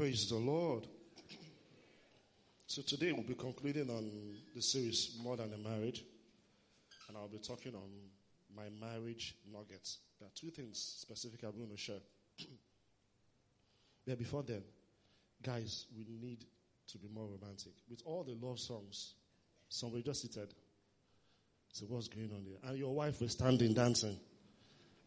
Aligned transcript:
Praise 0.00 0.30
the 0.30 0.36
Lord. 0.36 0.86
So 2.66 2.80
today 2.80 3.12
we'll 3.12 3.22
be 3.22 3.34
concluding 3.34 3.90
on 3.90 4.10
the 4.54 4.62
series 4.62 5.14
More 5.22 5.36
Than 5.36 5.52
a 5.52 5.58
Marriage. 5.58 6.06
And 7.06 7.18
I'll 7.18 7.28
be 7.28 7.36
talking 7.36 7.74
on 7.74 7.90
my 8.56 8.70
marriage 8.80 9.36
nuggets. 9.52 9.98
There 10.18 10.26
are 10.26 10.32
two 10.34 10.48
things 10.48 10.78
specific 11.02 11.42
I'm 11.42 11.54
going 11.54 11.68
to 11.68 11.76
share. 11.76 12.00
yeah, 14.06 14.14
before 14.14 14.42
then, 14.42 14.62
guys, 15.42 15.84
we 15.94 16.06
need 16.18 16.46
to 16.92 16.96
be 16.96 17.08
more 17.12 17.26
romantic. 17.26 17.72
With 17.90 18.00
all 18.06 18.24
the 18.24 18.38
love 18.40 18.58
songs, 18.58 19.12
somebody 19.68 20.02
just 20.02 20.22
seated. 20.22 20.54
So 21.74 21.84
what's 21.90 22.08
going 22.08 22.30
on 22.34 22.46
there? 22.46 22.70
And 22.70 22.78
your 22.78 22.94
wife 22.94 23.20
was 23.20 23.32
standing 23.32 23.74
dancing. 23.74 24.18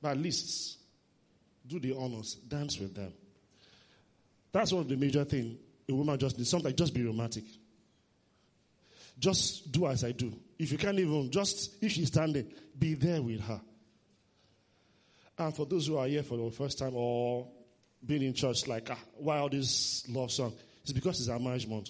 But 0.03 0.11
at 0.11 0.17
least 0.19 0.77
do 1.65 1.79
the 1.79 1.95
honors, 1.97 2.35
dance 2.35 2.79
with 2.79 2.93
them. 2.93 3.11
That's 4.53 4.71
one 4.71 4.83
of 4.83 4.89
the 4.89 4.95
major 4.95 5.25
things 5.25 5.57
a 5.89 5.93
woman 5.93 6.17
just 6.17 6.37
needs. 6.37 6.49
Sometimes 6.49 6.75
just 6.75 6.93
be 6.93 7.03
romantic. 7.03 7.43
Just 9.19 9.71
do 9.71 9.87
as 9.87 10.03
I 10.03 10.11
do. 10.11 10.33
If 10.57 10.71
you 10.71 10.77
can't 10.77 10.97
even, 10.99 11.29
just 11.31 11.83
if 11.83 11.91
she's 11.91 12.07
standing, 12.07 12.51
be 12.77 12.93
there 12.93 13.21
with 13.21 13.41
her. 13.41 13.61
And 15.37 15.55
for 15.55 15.65
those 15.65 15.87
who 15.87 15.97
are 15.97 16.07
here 16.07 16.23
for 16.23 16.37
the 16.37 16.51
first 16.51 16.79
time 16.79 16.93
or 16.95 17.47
being 18.05 18.23
in 18.23 18.33
church, 18.33 18.67
like, 18.67 18.89
ah, 18.91 18.97
why 19.17 19.37
all 19.37 19.49
this 19.49 20.07
love 20.09 20.31
song? 20.31 20.53
It's 20.83 20.91
because 20.91 21.19
it's 21.19 21.29
our 21.29 21.39
marriage 21.39 21.67
month. 21.67 21.89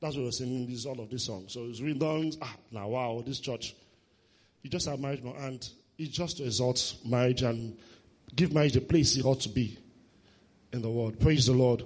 That's 0.00 0.16
why 0.16 0.22
we're 0.22 0.32
singing 0.32 0.66
this, 0.66 0.84
all 0.84 1.00
of 1.00 1.10
this 1.10 1.24
song. 1.24 1.44
So 1.48 1.66
it's 1.68 1.80
done, 1.80 2.32
ah, 2.40 2.54
now 2.70 2.88
wow, 2.88 3.22
this 3.24 3.40
church. 3.40 3.74
You 4.62 4.70
just 4.70 4.86
have 4.86 5.00
marriage 5.00 5.22
month 5.22 5.38
and 5.38 5.68
it's 5.98 6.10
just 6.10 6.38
to 6.38 6.44
exalt 6.44 6.96
marriage 7.04 7.42
and 7.42 7.76
give 8.34 8.52
marriage 8.52 8.72
the 8.72 8.80
place 8.80 9.16
it 9.16 9.24
ought 9.24 9.40
to 9.40 9.48
be 9.48 9.78
in 10.72 10.82
the 10.82 10.90
world. 10.90 11.20
Praise 11.20 11.46
the 11.46 11.52
Lord. 11.52 11.84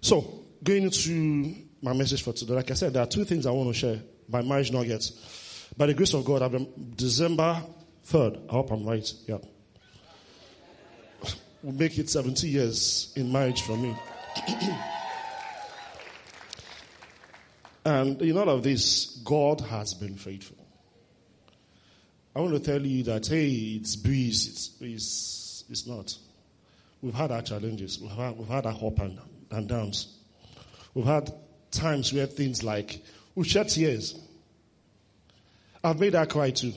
So, 0.00 0.44
going 0.62 0.84
into 0.84 1.54
my 1.82 1.92
message 1.92 2.22
for 2.22 2.32
today, 2.32 2.54
like 2.54 2.70
I 2.70 2.74
said, 2.74 2.92
there 2.92 3.02
are 3.02 3.06
two 3.06 3.24
things 3.24 3.46
I 3.46 3.50
want 3.50 3.68
to 3.68 3.74
share. 3.74 4.00
My 4.28 4.42
marriage 4.42 4.72
nuggets. 4.72 5.70
By 5.76 5.86
the 5.86 5.94
grace 5.94 6.14
of 6.14 6.24
God, 6.24 6.50
been 6.50 6.92
December 6.96 7.62
3rd. 8.06 8.48
I 8.48 8.52
hope 8.52 8.70
I'm 8.70 8.84
right. 8.86 9.12
Yeah. 9.26 9.38
We'll 11.62 11.74
make 11.74 11.98
it 11.98 12.08
70 12.08 12.46
years 12.48 13.12
in 13.16 13.32
marriage 13.32 13.62
for 13.62 13.76
me. 13.76 13.96
and 17.84 18.22
in 18.22 18.38
all 18.38 18.48
of 18.48 18.62
this, 18.62 19.20
God 19.24 19.62
has 19.62 19.94
been 19.94 20.14
faithful. 20.14 20.58
I 22.36 22.40
want 22.40 22.52
to 22.52 22.60
tell 22.60 22.84
you 22.84 23.02
that, 23.04 23.26
hey, 23.26 23.48
it's 23.80 23.96
breeze. 23.96 24.46
It's, 24.46 24.70
it's, 24.80 25.64
it's 25.68 25.86
not. 25.86 26.16
We've 27.02 27.14
had 27.14 27.30
our 27.30 27.42
challenges. 27.42 28.00
We've 28.00 28.10
had, 28.10 28.36
we've 28.36 28.48
had 28.48 28.66
our 28.66 28.72
up 28.72 28.98
and, 28.98 29.18
and 29.50 29.68
downs. 29.68 30.16
We've 30.94 31.04
had 31.04 31.32
times 31.70 32.12
where 32.12 32.26
things 32.26 32.62
like, 32.62 33.02
we've 33.34 33.46
shed 33.46 33.68
tears. 33.68 34.18
I've 35.84 36.00
made 36.00 36.14
her 36.14 36.26
cry 36.26 36.50
too. 36.50 36.72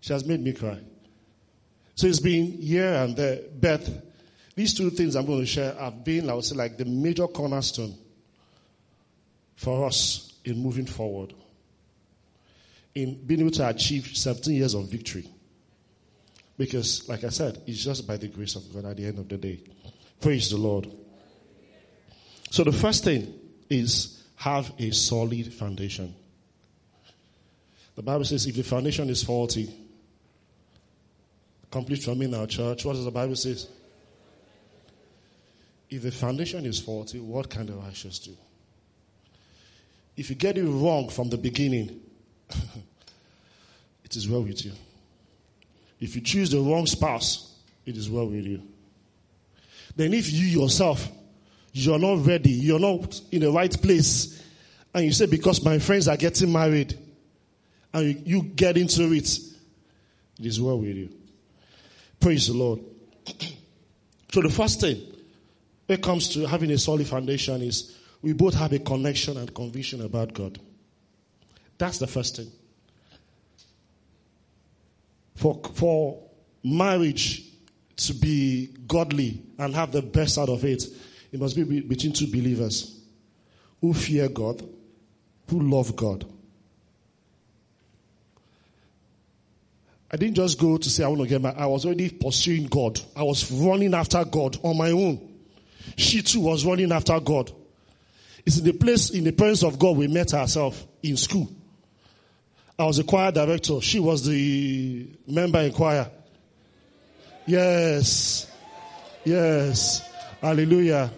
She 0.00 0.12
has 0.12 0.24
made 0.24 0.40
me 0.40 0.52
cry. 0.52 0.78
So 1.94 2.06
it's 2.06 2.20
been 2.20 2.52
here 2.52 2.94
and 2.94 3.14
there. 3.16 3.40
But 3.60 3.88
these 4.54 4.74
two 4.74 4.90
things 4.90 5.16
I'm 5.16 5.26
going 5.26 5.40
to 5.40 5.46
share 5.46 5.74
have 5.74 6.02
been, 6.02 6.30
I 6.30 6.34
would 6.34 6.44
say, 6.44 6.56
like 6.56 6.78
the 6.78 6.86
major 6.86 7.26
cornerstone 7.26 7.94
for 9.56 9.86
us 9.86 10.32
in 10.44 10.58
moving 10.62 10.86
forward, 10.86 11.34
in 12.94 13.22
being 13.26 13.40
able 13.40 13.50
to 13.50 13.68
achieve 13.68 14.16
17 14.16 14.54
years 14.54 14.74
of 14.74 14.90
victory. 14.90 15.28
Because, 16.60 17.08
like 17.08 17.24
I 17.24 17.30
said, 17.30 17.62
it's 17.66 17.82
just 17.82 18.06
by 18.06 18.18
the 18.18 18.28
grace 18.28 18.54
of 18.54 18.70
God 18.70 18.84
at 18.84 18.98
the 18.98 19.06
end 19.06 19.18
of 19.18 19.26
the 19.30 19.38
day. 19.38 19.60
Praise 20.20 20.50
the 20.50 20.58
Lord. 20.58 20.92
So 22.50 22.64
the 22.64 22.72
first 22.72 23.02
thing 23.02 23.32
is 23.70 24.22
have 24.36 24.70
a 24.78 24.90
solid 24.90 25.54
foundation. 25.54 26.14
The 27.94 28.02
Bible 28.02 28.26
says 28.26 28.46
if 28.46 28.56
the 28.56 28.62
foundation 28.62 29.08
is 29.08 29.22
faulty, 29.22 29.74
complete 31.70 32.02
from 32.02 32.20
in 32.20 32.34
our 32.34 32.46
church, 32.46 32.84
what 32.84 32.92
does 32.92 33.06
the 33.06 33.10
Bible 33.10 33.36
say? 33.36 33.56
If 35.88 36.02
the 36.02 36.12
foundation 36.12 36.66
is 36.66 36.78
faulty, 36.78 37.20
what 37.20 37.48
can 37.48 37.64
the 37.64 37.72
righteous 37.72 38.18
do? 38.18 38.36
If 40.14 40.28
you 40.28 40.36
get 40.36 40.58
it 40.58 40.66
wrong 40.66 41.08
from 41.08 41.30
the 41.30 41.38
beginning, 41.38 42.02
it 44.04 44.14
is 44.14 44.28
well 44.28 44.42
with 44.42 44.62
you. 44.62 44.72
If 46.00 46.16
you 46.16 46.22
choose 46.22 46.50
the 46.50 46.60
wrong 46.60 46.86
spouse, 46.86 47.54
it 47.84 47.96
is 47.96 48.08
well 48.08 48.26
with 48.26 48.44
you. 48.44 48.62
Then 49.96 50.14
if 50.14 50.32
you 50.32 50.46
yourself, 50.46 51.06
you're 51.72 51.98
not 51.98 52.26
ready, 52.26 52.50
you're 52.50 52.80
not 52.80 53.20
in 53.30 53.42
the 53.42 53.50
right 53.50 53.80
place, 53.82 54.42
and 54.94 55.04
you 55.04 55.12
say, 55.12 55.26
because 55.26 55.62
my 55.62 55.78
friends 55.78 56.08
are 56.08 56.16
getting 56.16 56.52
married, 56.52 56.98
and 57.92 58.06
you, 58.06 58.22
you 58.24 58.42
get 58.42 58.76
into 58.76 59.12
it, 59.12 59.28
it 60.38 60.46
is 60.46 60.60
well 60.60 60.78
with 60.78 60.96
you. 60.96 61.10
Praise 62.18 62.46
the 62.46 62.54
Lord. 62.54 62.80
so 64.32 64.40
the 64.40 64.50
first 64.50 64.80
thing 64.80 64.96
when 65.86 65.98
it 65.98 66.02
comes 66.02 66.28
to 66.30 66.46
having 66.46 66.70
a 66.70 66.78
solid 66.78 67.06
foundation 67.06 67.62
is 67.62 67.96
we 68.22 68.32
both 68.32 68.54
have 68.54 68.72
a 68.72 68.78
connection 68.78 69.36
and 69.36 69.52
conviction 69.54 70.02
about 70.02 70.32
God. 70.32 70.58
That's 71.78 71.98
the 71.98 72.06
first 72.06 72.36
thing 72.36 72.50
for, 75.40 75.58
for 75.72 76.22
marriage 76.62 77.42
to 77.96 78.12
be 78.12 78.66
godly 78.86 79.42
and 79.58 79.74
have 79.74 79.90
the 79.90 80.02
best 80.02 80.36
out 80.36 80.50
of 80.50 80.64
it, 80.66 80.84
it 81.32 81.40
must 81.40 81.56
be 81.56 81.80
between 81.80 82.12
two 82.12 82.26
believers 82.26 83.00
who 83.80 83.94
fear 83.94 84.28
God, 84.28 84.62
who 85.48 85.60
love 85.60 85.96
God. 85.96 86.26
I 90.10 90.18
didn't 90.18 90.34
just 90.34 90.58
go 90.58 90.76
to 90.76 90.90
say 90.90 91.04
I 91.04 91.08
want 91.08 91.22
to 91.22 91.26
get 91.26 91.40
married. 91.40 91.56
I 91.56 91.66
was 91.66 91.86
already 91.86 92.10
pursuing 92.10 92.66
God. 92.66 93.00
I 93.16 93.22
was 93.22 93.50
running 93.50 93.94
after 93.94 94.22
God 94.26 94.58
on 94.62 94.76
my 94.76 94.90
own. 94.90 95.26
She 95.96 96.20
too 96.20 96.40
was 96.40 96.66
running 96.66 96.92
after 96.92 97.18
God. 97.18 97.50
It's 98.44 98.58
in 98.58 98.64
the 98.64 98.72
place, 98.72 99.08
in 99.08 99.24
the 99.24 99.32
presence 99.32 99.62
of 99.62 99.78
God 99.78 99.96
we 99.96 100.06
met 100.06 100.34
ourselves 100.34 100.84
in 101.02 101.16
school. 101.16 101.48
I 102.80 102.84
was 102.84 102.98
a 102.98 103.04
choir 103.04 103.30
director. 103.30 103.78
She 103.82 104.00
was 104.00 104.26
the 104.26 105.06
member 105.26 105.60
in 105.60 105.70
choir. 105.70 106.10
Yes. 107.46 108.50
Yes. 109.22 110.00
Hallelujah. 110.40 111.10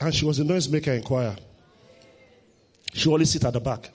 And 0.00 0.12
she 0.12 0.24
was 0.24 0.40
a 0.40 0.44
noise 0.44 0.68
maker 0.68 0.90
in 0.90 1.04
choir. 1.04 1.36
She 2.92 3.08
always 3.08 3.30
sit 3.30 3.44
at 3.44 3.52
the 3.52 3.60
back. 3.60 3.92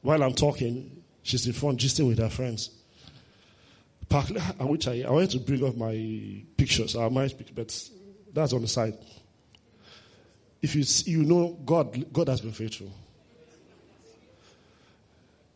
While 0.00 0.22
I'm 0.22 0.32
talking, 0.32 1.02
she's 1.22 1.46
in 1.46 1.52
front, 1.52 1.80
gisting 1.80 2.08
with 2.08 2.18
her 2.18 2.30
friends. 2.30 2.70
Which 4.58 4.88
I, 4.88 5.04
I 5.06 5.10
wanted 5.10 5.30
to 5.32 5.40
bring 5.40 5.62
up 5.66 5.76
my 5.76 6.44
pictures, 6.56 6.96
uh, 6.96 7.02
our 7.02 7.10
marriage 7.10 7.36
picture, 7.36 7.52
but 7.54 7.90
that's 8.32 8.54
on 8.54 8.62
the 8.62 8.68
side. 8.68 8.96
If 10.62 10.74
you, 10.74 10.84
you 11.12 11.24
know 11.24 11.58
God, 11.64 12.12
God 12.12 12.28
has 12.28 12.40
been 12.40 12.52
faithful. 12.52 12.90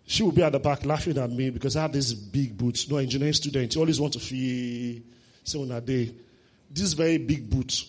She 0.06 0.22
will 0.22 0.32
be 0.32 0.42
at 0.42 0.52
the 0.52 0.58
back 0.58 0.84
laughing 0.84 1.16
at 1.18 1.30
me 1.30 1.50
because 1.50 1.76
I 1.76 1.82
have 1.82 1.92
these 1.92 2.12
big 2.12 2.56
boots. 2.56 2.88
No 2.90 2.98
engineering 2.98 3.32
student. 3.32 3.74
You 3.74 3.80
always 3.80 4.00
want 4.00 4.12
to 4.14 4.20
feel 4.20 5.00
on 5.56 5.70
a 5.70 5.80
day. 5.80 6.14
This 6.70 6.92
very 6.92 7.18
big 7.18 7.48
boot. 7.48 7.86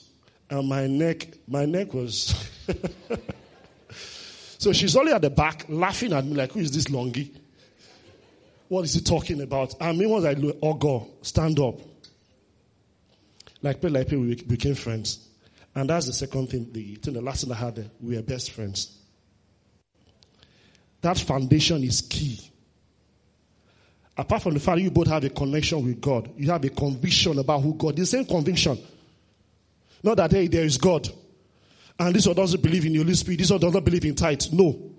And 0.50 0.70
my 0.70 0.88
neck, 0.88 1.28
my 1.48 1.66
neck 1.66 1.94
was 1.94 2.34
So 4.66 4.74
she's 4.74 4.96
only 4.96 5.12
at 5.12 5.22
the 5.22 5.30
back 5.30 5.66
laughing 5.70 6.12
at 6.12 6.26
me 6.26 6.34
like, 6.34 6.54
who 6.54 6.60
is 6.60 6.72
this 6.72 6.86
longy? 6.86 7.32
What 8.68 8.84
is 8.86 8.96
he 8.96 9.02
talking 9.02 9.40
about? 9.42 9.76
I 9.80 9.92
mean, 9.92 10.10
once 10.10 10.26
I 10.26 10.34
look, 10.34 10.58
oh 10.60 10.74
God, 10.74 11.06
stand 11.22 11.60
up. 11.60 11.80
Like, 13.62 13.84
like 13.84 14.10
we 14.10 14.34
became 14.36 14.74
friends. 14.74 15.28
And 15.76 15.90
that's 15.90 16.06
the 16.06 16.14
second 16.14 16.50
thing, 16.50 16.72
the 16.72 16.96
the 16.96 17.22
last 17.22 17.44
thing 17.44 17.52
I 17.52 17.56
had 17.56 17.76
there. 17.76 17.92
We 18.00 18.18
are 18.18 18.22
best 18.22 18.52
friends. 18.52 18.98
That 21.02 21.20
foundation 21.20 21.84
is 21.84 22.02
key. 22.02 22.40
Apart 24.18 24.44
from 24.44 24.54
the 24.54 24.62
fact 24.62 24.80
you 24.80 24.90
both 24.90 25.08
have 25.08 25.24
a 25.26 25.30
connection 25.30 25.84
with 25.84 26.00
God, 26.00 26.32
you 26.38 26.50
have 26.50 26.64
a 26.64 26.70
conviction 26.70 27.38
about 27.38 27.62
who 27.62 27.74
God 27.74 28.00
is. 28.00 28.10
The 28.10 28.18
same 28.18 28.26
conviction. 28.26 28.78
Not 30.02 30.18
that, 30.18 30.32
hey, 30.32 30.48
there 30.48 30.64
is 30.64 30.78
God. 30.78 31.10
And 32.00 32.16
this 32.16 32.26
one 32.26 32.36
doesn't 32.36 32.64
believe 32.64 32.86
in 32.86 32.94
the 32.94 33.00
Holy 33.00 33.14
Spirit. 33.14 33.40
This 33.40 33.52
one 33.52 33.60
does 33.60 33.74
not 33.74 33.84
believe 33.84 34.06
in 34.06 34.16
tithe. 34.16 34.42
No. 34.54 34.92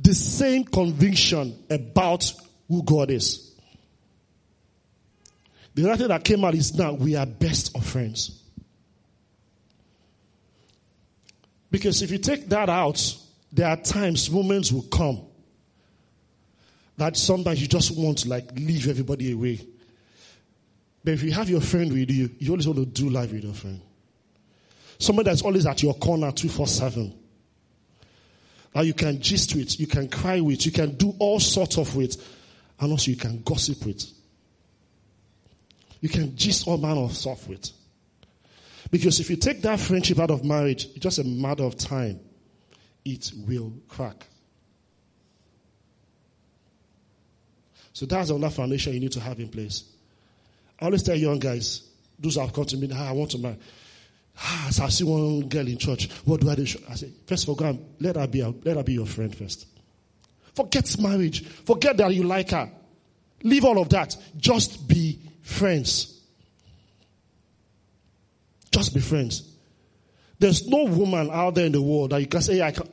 The 0.00 0.14
same 0.14 0.64
conviction 0.64 1.58
about 1.68 2.32
who 2.68 2.82
God 2.84 3.10
is. 3.10 3.54
The 5.74 5.88
other 5.88 5.96
thing 5.96 6.08
that 6.08 6.22
came 6.22 6.44
out 6.44 6.54
is 6.54 6.74
now 6.74 6.92
we 6.92 7.16
are 7.16 7.26
best 7.26 7.76
of 7.76 7.84
friends. 7.84 8.43
Because 11.74 12.02
if 12.02 12.12
you 12.12 12.18
take 12.18 12.50
that 12.50 12.70
out, 12.70 13.16
there 13.52 13.66
are 13.66 13.76
times, 13.76 14.30
moments 14.30 14.70
will 14.70 14.82
come 14.82 15.22
that 16.96 17.16
sometimes 17.16 17.60
you 17.60 17.66
just 17.66 17.98
want 17.98 18.18
to 18.18 18.28
like 18.28 18.48
leave 18.52 18.88
everybody 18.88 19.32
away. 19.32 19.58
But 21.02 21.14
if 21.14 21.24
you 21.24 21.32
have 21.32 21.50
your 21.50 21.60
friend 21.60 21.92
with 21.92 22.12
you, 22.12 22.30
you 22.38 22.52
always 22.52 22.68
want 22.68 22.78
to 22.78 22.86
do 22.86 23.10
life 23.10 23.32
with 23.32 23.42
your 23.42 23.54
friend. 23.54 23.80
Somebody 24.98 25.30
that's 25.30 25.42
always 25.42 25.66
at 25.66 25.82
your 25.82 25.94
corner 25.94 26.30
247. 26.30 27.12
That 28.72 28.86
you 28.86 28.94
can 28.94 29.20
gist 29.20 29.56
with, 29.56 29.80
you 29.80 29.88
can 29.88 30.08
cry 30.08 30.38
with, 30.38 30.64
you 30.66 30.70
can 30.70 30.94
do 30.94 31.12
all 31.18 31.40
sorts 31.40 31.76
of 31.76 31.96
with, 31.96 32.16
and 32.78 32.92
also 32.92 33.10
you 33.10 33.16
can 33.16 33.42
gossip 33.42 33.84
with. 33.84 34.08
You 36.00 36.08
can 36.08 36.36
gist 36.36 36.68
all 36.68 36.78
manner 36.78 37.00
of 37.00 37.16
stuff 37.16 37.48
with. 37.48 37.68
Because 38.94 39.18
if 39.18 39.28
you 39.28 39.34
take 39.34 39.60
that 39.62 39.80
friendship 39.80 40.20
out 40.20 40.30
of 40.30 40.44
marriage, 40.44 40.84
it's 40.84 41.00
just 41.00 41.18
a 41.18 41.24
matter 41.24 41.64
of 41.64 41.76
time. 41.76 42.20
It 43.04 43.32
will 43.44 43.72
crack. 43.88 44.24
So 47.92 48.06
that's 48.06 48.30
another 48.30 48.54
foundation 48.54 48.94
you 48.94 49.00
need 49.00 49.10
to 49.10 49.18
have 49.18 49.40
in 49.40 49.48
place. 49.48 49.82
I 50.80 50.84
always 50.84 51.02
tell 51.02 51.16
young 51.16 51.40
guys, 51.40 51.82
those 52.20 52.36
have 52.36 52.52
come 52.52 52.66
to 52.66 52.76
me, 52.76 52.88
ah, 52.94 53.08
I 53.08 53.10
want 53.10 53.32
to 53.32 53.38
marry. 53.38 53.56
Ah, 54.38 54.68
so 54.70 54.84
I 54.84 54.90
see 54.90 55.02
one 55.02 55.48
girl 55.48 55.66
in 55.66 55.76
church. 55.76 56.08
What 56.24 56.42
do 56.42 56.50
I 56.50 56.54
do? 56.54 56.62
I 56.88 56.94
say, 56.94 57.10
first 57.26 57.42
of 57.42 57.48
all, 57.48 57.56
God, 57.56 57.76
let 57.98 58.14
her 58.14 58.28
be, 58.28 58.44
let 58.44 58.76
her 58.76 58.84
be 58.84 58.92
your 58.92 59.06
friend 59.06 59.34
first. 59.34 59.66
Forget 60.54 61.00
marriage. 61.00 61.44
Forget 61.44 61.96
that 61.96 62.14
you 62.14 62.22
like 62.22 62.50
her. 62.50 62.70
Leave 63.42 63.64
all 63.64 63.80
of 63.80 63.88
that. 63.88 64.16
Just 64.36 64.86
be 64.86 65.18
friends. 65.42 66.13
Just 68.74 68.92
be 68.92 68.98
friends. 68.98 69.56
There's 70.40 70.66
no 70.66 70.82
woman 70.86 71.30
out 71.30 71.54
there 71.54 71.66
in 71.66 71.70
the 71.70 71.80
world 71.80 72.10
that 72.10 72.20
you 72.20 72.26
can 72.26 72.42
say, 72.42 72.60
I 72.60 72.72
can. 72.72 72.88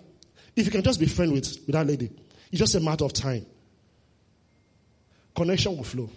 If 0.56 0.68
you 0.68 0.72
can 0.72 0.84
just 0.84 1.00
be 1.00 1.08
friends 1.08 1.32
with, 1.32 1.66
with 1.66 1.74
that 1.74 1.88
lady, 1.88 2.12
it's 2.52 2.60
just 2.60 2.76
a 2.76 2.80
matter 2.80 3.04
of 3.04 3.14
time. 3.14 3.48
Connection 5.36 5.76
will 5.76 5.84
flow. 5.84 6.08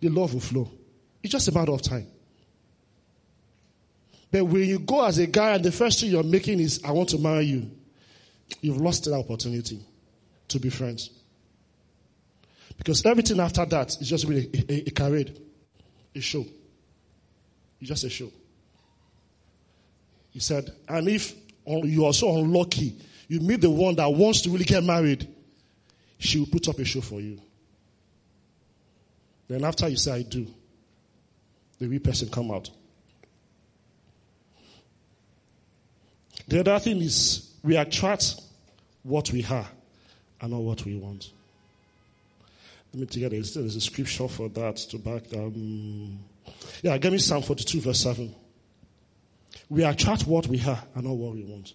The 0.00 0.10
love 0.10 0.34
will 0.34 0.42
flow. 0.42 0.70
It's 1.22 1.32
just 1.32 1.48
a 1.48 1.52
matter 1.52 1.72
of 1.72 1.80
time. 1.80 2.06
But 4.30 4.44
when 4.44 4.64
you 4.64 4.78
go 4.78 5.06
as 5.06 5.16
a 5.16 5.26
guy 5.26 5.54
and 5.54 5.64
the 5.64 5.72
first 5.72 5.98
thing 5.98 6.10
you're 6.10 6.22
making 6.22 6.60
is, 6.60 6.82
I 6.84 6.92
want 6.92 7.08
to 7.10 7.18
marry 7.18 7.46
you, 7.46 7.70
you've 8.60 8.76
lost 8.76 9.04
that 9.04 9.14
opportunity 9.14 9.80
to 10.48 10.60
be 10.60 10.68
friends. 10.68 11.08
Because 12.76 13.06
everything 13.06 13.40
after 13.40 13.64
that 13.64 13.96
is 14.02 14.06
just 14.06 14.26
really 14.26 14.50
a, 14.52 14.72
a, 14.72 14.90
a 14.90 14.92
charade, 14.94 15.40
a 16.14 16.20
show. 16.20 16.44
It's 17.80 17.88
just 17.88 18.04
a 18.04 18.10
show. 18.10 18.30
He 20.32 20.40
said, 20.40 20.72
and 20.88 21.08
if 21.08 21.34
you 21.66 22.04
are 22.06 22.12
so 22.12 22.36
unlucky, 22.36 22.96
you 23.28 23.40
meet 23.40 23.60
the 23.60 23.70
one 23.70 23.94
that 23.96 24.12
wants 24.12 24.42
to 24.42 24.50
really 24.50 24.64
get 24.64 24.82
married, 24.82 25.28
she 26.18 26.38
will 26.38 26.46
put 26.46 26.68
up 26.68 26.78
a 26.78 26.84
show 26.84 27.00
for 27.00 27.20
you. 27.20 27.40
Then 29.48 29.64
after 29.64 29.88
you 29.88 29.96
say, 29.96 30.12
I 30.12 30.22
do, 30.22 30.46
the 31.78 31.88
real 31.88 32.00
person 32.00 32.28
come 32.28 32.50
out. 32.50 32.70
The 36.46 36.60
other 36.60 36.78
thing 36.78 37.00
is 37.00 37.50
we 37.62 37.76
attract 37.76 38.40
what 39.02 39.32
we 39.32 39.42
have 39.42 39.70
and 40.40 40.52
not 40.52 40.60
what 40.60 40.84
we 40.84 40.96
want. 40.96 41.30
Let 42.92 43.14
me 43.14 43.24
it. 43.24 43.30
There's 43.30 43.76
a 43.76 43.80
scripture 43.80 44.26
for 44.26 44.48
that 44.48 44.76
to 44.76 44.98
back. 44.98 45.22
Um, 45.32 46.18
yeah, 46.82 46.98
give 46.98 47.12
me 47.12 47.18
Psalm 47.18 47.42
42, 47.42 47.80
verse 47.80 48.00
7. 48.00 48.34
We 49.68 49.84
attract 49.84 50.26
what 50.26 50.46
we 50.46 50.58
have 50.58 50.86
and 50.94 51.04
not 51.04 51.16
what 51.16 51.34
we 51.34 51.44
want. 51.44 51.74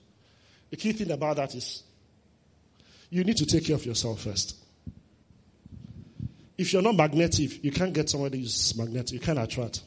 The 0.69 0.77
key 0.77 0.93
thing 0.93 1.11
about 1.11 1.37
that 1.37 1.55
is 1.55 1.83
you 3.09 3.23
need 3.23 3.37
to 3.37 3.45
take 3.45 3.65
care 3.65 3.75
of 3.75 3.85
yourself 3.85 4.21
first. 4.21 4.55
If 6.57 6.71
you're 6.73 6.81
not 6.81 6.95
magnetic, 6.95 7.63
you 7.63 7.71
can't 7.71 7.93
get 7.93 8.09
somebody 8.09 8.39
who's 8.39 8.75
magnetic. 8.77 9.11
You 9.11 9.19
can't 9.19 9.39
attract. 9.39 9.81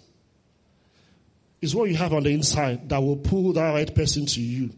It's 1.60 1.74
what 1.74 1.88
you 1.88 1.96
have 1.96 2.12
on 2.12 2.22
the 2.22 2.30
inside 2.30 2.88
that 2.88 2.98
will 2.98 3.16
pull 3.16 3.52
that 3.54 3.70
right 3.72 3.92
person 3.94 4.26
to 4.26 4.40
you. 4.40 4.70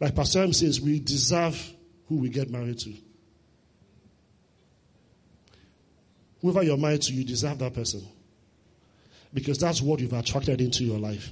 Like 0.00 0.14
Pastor 0.14 0.42
M 0.42 0.52
says, 0.52 0.80
we 0.80 1.00
deserve 1.00 1.72
who 2.08 2.16
we 2.16 2.28
get 2.28 2.50
married 2.50 2.78
to. 2.80 2.92
Whoever 6.40 6.62
you're 6.64 6.76
married 6.76 7.02
to, 7.02 7.12
you 7.12 7.24
deserve 7.24 7.58
that 7.60 7.72
person. 7.72 8.04
Because 9.32 9.58
that's 9.58 9.80
what 9.80 10.00
you've 10.00 10.12
attracted 10.12 10.60
into 10.60 10.84
your 10.84 10.98
life. 10.98 11.30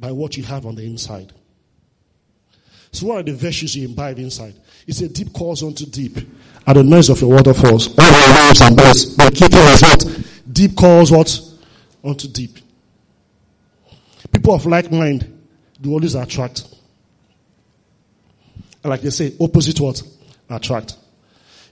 By 0.00 0.10
what 0.12 0.36
you 0.36 0.42
have 0.44 0.66
on 0.66 0.74
the 0.74 0.82
inside. 0.82 1.32
So 2.92 3.06
what 3.06 3.18
are 3.18 3.22
the 3.22 3.34
virtues 3.34 3.76
you 3.76 3.86
imbibe 3.88 4.18
inside? 4.18 4.54
It's 4.86 5.00
a 5.00 5.08
deep 5.08 5.32
calls 5.32 5.62
unto 5.62 5.86
deep 5.86 6.16
at 6.66 6.72
the 6.72 6.82
noise 6.82 7.08
of 7.08 7.20
your 7.20 7.30
waterfalls. 7.30 7.88
All 7.88 7.94
the 7.94 8.46
waves 8.48 8.60
and 8.60 8.76
birds. 8.76 9.16
Key 9.38 9.46
thing 9.48 9.68
is 9.68 9.82
what? 9.82 10.26
Deep 10.52 10.76
calls 10.76 11.12
what? 11.12 11.40
Unto 12.02 12.26
deep. 12.28 12.58
People 14.32 14.54
of 14.54 14.66
like 14.66 14.90
mind 14.90 15.38
do 15.80 15.92
always 15.92 16.14
attract. 16.14 16.64
like 18.84 19.02
they 19.02 19.10
say, 19.10 19.34
opposite 19.40 19.78
what? 19.80 20.02
Attract. 20.48 20.96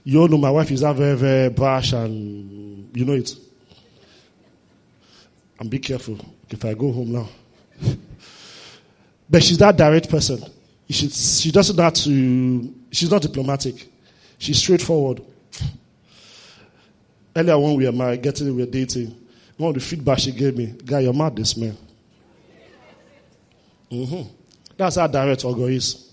You 0.03 0.21
all 0.21 0.27
know 0.27 0.37
my 0.37 0.51
wife 0.51 0.71
is 0.71 0.81
that 0.81 0.95
very, 0.95 1.17
very 1.17 1.49
brash 1.49 1.93
and 1.93 2.95
you 2.95 3.05
know 3.05 3.13
it. 3.13 3.35
And 5.59 5.69
be 5.69 5.79
careful 5.79 6.17
if 6.49 6.63
I 6.63 6.73
go 6.73 6.91
home 6.91 7.11
now. 7.11 7.29
But 9.29 9.43
she's 9.43 9.57
that 9.59 9.77
direct 9.77 10.09
person. 10.09 10.43
She, 10.89 11.09
she 11.09 11.51
doesn't 11.51 11.77
have 11.77 11.93
to, 11.93 12.73
she's 12.91 13.11
not 13.11 13.21
diplomatic. 13.21 13.87
She's 14.39 14.57
straightforward. 14.57 15.21
Earlier 17.35 17.59
when 17.59 17.75
we 17.75 17.85
were 17.85 17.91
married, 17.91 18.23
getting 18.23 18.47
we 18.55 18.63
were 18.63 18.71
dating, 18.71 19.15
one 19.57 19.69
of 19.69 19.75
the 19.75 19.81
feedback 19.81 20.19
she 20.19 20.31
gave 20.31 20.57
me, 20.57 20.73
guy, 20.83 21.01
you're 21.01 21.13
mad 21.13 21.35
this 21.35 21.55
man. 21.55 21.77
Mm-hmm. 23.91 24.29
That's 24.77 24.95
how 24.95 25.07
direct 25.07 25.43
Ogo 25.43 25.71
is. 25.71 26.11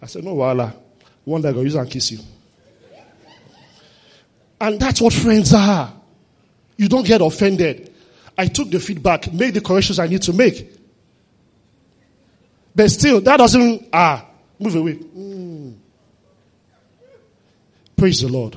I 0.00 0.06
said, 0.06 0.24
no, 0.24 0.34
wala. 0.34 0.74
One 1.24 1.40
day 1.40 1.50
I 1.50 1.52
go 1.52 1.62
use 1.62 1.74
and 1.74 1.88
kiss 1.88 2.10
you. 2.10 2.18
And 4.60 4.78
that's 4.78 5.00
what 5.00 5.12
friends 5.12 5.54
are. 5.54 5.92
You 6.76 6.88
don't 6.88 7.06
get 7.06 7.20
offended. 7.20 7.94
I 8.36 8.46
took 8.46 8.70
the 8.70 8.80
feedback, 8.80 9.32
made 9.32 9.54
the 9.54 9.60
corrections 9.60 9.98
I 9.98 10.06
need 10.06 10.22
to 10.22 10.32
make. 10.32 10.81
But 12.74 12.90
still, 12.90 13.20
that 13.20 13.36
doesn't, 13.36 13.88
ah, 13.92 14.26
move 14.58 14.74
away. 14.74 14.94
Mm. 14.94 15.76
Praise 17.96 18.22
the 18.22 18.28
Lord. 18.28 18.56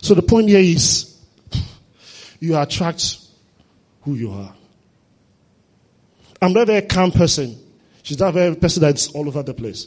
So 0.00 0.14
the 0.14 0.22
point 0.22 0.48
here 0.48 0.60
is, 0.60 1.16
you 2.40 2.56
attract 2.56 3.18
who 4.02 4.14
you 4.14 4.32
are. 4.32 4.54
I'm 6.40 6.52
not 6.52 6.68
a 6.68 6.82
calm 6.82 7.12
person. 7.12 7.56
She's 8.02 8.18
not 8.18 8.36
a 8.36 8.54
person 8.56 8.82
that's 8.82 9.08
all 9.08 9.28
over 9.28 9.42
the 9.42 9.54
place. 9.54 9.86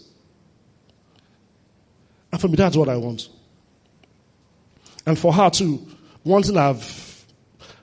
And 2.32 2.40
for 2.40 2.48
me, 2.48 2.56
that's 2.56 2.78
what 2.78 2.90
I 2.90 2.98
want. 2.98 3.30
And 5.06 5.20
for 5.20 5.34
her 5.34 5.50
too, 5.50 5.86
one 6.24 6.44
thing 6.44 6.58
I've, 6.58 7.26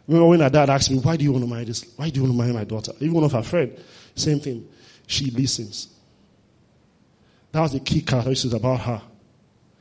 remember 0.06 0.28
when 0.28 0.40
her 0.40 0.50
dad 0.50 0.70
asked 0.70 0.90
me, 0.90 0.98
why 0.98 1.16
do 1.16 1.24
you 1.24 1.32
want 1.32 1.44
to 1.44 1.50
marry 1.50 1.64
this? 1.64 1.84
Why 1.96 2.10
do 2.10 2.20
you 2.20 2.22
want 2.26 2.34
to 2.34 2.38
marry 2.38 2.52
my 2.52 2.64
daughter? 2.64 2.92
Even 3.00 3.14
one 3.14 3.24
of 3.24 3.32
her 3.32 3.42
friends, 3.42 3.78
same 4.14 4.40
thing. 4.40 4.68
She 5.06 5.30
listens. 5.30 5.88
That 7.52 7.60
was 7.60 7.72
the 7.72 7.80
key 7.80 8.00
characteristic 8.02 8.52
about 8.54 8.80
her. 8.80 9.02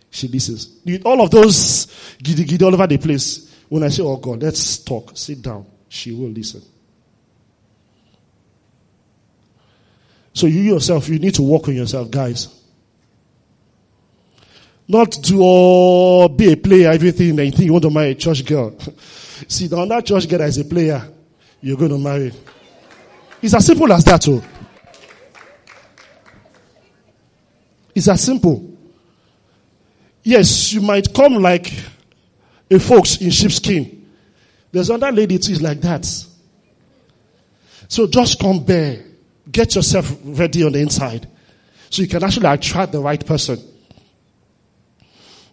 She 0.10 0.28
listens. 0.28 0.82
All 1.06 1.22
of 1.22 1.32
those 1.32 2.16
giddy 2.22 2.44
giddy 2.44 2.66
all 2.66 2.74
over 2.74 2.88
the 2.88 2.98
place. 2.98 3.56
When 3.70 3.84
I 3.84 3.88
say, 3.88 4.04
oh 4.04 4.18
God, 4.18 4.44
let's 4.44 4.80
talk, 4.80 5.12
sit 5.16 5.42
down, 5.42 5.66
she 5.88 6.12
will 6.12 6.30
listen. 6.30 6.62
So 10.34 10.48
you 10.48 10.62
yourself, 10.62 11.08
you 11.08 11.20
need 11.20 11.36
to 11.36 11.42
work 11.42 11.68
on 11.70 11.76
yourself, 11.76 12.12
guys. 12.12 12.58
Not 14.88 15.12
to 15.24 15.40
all 15.40 16.28
be 16.28 16.52
a 16.52 16.58
player, 16.58 16.92
everything 16.92 17.30
and 17.30 17.46
you 17.46 17.52
think 17.52 17.64
you 17.64 17.72
want 17.72 17.84
to 17.84 17.90
marry 17.90 18.12
a 18.12 18.16
church 18.16 18.46
girl. 18.46 18.78
See, 19.48 19.70
now 19.70 19.86
that 19.86 20.06
church 20.06 20.28
girl 20.28 20.42
is 20.42 20.58
a 20.58 20.66
player, 20.66 21.08
you're 21.62 21.78
going 21.78 21.92
to 21.92 21.98
marry. 21.98 22.34
It's 23.42 23.54
as 23.54 23.66
simple 23.66 23.92
as 23.94 24.04
that, 24.04 24.22
too. 24.22 24.44
It's 27.94 28.08
as 28.08 28.24
simple. 28.24 28.78
Yes, 30.24 30.72
you 30.74 30.82
might 30.82 31.14
come 31.14 31.36
like 31.36 31.74
a 32.70 32.80
fox 32.80 33.18
in 33.22 33.32
sheepskin. 33.32 34.10
There's 34.72 34.90
another 34.90 35.16
lady 35.16 35.38
too 35.38 35.52
is 35.52 35.62
like 35.62 35.82
that. 35.82 36.06
So 37.88 38.08
just 38.08 38.40
come 38.40 38.64
there. 38.66 39.04
Get 39.52 39.76
yourself 39.76 40.16
ready 40.24 40.64
on 40.64 40.72
the 40.72 40.80
inside. 40.80 41.28
So 41.90 42.02
you 42.02 42.08
can 42.08 42.24
actually 42.24 42.48
attract 42.48 42.94
the 42.94 43.02
right 43.02 43.24
person. 43.26 43.60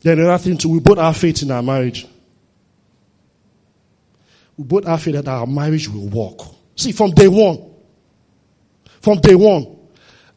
Then 0.02 0.20
another 0.20 0.38
thing 0.38 0.56
too, 0.56 0.68
we 0.68 0.78
both 0.78 0.98
have 0.98 1.16
faith 1.16 1.42
in 1.42 1.50
our 1.50 1.62
marriage. 1.62 2.06
We 4.56 4.64
both 4.64 4.84
have 4.84 5.02
faith 5.02 5.14
that 5.14 5.26
our 5.26 5.46
marriage 5.46 5.88
will 5.88 6.08
work. 6.08 6.46
See, 6.76 6.92
from 6.92 7.10
day 7.10 7.26
one. 7.26 7.74
From 9.00 9.20
day 9.20 9.34
one. 9.34 9.76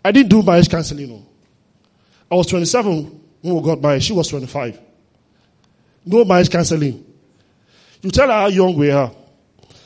I 0.04 0.12
didn't 0.12 0.30
do 0.30 0.42
marriage 0.42 0.70
counseling. 0.70 1.10
No. 1.10 1.26
I 2.32 2.36
was 2.36 2.48
27 2.48 3.22
when 3.42 3.56
we 3.56 3.62
got 3.62 3.82
married. 3.82 4.04
She 4.04 4.14
was 4.14 4.30
25. 4.30 4.80
No 6.06 6.24
marriage 6.24 6.50
counseling. 6.50 7.06
You 8.02 8.10
tell 8.10 8.28
her 8.28 8.34
how 8.34 8.48
young 8.48 8.76
we 8.76 8.90
are. 8.90 9.12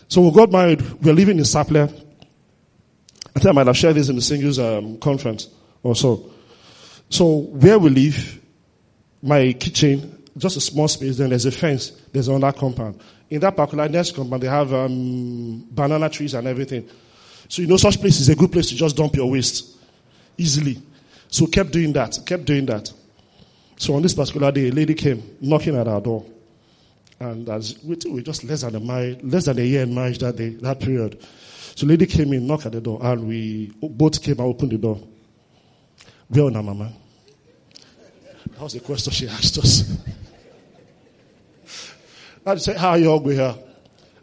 So 0.07 0.21
we 0.21 0.31
got 0.31 0.51
married. 0.51 0.81
We 1.01 1.09
are 1.09 1.13
living 1.13 1.37
in 1.39 1.43
Sapele. 1.43 1.89
I 3.35 3.39
think 3.39 3.47
I 3.47 3.51
might 3.51 3.67
have 3.67 3.75
shared 3.75 3.95
this 3.95 4.09
in 4.09 4.15
the 4.15 4.21
singles 4.21 4.59
um, 4.59 4.97
conference 4.99 5.49
or 5.83 5.95
so. 5.95 6.31
So 7.09 7.35
where 7.35 7.79
we 7.79 7.89
live, 7.89 8.39
my 9.21 9.51
kitchen, 9.53 10.23
just 10.37 10.55
a 10.57 10.61
small 10.61 10.87
space, 10.87 11.17
then 11.17 11.29
there's 11.29 11.45
a 11.45 11.51
fence, 11.51 11.91
there's 12.13 12.27
another 12.27 12.57
compound. 12.57 13.01
In 13.29 13.41
that 13.41 13.55
particular 13.55 13.89
next 13.89 14.15
compound, 14.15 14.43
they 14.43 14.47
have 14.47 14.71
um, 14.73 15.65
banana 15.71 16.09
trees 16.09 16.33
and 16.35 16.47
everything. 16.47 16.87
So 17.49 17.61
you 17.61 17.67
know 17.67 17.77
such 17.77 17.99
place 17.99 18.19
is 18.19 18.29
a 18.29 18.35
good 18.35 18.51
place 18.51 18.69
to 18.69 18.75
just 18.75 18.95
dump 18.95 19.15
your 19.15 19.29
waste 19.29 19.77
easily. 20.37 20.81
So 21.29 21.47
kept 21.47 21.71
doing 21.71 21.93
that, 21.93 22.17
kept 22.25 22.45
doing 22.45 22.65
that. 22.67 22.91
So 23.77 23.93
on 23.95 24.01
this 24.01 24.13
particular 24.13 24.51
day, 24.51 24.69
a 24.69 24.71
lady 24.71 24.93
came 24.93 25.37
knocking 25.41 25.75
at 25.75 25.87
our 25.87 26.01
door. 26.01 26.25
And 27.19 27.47
as 27.49 27.77
we, 27.83 27.97
we 28.09 28.23
just 28.23 28.43
less 28.43 28.61
than 28.61 28.75
a 28.75 28.79
mile, 28.79 29.15
less 29.21 29.45
than 29.45 29.59
a 29.59 29.63
year 29.63 29.83
in 29.83 29.93
marriage 29.93 30.19
that 30.19 30.35
day, 30.35 30.49
that 30.49 30.79
period. 30.79 31.21
So 31.75 31.85
lady 31.85 32.05
came 32.05 32.31
in, 32.33 32.47
knocked 32.47 32.65
at 32.65 32.71
the 32.71 32.81
door, 32.81 32.99
and 33.01 33.27
we 33.27 33.71
both 33.81 34.21
came 34.21 34.39
and 34.39 34.47
opened 34.47 34.71
the 34.71 34.77
door. 34.77 34.99
Where 36.29 36.45
on 36.45 36.53
mama? 36.53 36.91
That 38.51 38.61
was 38.61 38.73
the 38.73 38.79
question 38.79 39.11
she 39.11 39.27
asked 39.27 39.57
us. 39.57 39.97
I 42.45 42.55
said, 42.57 42.77
How 42.77 42.91
are 42.91 42.97
you 42.97 43.11
all 43.11 43.19
going 43.19 43.37
here? 43.37 43.55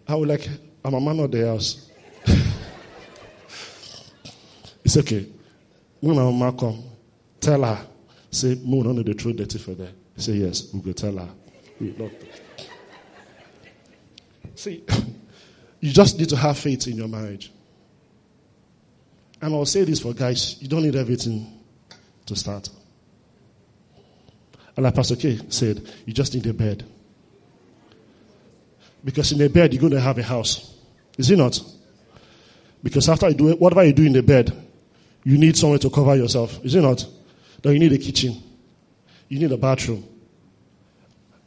I 0.09 0.15
was 0.15 0.29
like, 0.29 0.49
I'm 0.85 0.95
a 0.95 1.01
man 1.01 1.21
of 1.21 1.31
the 1.31 1.47
house. 1.47 1.91
it's 4.85 4.97
okay. 4.97 5.27
When 6.01 6.17
my 6.17 6.23
mama 6.23 6.53
come, 6.53 6.83
tell 7.43 7.63
her, 7.63 7.87
say, 8.31 8.55
Moon 8.65 8.87
under 8.87 9.03
the 9.03 9.13
throw 9.13 9.33
dirty 9.33 9.59
for 9.59 9.75
there. 9.75 9.93
Say, 10.17 10.35
Yes, 10.35 10.73
we 10.73 10.81
go 10.81 10.93
tell 10.93 11.19
her. 11.19 11.29
We 11.81 11.93
love 11.93 12.13
See, 14.55 14.85
you 15.81 15.93
just 15.93 16.19
need 16.19 16.29
to 16.29 16.37
have 16.37 16.57
faith 16.57 16.87
in 16.87 16.97
your 16.97 17.09
marriage. 17.09 17.53
And 19.41 19.53
I'll 19.55 19.67
say 19.67 19.83
this 19.83 20.01
for 20.01 20.15
guys 20.15 20.63
you 20.63 20.69
don't 20.69 20.83
need 20.85 20.95
everything 20.95 21.61
to 22.27 22.37
start. 22.37 22.69
And 24.77 24.85
like 24.85 24.95
Pastor 24.95 25.17
K 25.17 25.39
said, 25.49 25.83
you 26.07 26.13
just 26.13 26.35
need 26.35 26.47
a 26.47 26.55
bed. 26.55 26.85
Because 29.05 29.33
in 29.33 29.41
a 29.43 29.49
bed, 29.49 29.73
you're 29.75 29.81
going 29.81 29.93
to 29.93 30.01
have 30.01 30.17
a 30.19 30.23
house. 30.23 30.75
Is 31.19 31.31
it 31.31 31.37
not? 31.37 31.61
Because 32.83 33.09
after 33.09 33.29
you 33.29 33.35
do 33.35 33.49
it, 33.51 33.61
whatever 33.61 33.85
you 33.85 33.93
do 33.93 34.05
in 34.05 34.13
the 34.13 34.23
bed, 34.23 34.53
you 35.25 35.39
need 35.39 35.57
somewhere 35.57 35.79
to 35.81 35.91
cover 35.91 36.15
yourself. 36.17 36.65
Is 36.65 36.75
it 36.75 36.83
not? 36.83 37.05
Then 37.63 37.75
you 37.75 37.79
need 37.79 37.93
a 37.93 37.99
kitchen. 37.99 38.43
You 39.29 39.39
need 39.39 39.53
a 39.53 39.57
bathroom. 39.57 40.05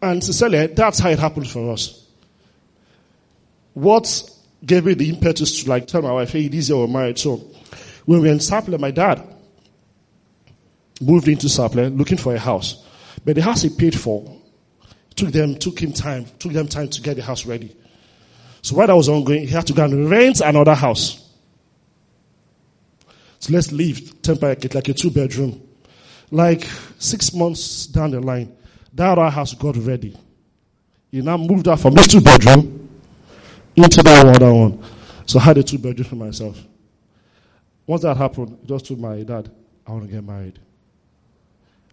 And 0.02 0.24
sincerely, 0.24 0.68
that's 0.68 1.00
how 1.00 1.10
it 1.10 1.20
happened 1.20 1.50
for 1.50 1.72
us. 1.72 2.08
What 3.74 4.30
gave 4.66 4.86
me 4.86 4.94
the 4.94 5.10
impetus 5.10 5.64
to 5.64 5.70
like 5.70 5.88
tell 5.88 6.02
my 6.02 6.12
wife, 6.12 6.32
hey, 6.32 6.48
this 6.48 6.70
year 6.70 6.78
we're 6.78 6.88
married. 6.88 7.20
So 7.20 7.38
when 8.06 8.22
we 8.22 8.28
were 8.28 8.34
in 8.34 8.40
Sapele, 8.40 8.80
my 8.80 8.92
dad 8.92 9.22
moved 11.02 11.28
into 11.28 11.48
Sapele 11.48 11.96
looking 11.96 12.18
for 12.18 12.34
a 12.34 12.40
house. 12.40 12.86
But 13.24 13.36
the 13.36 13.42
house 13.42 13.62
he 13.64 13.70
paid 13.70 14.00
for 14.00 14.40
took 15.16 15.32
them, 15.32 15.56
took 15.56 15.80
him 15.80 15.94
time, 15.94 16.26
took 16.40 16.54
them 16.54 16.68
time 16.68 16.90
to 16.90 17.02
get 17.02 17.16
the 17.16 17.24
house 17.24 17.46
ready. 17.46 17.76
So 18.62 18.76
while 18.76 18.88
that 18.88 18.96
was 18.96 19.10
ongoing, 19.10 19.42
he 19.42 19.48
had 19.48 19.68
to 19.68 19.74
go 19.74 19.86
and 19.86 20.10
rent 20.10 20.42
another 20.42 20.76
house. 20.76 21.22
So 23.40 23.54
let's 23.54 23.72
leave 23.72 24.22
temporary, 24.22 24.58
like 24.74 24.90
a 24.90 24.94
two 24.94 25.12
bedroom. 25.12 25.62
Like 26.32 26.66
six 26.98 27.34
months 27.34 27.88
down 27.88 28.12
the 28.12 28.20
line, 28.20 28.56
that 28.94 29.18
other 29.18 29.30
house 29.30 29.54
got 29.54 29.76
ready. 29.78 30.18
He 31.12 31.22
now 31.22 31.38
moved 31.38 31.68
out 31.68 31.80
from 31.80 31.94
this 31.94 32.08
two 32.08 32.22
bedroom 32.22 32.90
into 33.76 34.04
that 34.04 34.26
other 34.26 34.54
one. 34.54 34.84
So 35.26 35.40
I 35.40 35.44
had 35.44 35.58
a 35.58 35.64
two 35.64 35.78
bedroom 35.78 36.08
for 36.08 36.16
myself. 36.16 36.62
Once 37.88 38.02
that 38.02 38.18
happened, 38.18 38.58
I 38.64 38.68
just 38.68 38.88
told 38.88 39.00
my 39.00 39.22
dad, 39.24 39.52
I 39.86 39.92
want 39.92 40.06
to 40.06 40.12
get 40.12 40.24
married. 40.24 40.60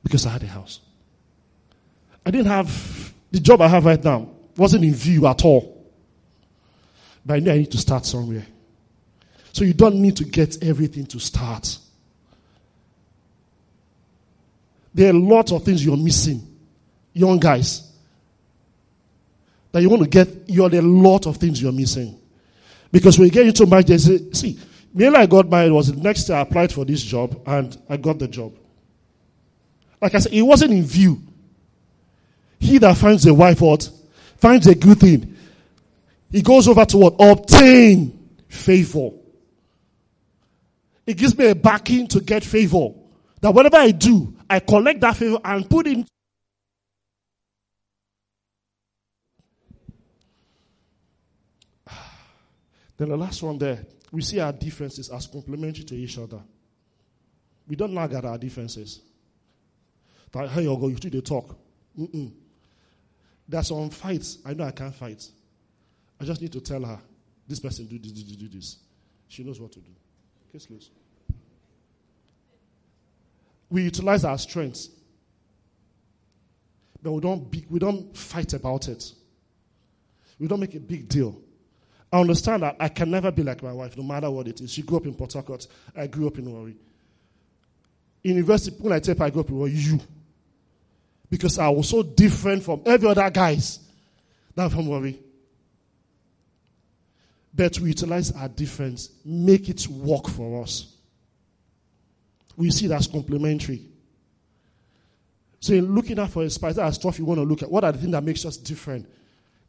Because 0.02 0.26
I 0.26 0.30
had 0.30 0.42
a 0.42 0.46
house. 0.46 0.80
I 2.24 2.30
didn't 2.30 2.46
have 2.46 3.12
the 3.30 3.40
job 3.40 3.60
I 3.60 3.68
have 3.68 3.84
right 3.84 4.02
now 4.02 4.28
wasn't 4.56 4.84
in 4.84 4.94
view 4.94 5.26
at 5.26 5.44
all. 5.44 5.86
But 7.24 7.34
I 7.34 7.38
knew 7.38 7.52
I 7.52 7.58
need 7.58 7.70
to 7.72 7.78
start 7.78 8.04
somewhere. 8.04 8.46
So 9.52 9.64
you 9.64 9.74
don't 9.74 9.96
need 9.96 10.16
to 10.16 10.24
get 10.24 10.62
everything 10.62 11.06
to 11.06 11.20
start. 11.20 11.78
There 14.94 15.08
are 15.12 15.16
a 15.16 15.18
lot 15.18 15.52
of 15.52 15.64
things 15.64 15.84
you're 15.84 15.96
missing, 15.96 16.46
young 17.12 17.38
guys. 17.38 17.90
That 19.72 19.80
you 19.80 19.88
want 19.88 20.02
to 20.02 20.08
get, 20.08 20.28
you're 20.48 20.72
a 20.72 20.82
lot 20.82 21.26
of 21.26 21.38
things 21.38 21.62
you're 21.62 21.72
missing. 21.72 22.18
Because 22.90 23.18
when 23.18 23.26
you 23.26 23.32
get 23.32 23.46
into 23.46 23.66
marriage, 23.66 23.86
they 23.86 23.98
say, 23.98 24.30
see, 24.32 24.58
and 24.94 25.16
I 25.16 25.26
got 25.26 25.48
married 25.48 25.72
was 25.72 25.90
the 25.92 26.00
next 26.00 26.28
year 26.28 26.38
I 26.38 26.42
applied 26.42 26.72
for 26.72 26.84
this 26.84 27.02
job 27.02 27.40
and 27.46 27.76
I 27.88 27.96
got 27.96 28.18
the 28.18 28.28
job. 28.28 28.52
Like 30.00 30.14
I 30.14 30.18
said, 30.18 30.32
it 30.32 30.42
wasn't 30.42 30.72
in 30.72 30.84
view. 30.84 31.22
He 32.58 32.78
that 32.78 32.96
finds 32.96 33.26
a 33.26 33.32
wife 33.32 33.60
what? 33.60 33.88
Finds 34.36 34.66
a 34.66 34.74
good 34.74 34.98
thing. 35.00 35.36
He 36.30 36.42
goes 36.42 36.68
over 36.68 36.84
to 36.84 36.96
what? 36.98 37.14
Obtain 37.18 38.28
favor. 38.48 39.10
It 41.06 41.16
gives 41.16 41.36
me 41.36 41.48
a 41.48 41.54
backing 41.54 42.06
to 42.08 42.20
get 42.20 42.44
favor. 42.44 42.90
That 43.40 43.52
whatever 43.52 43.76
I 43.76 43.90
do, 43.90 44.34
I 44.52 44.60
collect 44.60 45.00
that 45.00 45.16
favor 45.16 45.38
and 45.42 45.68
put 45.68 45.86
it. 45.86 46.06
Then 52.98 53.08
the 53.08 53.16
last 53.16 53.42
one 53.42 53.56
there, 53.56 53.86
we 54.10 54.20
see 54.20 54.40
our 54.40 54.52
differences 54.52 55.08
as 55.08 55.26
complementary 55.26 55.84
to 55.84 55.94
each 55.94 56.18
other. 56.18 56.42
We 57.66 57.76
don't 57.76 57.94
nag 57.94 58.12
at 58.12 58.26
our 58.26 58.36
differences. 58.36 59.00
That, 60.32 60.50
hey, 60.50 60.64
you 60.64 60.76
go, 60.76 60.88
you 60.88 60.96
two 60.96 61.08
they 61.08 61.22
talk. 61.22 61.56
Mm-mm. 61.98 62.30
There's 63.48 63.68
some 63.68 63.88
fights. 63.88 64.36
I 64.44 64.52
know 64.52 64.64
I 64.64 64.72
can't 64.72 64.94
fight. 64.94 65.26
I 66.20 66.24
just 66.24 66.42
need 66.42 66.52
to 66.52 66.60
tell 66.60 66.84
her, 66.84 66.98
this 67.48 67.58
person 67.58 67.86
do 67.86 67.98
this, 67.98 68.12
do, 68.12 68.22
do, 68.22 68.36
do 68.36 68.48
this. 68.48 68.76
She 69.28 69.44
knows 69.44 69.58
what 69.58 69.72
to 69.72 69.80
do. 69.80 69.92
Case 70.52 70.66
closed. 70.66 70.90
We 73.72 73.84
utilize 73.84 74.22
our 74.26 74.36
strengths, 74.36 74.90
but 77.02 77.12
we 77.12 77.22
don't, 77.22 77.50
be, 77.50 77.64
we 77.70 77.78
don't 77.78 78.14
fight 78.14 78.52
about 78.52 78.86
it. 78.88 79.10
We 80.38 80.46
don't 80.46 80.60
make 80.60 80.74
a 80.74 80.80
big 80.80 81.08
deal. 81.08 81.40
I 82.12 82.20
understand 82.20 82.64
that 82.64 82.76
I 82.78 82.88
can 82.88 83.10
never 83.10 83.30
be 83.30 83.42
like 83.42 83.62
my 83.62 83.72
wife, 83.72 83.96
no 83.96 84.02
matter 84.02 84.30
what 84.30 84.46
it 84.46 84.60
is. 84.60 84.70
She 84.70 84.82
grew 84.82 84.98
up 84.98 85.06
in 85.06 85.14
Port 85.14 85.32
Harcourt. 85.32 85.66
I 85.96 86.06
grew 86.06 86.26
up 86.26 86.36
in 86.36 86.52
Warri. 86.52 86.76
University, 88.22 88.76
when 88.78 88.92
I 88.92 88.98
tell 88.98 89.20
I 89.22 89.30
grew 89.30 89.40
up 89.40 89.48
in 89.48 89.56
Warri, 89.56 89.72
you 89.72 90.00
because 91.30 91.58
I 91.58 91.70
was 91.70 91.88
so 91.88 92.02
different 92.02 92.62
from 92.62 92.82
every 92.84 93.08
other 93.08 93.30
guys 93.30 93.80
that 94.54 94.70
from 94.70 94.86
Warri. 94.86 95.18
But 97.54 97.80
we 97.80 97.88
utilize 97.88 98.32
our 98.32 98.48
difference, 98.50 99.08
make 99.24 99.70
it 99.70 99.88
work 99.88 100.28
for 100.28 100.62
us. 100.62 100.91
We 102.56 102.70
see 102.70 102.86
that's 102.86 103.06
complementary. 103.06 103.92
So 105.62 105.74
in 105.74 105.94
looking 105.94 106.18
out 106.18 106.30
for 106.30 106.42
a 106.42 106.50
spice, 106.50 106.74
that's 106.74 106.96
stuff 106.96 107.20
you 107.20 107.24
want 107.24 107.38
to 107.38 107.44
look 107.44 107.62
at. 107.62 107.70
What 107.70 107.84
are 107.84 107.92
the 107.92 107.98
things 107.98 108.12
that 108.12 108.24
makes 108.24 108.44
us 108.44 108.56
different? 108.56 109.08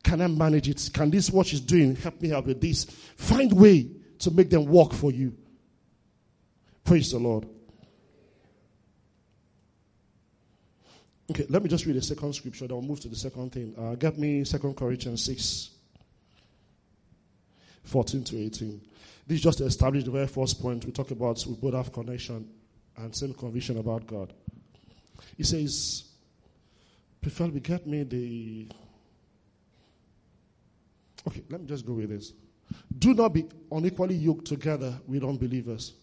Can 0.03 0.21
I 0.21 0.27
manage 0.27 0.67
it? 0.67 0.89
Can 0.91 1.11
this 1.11 1.29
what 1.29 1.45
she's 1.45 1.61
doing 1.61 1.95
help 1.95 2.19
me 2.19 2.33
out 2.33 2.47
with 2.47 2.59
this? 2.59 2.85
Find 3.15 3.53
way 3.53 3.89
to 4.19 4.31
make 4.31 4.49
them 4.49 4.65
work 4.65 4.91
for 4.91 5.11
you. 5.11 5.37
Praise 6.83 7.11
the 7.11 7.19
Lord. 7.19 7.47
Okay, 11.29 11.45
let 11.47 11.61
me 11.61 11.69
just 11.69 11.85
read 11.85 11.95
the 11.95 12.01
second 12.01 12.33
scripture, 12.33 12.67
then 12.67 12.75
we'll 12.75 12.85
move 12.85 12.99
to 12.99 13.07
the 13.07 13.15
second 13.15 13.51
thing. 13.51 13.73
Uh, 13.77 13.95
get 13.95 14.17
me 14.17 14.43
Second 14.43 14.75
Corinthians 14.75 15.23
6, 15.23 15.69
14 17.83 18.23
to 18.25 18.37
18. 18.39 18.81
This 19.27 19.41
just 19.41 19.59
to 19.59 19.65
establish 19.65 20.03
the 20.03 20.11
very 20.11 20.27
first 20.27 20.59
point 20.59 20.83
we 20.85 20.91
talk 20.91 21.11
about. 21.11 21.45
We 21.47 21.53
both 21.53 21.75
have 21.75 21.93
connection 21.93 22.49
and 22.97 23.15
same 23.15 23.33
conviction 23.33 23.77
about 23.77 24.07
God. 24.07 24.33
He 25.37 25.43
says, 25.43 26.05
preferably 27.21 27.59
get 27.59 27.87
me 27.87 28.03
the. 28.03 28.67
Okay, 31.27 31.43
let 31.49 31.61
me 31.61 31.67
just 31.67 31.85
go 31.85 31.93
with 31.93 32.09
this. 32.09 32.33
Do 32.99 33.13
not 33.13 33.33
be 33.33 33.45
unequally 33.71 34.15
yoked 34.15 34.45
together 34.45 34.93
with 35.07 35.23
unbelievers. 35.23 35.93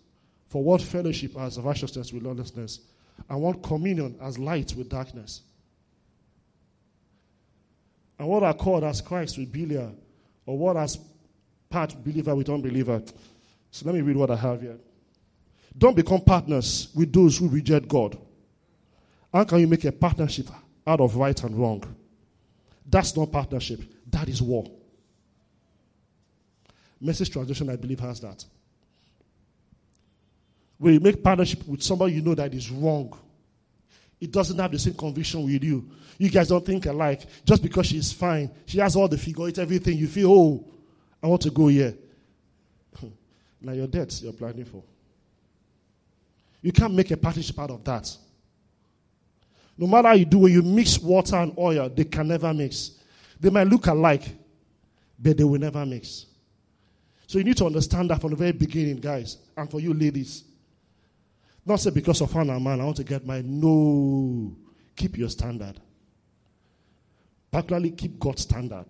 For 0.48 0.62
what 0.62 0.82
fellowship 0.82 1.36
has 1.36 1.58
righteousness 1.58 2.12
with 2.12 2.22
lawlessness? 2.22 2.80
and 3.28 3.40
what 3.40 3.62
communion 3.62 4.16
as 4.22 4.38
light 4.38 4.74
with 4.76 4.88
darkness. 4.88 5.42
And 8.18 8.28
what 8.28 8.42
are 8.42 8.54
called 8.54 8.84
as 8.84 9.00
Christ 9.00 9.38
with 9.38 9.52
Belial, 9.52 9.94
or 10.46 10.58
what 10.58 10.76
as 10.76 10.98
part 11.68 11.94
believer 12.04 12.34
with 12.34 12.48
unbeliever. 12.48 13.02
So 13.70 13.86
let 13.86 13.94
me 13.94 14.00
read 14.00 14.16
what 14.16 14.30
I 14.30 14.36
have 14.36 14.60
here. 14.60 14.76
Don't 15.76 15.96
become 15.96 16.20
partners 16.20 16.88
with 16.94 17.12
those 17.12 17.38
who 17.38 17.48
reject 17.48 17.88
God. 17.88 18.18
How 19.32 19.44
can 19.44 19.60
you 19.60 19.66
make 19.66 19.84
a 19.84 19.92
partnership 19.92 20.48
out 20.86 21.00
of 21.00 21.16
right 21.16 21.40
and 21.42 21.56
wrong? 21.56 21.84
That's 22.88 23.16
not 23.16 23.30
partnership. 23.30 23.80
That 24.10 24.28
is 24.28 24.42
war. 24.42 24.66
Message 27.00 27.30
translation, 27.30 27.70
I 27.70 27.76
believe, 27.76 28.00
has 28.00 28.20
that. 28.20 28.44
When 30.78 30.94
you 30.94 31.00
make 31.00 31.22
partnership 31.22 31.66
with 31.66 31.82
somebody 31.82 32.14
you 32.14 32.22
know 32.22 32.34
that 32.34 32.52
is 32.52 32.70
wrong, 32.70 33.16
it 34.20 34.30
doesn't 34.32 34.58
have 34.58 34.72
the 34.72 34.78
same 34.78 34.94
conviction 34.94 35.44
with 35.44 35.62
you. 35.62 35.90
You 36.18 36.28
guys 36.28 36.48
don't 36.48 36.64
think 36.64 36.86
alike. 36.86 37.22
Just 37.44 37.62
because 37.62 37.86
she's 37.86 38.12
fine, 38.12 38.50
she 38.66 38.78
has 38.78 38.96
all 38.96 39.08
the 39.08 39.16
figure, 39.16 39.48
it's 39.48 39.58
everything. 39.58 39.96
You 39.96 40.08
feel, 40.08 40.30
oh, 40.30 40.64
I 41.22 41.26
want 41.26 41.42
to 41.42 41.50
go 41.50 41.68
here. 41.68 41.94
now 43.60 43.72
your 43.72 43.86
debts 43.86 44.22
you're 44.22 44.32
planning 44.32 44.64
for. 44.64 44.82
You 46.62 46.72
can't 46.72 46.94
make 46.94 47.10
a 47.10 47.16
partnership 47.16 47.58
out 47.58 47.70
of 47.70 47.84
that. 47.84 48.14
No 49.78 49.86
matter 49.86 50.08
how 50.08 50.14
you 50.14 50.26
do, 50.26 50.40
when 50.40 50.52
you 50.52 50.62
mix 50.62 50.98
water 50.98 51.36
and 51.36 51.56
oil, 51.56 51.88
they 51.88 52.04
can 52.04 52.28
never 52.28 52.52
mix. 52.52 52.92
They 53.38 53.48
might 53.48 53.66
look 53.66 53.86
alike, 53.86 54.36
but 55.18 55.38
they 55.38 55.44
will 55.44 55.58
never 55.58 55.86
mix. 55.86 56.26
So 57.26 57.38
you 57.38 57.44
need 57.44 57.56
to 57.58 57.66
understand 57.66 58.10
that 58.10 58.20
from 58.20 58.30
the 58.30 58.36
very 58.36 58.52
beginning, 58.52 58.96
guys, 58.96 59.38
and 59.56 59.70
for 59.70 59.80
you 59.80 59.94
ladies. 59.94 60.44
Not 61.64 61.80
say 61.80 61.90
because 61.90 62.20
of 62.20 62.34
and 62.34 62.62
man, 62.62 62.80
I 62.80 62.84
want 62.84 62.96
to 62.96 63.04
get 63.04 63.24
my 63.24 63.40
no. 63.42 64.56
Keep 64.96 65.16
your 65.16 65.28
standard. 65.28 65.80
Particularly 67.50 67.92
keep 67.92 68.18
God's 68.18 68.42
standard. 68.42 68.86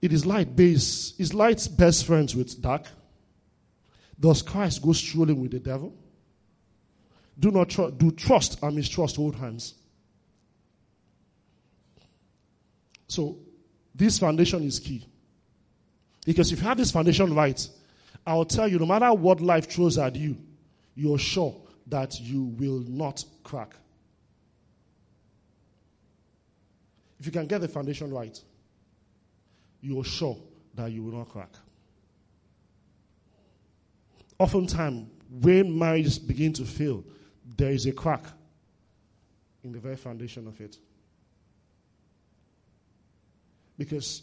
It 0.00 0.12
is 0.12 0.26
light 0.26 0.54
base. 0.54 1.14
Is 1.18 1.32
light 1.32 1.68
best 1.76 2.06
friends 2.06 2.34
with 2.34 2.60
dark? 2.60 2.86
Does 4.18 4.42
Christ 4.42 4.82
go 4.82 4.92
strolling 4.92 5.40
with 5.40 5.50
the 5.50 5.60
devil? 5.60 5.94
Do 7.38 7.50
not 7.50 7.70
tr- 7.70 7.90
do 7.90 8.10
trust 8.10 8.62
and 8.62 8.76
mistrust 8.76 9.16
hold 9.16 9.34
hands. 9.34 9.74
So 13.08 13.38
this 13.94 14.18
foundation 14.18 14.62
is 14.64 14.78
key. 14.78 15.06
Because 16.24 16.52
if 16.52 16.60
you 16.60 16.64
have 16.64 16.78
this 16.78 16.90
foundation 16.90 17.34
right, 17.34 17.68
I'll 18.26 18.44
tell 18.44 18.68
you, 18.68 18.78
no 18.78 18.86
matter 18.86 19.12
what 19.12 19.40
life 19.40 19.70
throws 19.70 19.98
at 19.98 20.16
you, 20.16 20.36
you're 20.94 21.18
sure 21.18 21.54
that 21.88 22.18
you 22.20 22.44
will 22.44 22.80
not 22.80 23.24
crack. 23.42 23.74
If 27.20 27.26
you 27.26 27.32
can 27.32 27.46
get 27.46 27.60
the 27.60 27.68
foundation 27.68 28.12
right, 28.12 28.38
you're 29.80 30.04
sure 30.04 30.38
that 30.74 30.90
you 30.90 31.02
will 31.02 31.18
not 31.18 31.28
crack. 31.28 31.50
Oftentimes, 34.44 35.08
when 35.40 35.78
marriages 35.78 36.18
begin 36.18 36.52
to 36.52 36.66
fail, 36.66 37.02
there 37.56 37.70
is 37.70 37.86
a 37.86 37.92
crack 37.92 38.26
in 39.62 39.72
the 39.72 39.78
very 39.78 39.96
foundation 39.96 40.46
of 40.46 40.60
it. 40.60 40.76
Because 43.78 44.20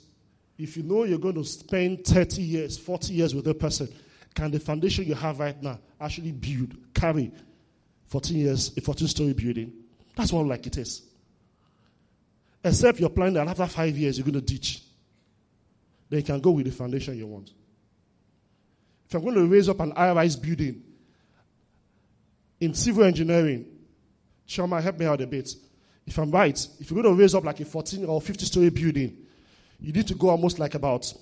if 0.59 0.77
you 0.77 0.83
know 0.83 1.05
you're 1.05 1.17
going 1.17 1.33
to 1.33 1.43
spend 1.43 2.05
30 2.05 2.39
years, 2.39 2.77
40 2.77 3.15
years 3.15 3.33
with 3.33 3.47
a 3.47 3.55
person, 3.55 3.89
can 4.35 4.51
the 4.51 4.59
foundation 4.59 5.05
you 5.05 5.15
have 5.15 5.39
right 5.39 5.59
now 5.59 5.79
actually 5.99 6.33
build, 6.33 6.75
carry 6.93 7.31
14 8.05 8.37
years, 8.37 8.77
a 8.77 8.81
14 8.81 9.07
story 9.07 9.33
building? 9.33 9.73
That's 10.15 10.31
what 10.31 10.45
like 10.45 10.67
it 10.67 10.77
is. 10.77 11.01
Except 12.63 12.99
you're 12.99 13.09
planning 13.09 13.33
that 13.33 13.47
after 13.47 13.65
five 13.65 13.97
years 13.97 14.19
you're 14.19 14.31
going 14.31 14.35
to 14.35 14.41
ditch. 14.41 14.83
Then 16.11 16.19
you 16.19 16.25
can 16.25 16.39
go 16.41 16.51
with 16.51 16.67
the 16.67 16.71
foundation 16.71 17.17
you 17.17 17.25
want. 17.25 17.49
If 19.11 19.15
I'm 19.15 19.23
going 19.23 19.35
to 19.35 19.45
raise 19.45 19.67
up 19.67 19.81
an 19.81 19.91
high 19.91 20.13
rise 20.13 20.37
building 20.37 20.81
in 22.61 22.73
civil 22.73 23.03
engineering, 23.03 23.65
Shama, 24.45 24.81
help 24.81 24.99
me 24.99 25.05
out 25.05 25.19
a 25.19 25.27
bit. 25.27 25.53
If 26.07 26.17
I'm 26.17 26.31
right, 26.31 26.57
if 26.79 26.89
you're 26.89 27.03
going 27.03 27.13
to 27.13 27.21
raise 27.21 27.35
up 27.35 27.43
like 27.43 27.59
a 27.59 27.65
14 27.65 28.05
or 28.05 28.21
50 28.21 28.45
story 28.45 28.69
building, 28.69 29.17
you 29.81 29.91
need 29.91 30.07
to 30.07 30.15
go 30.15 30.29
almost 30.29 30.59
like 30.59 30.75
about 30.75 31.13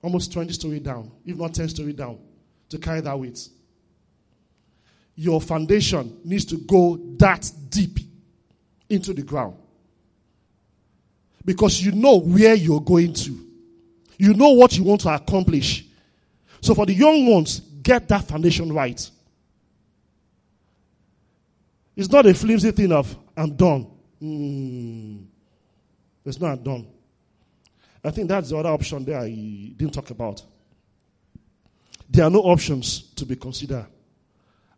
almost 0.00 0.32
20 0.32 0.54
story 0.54 0.80
down, 0.80 1.10
if 1.26 1.36
not 1.36 1.52
10 1.52 1.68
story 1.68 1.92
down, 1.92 2.18
to 2.70 2.78
carry 2.78 3.02
that 3.02 3.20
weight. 3.20 3.46
Your 5.14 5.38
foundation 5.38 6.18
needs 6.24 6.46
to 6.46 6.56
go 6.56 6.98
that 7.18 7.52
deep 7.68 7.98
into 8.88 9.12
the 9.12 9.22
ground. 9.22 9.58
Because 11.44 11.84
you 11.84 11.92
know 11.92 12.20
where 12.20 12.54
you're 12.54 12.80
going 12.80 13.12
to. 13.12 13.38
You 14.16 14.32
know 14.32 14.52
what 14.52 14.78
you 14.78 14.84
want 14.84 15.02
to 15.02 15.10
accomplish. 15.10 15.84
So 16.62 16.74
for 16.74 16.86
the 16.86 16.94
young 16.94 17.26
ones, 17.26 17.60
get 17.60 18.08
that 18.08 18.28
foundation 18.28 18.72
right. 18.72 19.10
It's 21.96 22.08
not 22.08 22.24
a 22.24 22.32
flimsy 22.32 22.70
thing 22.70 22.92
of, 22.92 23.14
I'm 23.36 23.54
done. 23.54 23.90
Mm. 24.22 25.26
It's 26.24 26.40
not 26.40 26.62
done. 26.62 26.86
I 28.04 28.10
think 28.10 28.28
that's 28.28 28.50
the 28.50 28.56
other 28.56 28.70
option 28.70 29.04
there 29.04 29.18
I 29.18 29.28
didn't 29.28 29.92
talk 29.92 30.10
about. 30.10 30.42
There 32.08 32.24
are 32.24 32.30
no 32.30 32.40
options 32.40 33.12
to 33.16 33.26
be 33.26 33.36
considered. 33.36 33.86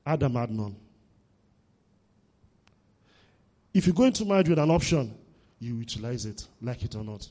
Adam 0.07 0.35
had 0.35 0.51
none. 0.51 0.77
If 3.75 3.87
you 3.87 3.93
go 3.93 4.05
into 4.05 4.25
marriage 4.25 4.49
with 4.49 4.59
an 4.59 4.71
option, 4.71 5.15
you 5.59 5.77
utilize 5.77 6.25
it, 6.27 6.47
like 6.63 6.83
it 6.83 6.95
or 6.95 7.05
not. 7.05 7.29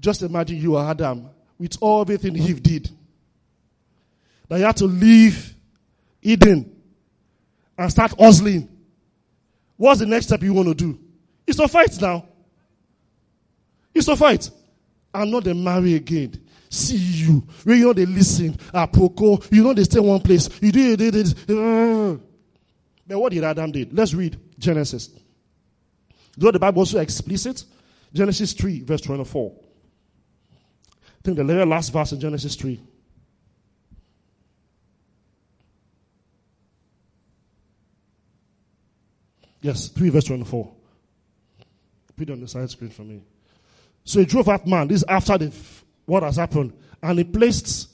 Just 0.00 0.22
imagine 0.22 0.56
you 0.58 0.76
are 0.76 0.90
Adam 0.90 1.28
with 1.58 1.76
all 1.80 2.02
everything 2.02 2.36
Eve 2.36 2.62
did. 2.62 2.90
That 4.48 4.58
you 4.58 4.64
had 4.64 4.76
to 4.76 4.84
leave 4.86 5.54
Eden 6.22 6.76
and 7.76 7.90
start 7.90 8.14
hustling. 8.18 8.68
What's 9.76 10.00
the 10.00 10.06
next 10.06 10.26
step 10.26 10.42
you 10.42 10.52
want 10.52 10.68
to 10.68 10.74
do? 10.74 10.98
It's 11.46 11.58
to 11.58 11.68
fight 11.68 12.00
now. 12.00 12.26
It's 13.94 14.06
to 14.06 14.16
fight. 14.16 14.50
I'm 15.12 15.30
not 15.30 15.44
the 15.44 15.54
marry 15.54 15.94
again. 15.94 16.42
See 16.68 16.96
you. 16.96 17.46
When 17.64 17.78
you 17.78 17.84
know 17.86 17.92
they 17.92 18.06
listen, 18.06 18.52
apoko, 18.74 19.50
you 19.52 19.62
know 19.62 19.72
they 19.72 19.84
stay 19.84 20.00
one 20.00 20.20
place. 20.20 20.50
You 20.60 20.72
do 20.72 20.96
it. 20.98 22.20
But 23.06 23.18
what 23.18 23.32
did 23.32 23.44
Adam 23.44 23.70
did? 23.70 23.92
Let's 23.96 24.14
read 24.14 24.38
Genesis. 24.58 25.10
Do 26.38 26.52
the 26.52 26.58
Bible 26.58 26.80
also 26.80 26.98
explicit? 26.98 27.64
Genesis 28.12 28.52
3, 28.52 28.82
verse 28.82 29.00
24. 29.00 29.54
Think 31.26 31.38
the 31.38 31.44
very 31.44 31.66
last 31.66 31.92
verse 31.92 32.12
in 32.12 32.20
Genesis 32.20 32.54
3. 32.54 32.80
Yes, 39.60 39.88
3 39.88 40.10
verse 40.10 40.22
24. 40.22 40.72
Put 42.16 42.28
it 42.28 42.32
on 42.32 42.40
the 42.40 42.46
side 42.46 42.70
screen 42.70 42.90
for 42.90 43.02
me. 43.02 43.22
So 44.04 44.20
he 44.20 44.24
drove 44.24 44.46
that 44.46 44.68
man. 44.68 44.86
This 44.86 44.98
is 44.98 45.04
after 45.08 45.36
the, 45.36 45.52
what 46.04 46.22
has 46.22 46.36
happened. 46.36 46.72
And 47.02 47.18
he 47.18 47.24
placed, 47.24 47.88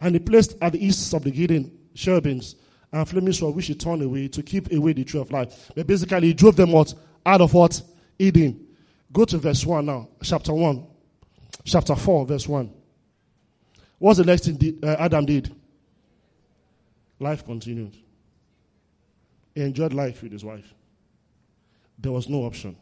and 0.00 0.14
he 0.14 0.20
placed 0.20 0.56
at 0.62 0.70
the 0.70 0.86
east 0.86 1.12
of 1.12 1.24
the 1.24 1.32
Gideon 1.32 1.76
cherubims 1.96 2.54
and 2.92 3.08
flaming 3.08 3.32
sword 3.32 3.56
which 3.56 3.66
he 3.66 3.74
turned 3.74 4.02
away 4.02 4.28
to 4.28 4.44
keep 4.44 4.70
away 4.70 4.92
the 4.92 5.02
tree 5.02 5.20
of 5.20 5.32
life. 5.32 5.72
But 5.74 5.88
basically 5.88 6.28
he 6.28 6.34
drove 6.34 6.54
them 6.54 6.70
what? 6.70 6.94
Out 7.26 7.40
of 7.40 7.52
what? 7.52 7.82
Eden. 8.16 8.64
Go 9.12 9.24
to 9.24 9.38
verse 9.38 9.66
1 9.66 9.86
now. 9.86 10.08
Chapter 10.22 10.54
1. 10.54 10.86
Chapter 11.64 11.94
4, 11.94 12.26
verse 12.26 12.48
1. 12.48 12.72
What's 13.98 14.18
the 14.18 14.24
next 14.24 14.46
thing 14.46 14.78
uh, 14.82 14.96
Adam 14.98 15.26
did? 15.26 15.54
Life 17.18 17.44
continued. 17.44 17.94
He 19.54 19.62
enjoyed 19.62 19.92
life 19.92 20.22
with 20.22 20.32
his 20.32 20.44
wife. 20.44 20.72
There 21.98 22.12
was 22.12 22.28
no 22.28 22.44
option. 22.44 22.76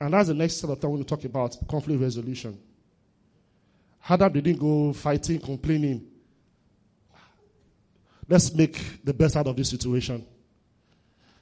And 0.00 0.14
that's 0.14 0.28
the 0.28 0.34
next 0.34 0.56
set 0.56 0.70
of 0.70 0.78
thing 0.78 0.88
I 0.88 0.92
want 0.92 1.06
to 1.06 1.14
talk 1.14 1.24
about 1.24 1.56
conflict 1.68 2.00
resolution. 2.00 2.58
Adam 4.08 4.32
didn't 4.32 4.58
go 4.58 4.92
fighting, 4.92 5.40
complaining. 5.40 6.06
Let's 8.28 8.54
make 8.54 9.04
the 9.04 9.12
best 9.12 9.36
out 9.36 9.46
of 9.46 9.56
this 9.56 9.68
situation. 9.68 10.26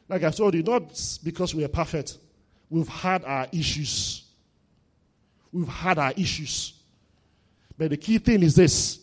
Like 0.09 0.25
I 0.25 0.31
told 0.31 0.55
you, 0.55 0.63
not 0.63 0.93
because 1.23 1.55
we 1.55 1.65
are 1.65 1.69
perfect. 1.69 2.19
We've 2.69 2.89
had 2.89 3.25
our 3.25 3.47
issues. 3.53 4.25
We've 5.53 5.69
had 5.69 5.99
our 5.99 6.13
issues. 6.13 6.75
But 7.77 7.91
the 7.91 7.97
key 7.97 8.19
thing 8.19 8.43
is 8.43 8.55
this. 8.55 8.99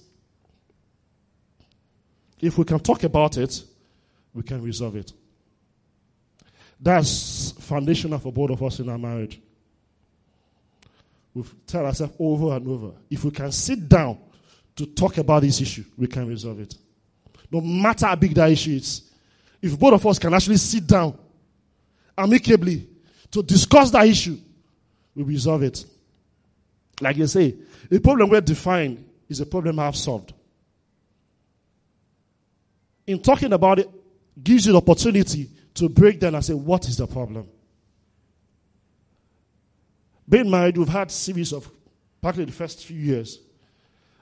If 2.41 2.57
we 2.57 2.63
can 2.63 2.79
talk 2.79 3.03
about 3.03 3.37
it, 3.37 3.61
we 4.33 4.43
can 4.43 4.61
resolve 4.61 4.95
it. 4.95 5.11
That's 6.79 7.51
foundational 7.51 8.19
for 8.19 8.31
both 8.31 8.51
of 8.51 8.63
us 8.63 8.79
in 8.79 8.89
our 8.89 8.97
marriage 8.97 9.41
we 11.33 11.43
tell 11.67 11.85
ourselves 11.85 12.13
over 12.19 12.55
and 12.55 12.67
over 12.67 12.91
if 13.09 13.23
we 13.23 13.31
can 13.31 13.51
sit 13.51 13.87
down 13.87 14.17
to 14.75 14.85
talk 14.85 15.17
about 15.17 15.41
this 15.41 15.59
issue, 15.61 15.83
we 15.97 16.07
can 16.07 16.27
resolve 16.27 16.59
it. 16.59 16.75
No 17.51 17.61
matter 17.61 18.05
how 18.05 18.15
big 18.15 18.33
that 18.35 18.49
issue 18.51 18.71
is. 18.71 19.03
If 19.61 19.77
both 19.77 19.93
of 19.93 20.07
us 20.07 20.19
can 20.19 20.33
actually 20.33 20.57
sit 20.57 20.87
down 20.87 21.17
amicably 22.17 22.87
to 23.31 23.43
discuss 23.43 23.91
that 23.91 24.07
issue, 24.07 24.37
we 25.15 25.23
resolve 25.23 25.63
it. 25.63 25.83
Like 27.01 27.17
you 27.17 27.27
say, 27.27 27.55
a 27.91 27.99
problem 27.99 28.29
we're 28.29 28.41
defined 28.41 29.05
is 29.27 29.39
a 29.39 29.45
problem 29.45 29.79
I've 29.79 29.95
solved. 29.95 30.33
In 33.07 33.21
talking 33.21 33.53
about 33.53 33.79
it, 33.79 33.89
gives 34.41 34.65
you 34.65 34.71
the 34.73 34.77
opportunity 34.77 35.49
to 35.75 35.89
break 35.89 36.19
down 36.19 36.35
and 36.35 36.43
say, 36.43 36.53
what 36.53 36.87
is 36.87 36.97
the 36.97 37.07
problem? 37.07 37.47
Being 40.27 40.49
married, 40.49 40.77
we've 40.77 40.87
had 40.87 41.09
series 41.09 41.53
of, 41.53 41.69
particularly 42.21 42.51
the 42.51 42.57
first 42.57 42.85
few 42.85 42.97
years. 42.97 43.39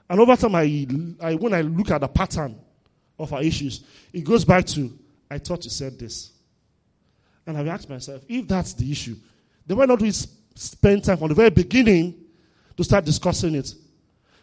And 0.08 0.20
over 0.20 0.36
time, 0.36 0.54
I, 0.54 0.86
I, 1.20 1.34
when 1.34 1.52
I 1.52 1.60
look 1.60 1.90
at 1.90 2.00
the 2.00 2.08
pattern 2.08 2.58
of 3.18 3.32
our 3.32 3.42
issues, 3.42 3.84
it 4.12 4.24
goes 4.24 4.44
back 4.44 4.64
to, 4.66 4.96
I 5.30 5.38
thought 5.38 5.64
you 5.64 5.70
said 5.70 5.98
this. 5.98 6.32
And 7.46 7.58
I've 7.58 7.68
asked 7.68 7.90
myself, 7.90 8.22
if 8.28 8.48
that's 8.48 8.74
the 8.74 8.90
issue, 8.90 9.16
then 9.66 9.76
why 9.76 9.84
not 9.84 10.00
we 10.00 10.10
spend 10.10 11.04
time 11.04 11.18
from 11.18 11.28
the 11.28 11.34
very 11.34 11.50
beginning 11.50 12.14
to 12.78 12.84
start 12.84 13.04
discussing 13.04 13.56
it? 13.56 13.74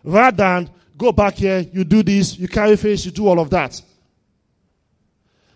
Rather 0.03 0.35
than 0.35 0.69
go 0.97 1.13
back 1.13 1.35
here, 1.35 1.59
you 1.59 1.85
do 1.85 2.03
this, 2.03 2.37
you 2.37 2.49
carry 2.49 2.75
face, 2.75 3.05
you 3.05 3.11
do 3.11 3.27
all 3.27 3.39
of 3.39 3.49
that. 3.49 3.81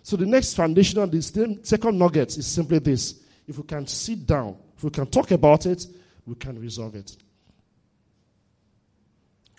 So 0.02 0.16
the 0.16 0.26
next 0.26 0.54
foundation 0.54 1.00
of 1.00 1.12
this 1.12 1.32
second 1.64 2.00
nugget 2.00 2.38
is 2.38 2.48
simply 2.48 2.80
this. 2.80 3.22
If 3.46 3.58
we 3.58 3.64
can 3.64 3.86
sit 3.86 4.26
down, 4.26 4.56
if 4.78 4.84
we 4.84 4.90
can 4.92 5.08
talk 5.08 5.32
about 5.32 5.66
it, 5.66 5.86
we 6.26 6.36
can 6.36 6.58
resolve 6.58 6.96
it. 6.96 7.18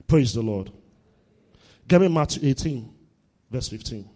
Praise 0.07 0.33
the 0.33 0.41
Lord. 0.41 0.73
Get 1.87 2.01
me 2.01 2.09
Matthew 2.09 2.49
18, 2.49 2.91
verse 3.51 3.69
15. 3.69 4.09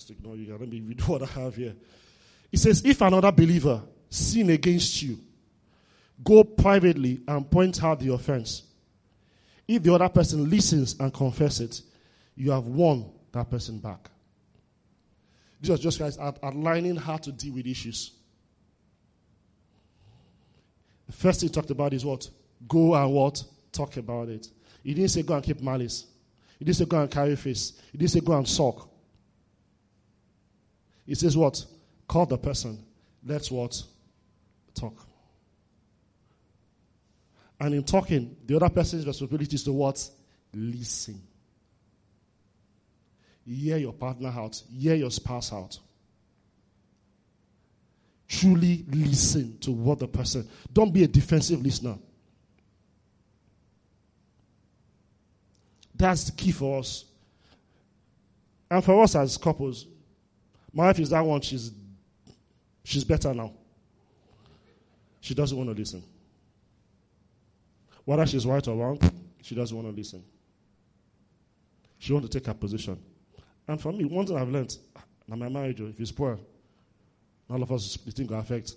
Just 0.00 0.10
ignore 0.10 0.34
you. 0.34 0.56
Let 0.58 0.66
me 0.66 0.80
read 0.80 1.06
what 1.06 1.22
I 1.22 1.26
have 1.26 1.54
here. 1.56 1.74
It 2.50 2.58
says, 2.58 2.82
If 2.86 3.02
another 3.02 3.30
believer 3.30 3.82
sin 4.08 4.48
against 4.48 5.02
you, 5.02 5.18
go 6.24 6.42
privately 6.42 7.20
and 7.28 7.50
point 7.50 7.84
out 7.84 8.00
the 8.00 8.14
offense. 8.14 8.62
If 9.68 9.82
the 9.82 9.92
other 9.92 10.08
person 10.08 10.48
listens 10.48 10.98
and 10.98 11.12
confesses 11.12 11.80
it, 11.80 11.82
you 12.34 12.50
have 12.50 12.66
won 12.66 13.10
that 13.32 13.50
person 13.50 13.78
back. 13.78 14.08
Jesus 15.60 15.80
just 15.80 15.98
guys 15.98 16.18
outlining 16.18 16.96
how 16.96 17.18
to 17.18 17.30
deal 17.30 17.54
with 17.54 17.66
issues. 17.66 18.12
The 21.08 21.12
first 21.12 21.40
thing 21.40 21.50
he 21.50 21.54
talked 21.54 21.70
about 21.70 21.92
is 21.92 22.06
what? 22.06 22.28
Go 22.66 22.94
and 22.94 23.12
what? 23.12 23.44
Talk 23.70 23.98
about 23.98 24.30
it. 24.30 24.48
He 24.82 24.94
didn't 24.94 25.10
say 25.10 25.22
go 25.22 25.34
and 25.34 25.44
keep 25.44 25.60
malice. 25.60 26.06
He 26.58 26.64
didn't 26.64 26.78
say 26.78 26.84
go 26.86 27.02
and 27.02 27.10
carry 27.10 27.36
face. 27.36 27.74
He 27.92 27.98
didn't 27.98 28.12
say 28.12 28.20
go 28.20 28.32
and 28.32 28.48
sulk. 28.48 28.89
He 31.10 31.16
says 31.16 31.36
what? 31.36 31.64
Call 32.06 32.24
the 32.24 32.38
person. 32.38 32.82
Let's 33.26 33.50
what? 33.50 33.82
Talk. 34.74 34.96
And 37.58 37.74
in 37.74 37.82
talking, 37.82 38.36
the 38.46 38.56
other 38.56 38.68
person's 38.68 39.06
responsibility 39.06 39.56
is 39.56 39.64
to 39.64 39.72
what? 39.72 40.08
Listen 40.54 41.20
hear 43.44 43.76
your 43.76 43.92
partner 43.92 44.28
out, 44.28 44.62
hear 44.72 44.94
your 44.94 45.10
spouse 45.10 45.52
out. 45.52 45.78
Truly 48.28 48.84
listen 48.88 49.58
to 49.58 49.72
what 49.72 49.98
the 49.98 50.06
person. 50.06 50.48
Don't 50.72 50.92
be 50.92 51.02
a 51.02 51.08
defensive 51.08 51.60
listener. 51.60 51.96
That's 55.94 56.24
the 56.24 56.32
key 56.32 56.52
for 56.52 56.78
us. 56.78 57.04
And 58.70 58.84
for 58.84 59.02
us 59.02 59.16
as 59.16 59.36
couples, 59.36 59.86
my 60.72 60.86
wife 60.86 60.98
is 61.00 61.10
that 61.10 61.24
one, 61.24 61.40
she's 61.40 61.72
she's 62.84 63.04
better 63.04 63.34
now. 63.34 63.52
She 65.20 65.34
doesn't 65.34 65.56
want 65.56 65.70
to 65.70 65.76
listen. 65.76 66.02
Whether 68.04 68.26
she's 68.26 68.46
right 68.46 68.66
or 68.66 68.76
wrong, 68.76 68.98
she 69.42 69.54
doesn't 69.54 69.76
want 69.76 69.88
to 69.88 69.94
listen. 69.94 70.24
She 71.98 72.12
wants 72.12 72.28
to 72.28 72.38
take 72.38 72.46
her 72.46 72.54
position. 72.54 72.98
And 73.68 73.80
for 73.80 73.92
me, 73.92 74.04
one 74.04 74.26
thing 74.26 74.36
I've 74.36 74.48
learned, 74.48 74.76
now 75.28 75.36
my 75.36 75.48
marriage, 75.48 75.80
oh, 75.80 75.86
if 75.86 76.00
it's 76.00 76.10
poor, 76.10 76.38
all 77.48 77.62
of 77.62 77.70
us, 77.70 77.96
the 78.04 78.10
thing 78.10 78.26
will 78.26 78.38
affect. 78.38 78.74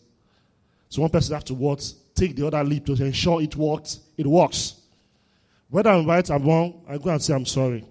So 0.90 1.02
one 1.02 1.10
person 1.10 1.34
has 1.34 1.44
to 1.46 1.54
what? 1.54 1.92
Take 2.14 2.36
the 2.36 2.46
other 2.46 2.64
leap 2.64 2.86
to 2.88 2.94
ensure 2.94 3.42
it 3.42 3.56
works. 3.56 4.02
It 4.18 4.28
works. 4.28 4.82
Whether 5.70 5.90
I'm 5.90 6.06
right 6.06 6.30
or 6.30 6.38
wrong, 6.38 6.84
I 6.88 6.98
go 6.98 7.10
and 7.10 7.22
say 7.22 7.34
I'm 7.34 7.46
sorry. 7.46 7.86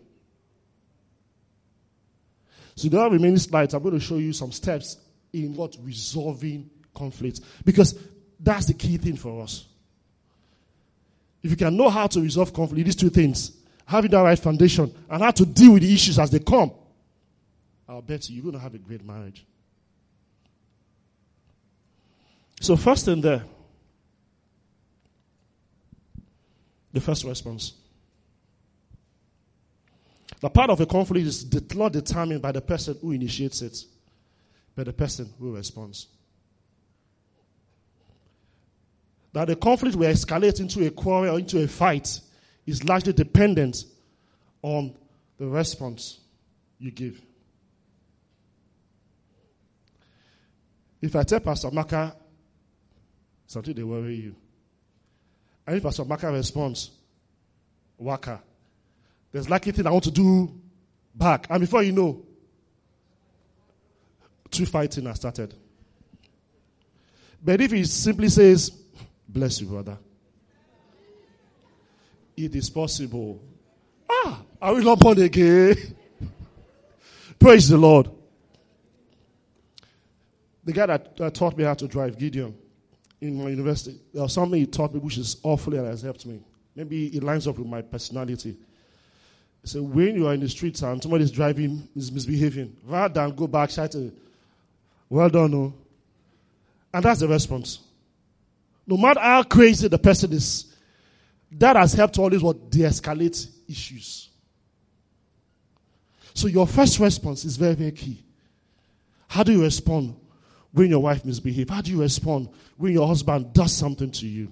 So 2.74 2.88
the 2.88 3.10
remaining 3.10 3.38
slides, 3.38 3.74
I'm 3.74 3.82
going 3.82 3.94
to 3.94 4.00
show 4.00 4.16
you 4.16 4.32
some 4.32 4.52
steps 4.52 4.96
in 5.32 5.54
what 5.54 5.76
resolving 5.82 6.70
conflict. 6.94 7.40
Because 7.64 7.98
that's 8.40 8.66
the 8.66 8.74
key 8.74 8.96
thing 8.96 9.16
for 9.16 9.42
us. 9.42 9.66
If 11.42 11.50
you 11.50 11.56
can 11.56 11.76
know 11.76 11.88
how 11.88 12.06
to 12.06 12.20
resolve 12.20 12.52
conflict, 12.52 12.84
these 12.84 12.96
two 12.96 13.10
things, 13.10 13.52
having 13.84 14.10
the 14.10 14.22
right 14.22 14.38
foundation 14.38 14.94
and 15.10 15.22
how 15.22 15.32
to 15.32 15.44
deal 15.44 15.72
with 15.72 15.82
the 15.82 15.92
issues 15.92 16.18
as 16.18 16.30
they 16.30 16.38
come, 16.38 16.72
I'll 17.88 18.00
bet 18.00 18.28
you 18.28 18.36
you're 18.36 18.44
going 18.44 18.54
to 18.54 18.60
have 18.60 18.74
a 18.74 18.78
great 18.78 19.04
marriage. 19.04 19.44
So, 22.60 22.76
first 22.76 23.08
in 23.08 23.20
there, 23.20 23.42
the 26.92 27.00
first 27.00 27.24
response. 27.24 27.74
The 30.42 30.50
part 30.50 30.70
of 30.70 30.80
a 30.80 30.86
conflict 30.86 31.24
is 31.24 31.74
not 31.76 31.92
determined 31.92 32.42
by 32.42 32.50
the 32.50 32.60
person 32.60 32.98
who 33.00 33.12
initiates 33.12 33.62
it, 33.62 33.84
but 34.74 34.86
the 34.86 34.92
person 34.92 35.32
who 35.38 35.54
responds. 35.54 36.08
That 39.32 39.46
the 39.46 39.54
conflict 39.54 39.94
will 39.94 40.08
escalate 40.12 40.58
into 40.58 40.84
a 40.84 40.90
quarrel 40.90 41.36
or 41.36 41.38
into 41.38 41.62
a 41.62 41.68
fight 41.68 42.20
is 42.66 42.82
largely 42.82 43.12
dependent 43.12 43.84
on 44.62 44.96
the 45.38 45.46
response 45.46 46.18
you 46.80 46.90
give. 46.90 47.22
If 51.00 51.14
I 51.14 51.22
tell 51.22 51.38
Pastor 51.38 51.70
Maka 51.70 52.16
something, 53.46 53.74
they 53.74 53.84
worry 53.84 54.16
you. 54.16 54.34
And 55.68 55.76
if 55.76 55.84
Pastor 55.84 56.04
Maka 56.04 56.32
responds, 56.32 56.90
Waka, 57.96 58.42
there's 59.32 59.48
lucky 59.48 59.72
thing 59.72 59.86
I 59.86 59.90
want 59.90 60.04
to 60.04 60.10
do 60.10 60.60
back. 61.14 61.46
And 61.50 61.60
before 61.60 61.82
you 61.82 61.92
know, 61.92 62.24
two 64.50 64.66
fighting 64.66 65.06
has 65.06 65.16
started. 65.16 65.54
But 67.42 67.60
if 67.60 67.72
he 67.72 67.84
simply 67.84 68.28
says, 68.28 68.70
Bless 69.28 69.60
you, 69.62 69.66
brother, 69.66 69.96
it 72.36 72.54
is 72.54 72.68
possible. 72.68 73.42
Ah, 74.08 74.42
are 74.60 74.74
we 74.74 74.84
not 74.84 75.00
born 75.00 75.18
again? 75.22 75.74
Praise 77.38 77.70
the 77.70 77.78
Lord. 77.78 78.10
The 80.64 80.72
guy 80.72 80.86
that 80.86 81.20
uh, 81.20 81.30
taught 81.30 81.56
me 81.56 81.64
how 81.64 81.74
to 81.74 81.88
drive, 81.88 82.18
Gideon, 82.18 82.54
in 83.22 83.42
my 83.42 83.48
university, 83.50 83.98
there 84.12 84.22
was 84.22 84.34
something 84.34 84.60
he 84.60 84.66
taught 84.66 84.92
me 84.92 85.00
which 85.00 85.16
is 85.16 85.38
awfully 85.42 85.78
and 85.78 85.86
has 85.86 86.02
helped 86.02 86.26
me. 86.26 86.40
Maybe 86.76 87.06
it 87.06 87.22
lines 87.22 87.48
up 87.48 87.58
with 87.58 87.66
my 87.66 87.80
personality. 87.80 88.56
So 89.64 89.82
when 89.82 90.16
you 90.16 90.26
are 90.26 90.34
in 90.34 90.40
the 90.40 90.48
streets 90.48 90.82
and 90.82 91.00
somebody 91.00 91.24
is 91.24 91.30
driving, 91.30 91.88
is 91.94 92.10
misbehaving, 92.10 92.76
rather 92.84 93.14
than 93.14 93.34
go 93.34 93.46
back, 93.46 93.70
shout, 93.70 93.94
well 95.08 95.28
done, 95.28 95.50
no. 95.52 95.74
And 96.92 97.04
that's 97.04 97.20
the 97.20 97.28
response. 97.28 97.80
No 98.86 98.96
matter 98.96 99.20
how 99.20 99.44
crazy 99.44 99.88
the 99.88 99.98
person 99.98 100.32
is, 100.32 100.74
that 101.52 101.76
has 101.76 101.92
helped 101.92 102.18
always 102.18 102.42
what 102.42 102.70
de-escalate 102.70 103.48
issues. 103.68 104.30
So 106.34 106.48
your 106.48 106.66
first 106.66 106.98
response 106.98 107.44
is 107.44 107.56
very, 107.56 107.74
very 107.74 107.92
key. 107.92 108.24
How 109.28 109.42
do 109.42 109.52
you 109.52 109.62
respond 109.62 110.16
when 110.72 110.90
your 110.90 111.00
wife 111.00 111.24
misbehaves? 111.24 111.70
How 111.70 111.82
do 111.82 111.90
you 111.90 112.00
respond 112.00 112.48
when 112.76 112.92
your 112.92 113.06
husband 113.06 113.52
does 113.52 113.74
something 113.74 114.10
to 114.10 114.26
you? 114.26 114.50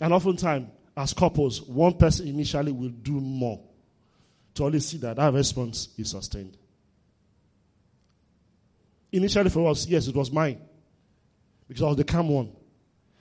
And 0.00 0.12
oftentimes, 0.12 0.68
as 0.98 1.14
couples, 1.14 1.62
one 1.62 1.94
person 1.94 2.26
initially 2.26 2.72
will 2.72 2.88
do 2.88 3.12
more 3.12 3.60
to 4.54 4.64
always 4.64 4.84
see 4.84 4.96
that 4.98 5.16
that 5.16 5.32
response 5.32 5.90
is 5.96 6.10
sustained. 6.10 6.56
Initially, 9.12 9.48
for 9.48 9.70
us, 9.70 9.86
yes, 9.86 10.08
it 10.08 10.16
was 10.16 10.32
mine 10.32 10.60
because 11.68 11.84
I 11.84 11.86
was 11.86 11.96
the 11.96 12.04
calm 12.04 12.28
one. 12.28 12.50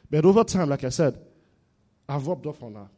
But 0.10 0.26
over 0.26 0.44
time, 0.44 0.70
like 0.70 0.84
I 0.86 0.90
said, 0.90 1.20
I've 2.10 2.26
rubbed 2.26 2.48
off 2.48 2.64
on 2.64 2.74
her. 2.74 2.90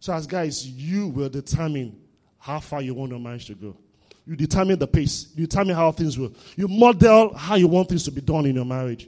So, 0.00 0.14
as 0.14 0.26
guys, 0.26 0.66
you 0.66 1.08
will 1.08 1.28
determine 1.28 2.00
how 2.38 2.60
far 2.60 2.80
you 2.80 2.94
want 2.94 3.10
your 3.10 3.20
marriage 3.20 3.46
to 3.46 3.54
go. 3.54 3.76
You 4.24 4.36
determine 4.36 4.78
the 4.78 4.86
pace. 4.86 5.28
You 5.36 5.46
determine 5.46 5.76
how 5.76 5.92
things 5.92 6.18
will. 6.18 6.32
You 6.56 6.66
model 6.66 7.34
how 7.34 7.56
you 7.56 7.68
want 7.68 7.90
things 7.90 8.04
to 8.04 8.10
be 8.10 8.22
done 8.22 8.46
in 8.46 8.54
your 8.54 8.64
marriage. 8.64 9.06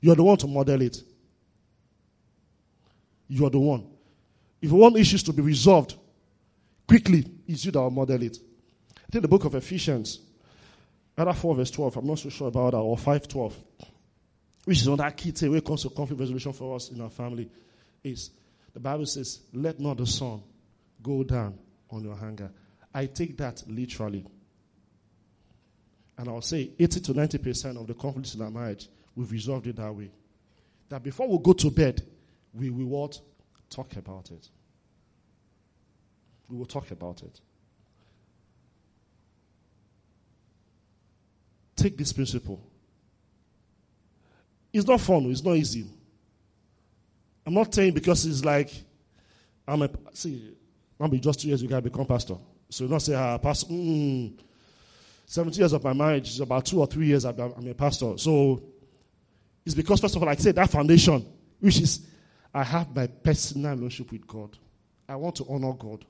You're 0.00 0.14
the 0.14 0.22
one 0.22 0.36
to 0.38 0.46
model 0.46 0.80
it. 0.80 1.02
You're 3.28 3.50
the 3.50 3.58
one. 3.58 3.86
If 4.60 4.70
you 4.70 4.76
want 4.76 4.96
issues 4.96 5.22
to 5.24 5.32
be 5.32 5.42
resolved 5.42 5.94
quickly, 6.86 7.24
it's 7.46 7.64
you 7.64 7.72
that 7.72 7.80
will 7.80 7.90
model 7.90 8.22
it. 8.22 8.38
I 8.96 9.10
think 9.10 9.22
the 9.22 9.28
book 9.28 9.44
of 9.44 9.54
Ephesians, 9.54 10.20
either 11.16 11.32
4 11.32 11.54
verse 11.54 11.70
12, 11.70 11.96
I'm 11.96 12.06
not 12.06 12.18
so 12.18 12.28
sure 12.28 12.48
about 12.48 12.72
that, 12.72 12.78
or 12.78 12.96
5 12.96 13.28
12. 13.28 13.56
which 14.66 14.80
is 14.80 14.86
another 14.88 15.10
key 15.12 15.30
thing 15.30 15.50
when 15.50 15.58
it 15.58 15.64
comes 15.64 15.82
to 15.82 15.90
conflict 15.90 16.20
resolution 16.20 16.52
for 16.52 16.74
us 16.74 16.90
in 16.90 17.00
our 17.00 17.08
family, 17.08 17.48
is 18.02 18.30
the 18.74 18.80
Bible 18.80 19.06
says, 19.06 19.40
Let 19.52 19.78
not 19.78 19.96
the 19.98 20.06
sun 20.06 20.42
go 21.02 21.22
down 21.22 21.56
on 21.90 22.02
your 22.02 22.18
anger. 22.22 22.50
I 22.92 23.06
take 23.06 23.36
that 23.38 23.62
literally. 23.68 24.26
And 26.18 26.28
I'll 26.28 26.40
say 26.40 26.70
80 26.78 27.00
to 27.00 27.14
90% 27.14 27.80
of 27.80 27.86
the 27.86 27.94
conflicts 27.94 28.34
in 28.34 28.42
our 28.42 28.50
marriage, 28.50 28.88
we've 29.14 29.30
resolved 29.30 29.68
it 29.68 29.76
that 29.76 29.94
way. 29.94 30.10
That 30.88 31.02
before 31.02 31.28
we 31.28 31.38
go 31.42 31.52
to 31.52 31.70
bed, 31.70 32.02
we 32.56 32.70
will 32.70 32.86
what? 32.86 33.20
Talk 33.70 33.96
about 33.96 34.30
it. 34.30 34.48
We 36.48 36.56
will 36.56 36.66
talk 36.66 36.90
about 36.90 37.22
it. 37.22 37.40
Take 41.74 41.98
this 41.98 42.12
principle. 42.12 42.60
It's 44.72 44.86
not 44.86 45.00
fun, 45.00 45.30
it's 45.30 45.42
not 45.42 45.56
easy. 45.56 45.86
I'm 47.44 47.54
not 47.54 47.72
saying 47.74 47.94
because 47.94 48.26
it's 48.26 48.44
like, 48.44 48.70
I'm 49.66 49.82
a, 49.82 49.90
see, 50.12 50.54
I'll 50.98 51.08
be 51.08 51.20
just 51.20 51.40
two 51.40 51.48
years, 51.48 51.62
you 51.62 51.68
gotta 51.68 51.82
become 51.82 52.06
pastor. 52.06 52.36
So 52.70 52.84
you 52.84 52.90
not 52.90 53.02
say, 53.02 53.14
ah, 53.14 53.38
pastor, 53.38 53.72
mm, 53.72 54.38
70 55.26 55.58
years 55.58 55.72
of 55.72 55.82
my 55.84 55.92
marriage 55.92 56.28
is 56.28 56.40
about 56.40 56.66
two 56.66 56.80
or 56.80 56.86
three 56.86 57.06
years 57.06 57.24
I'm 57.24 57.38
a 57.38 57.74
pastor. 57.74 58.16
So 58.16 58.62
it's 59.64 59.74
because, 59.74 60.00
first 60.00 60.14
of 60.14 60.22
all, 60.22 60.26
like 60.26 60.38
I 60.38 60.42
said, 60.42 60.54
that 60.54 60.70
foundation, 60.70 61.26
which 61.60 61.80
is 61.80 62.06
I 62.54 62.64
have 62.64 62.94
my 62.94 63.06
personal 63.06 63.76
relationship 63.76 64.12
with 64.12 64.26
God. 64.26 64.56
I 65.08 65.16
want 65.16 65.36
to 65.36 65.46
honor 65.48 65.72
God. 65.72 66.04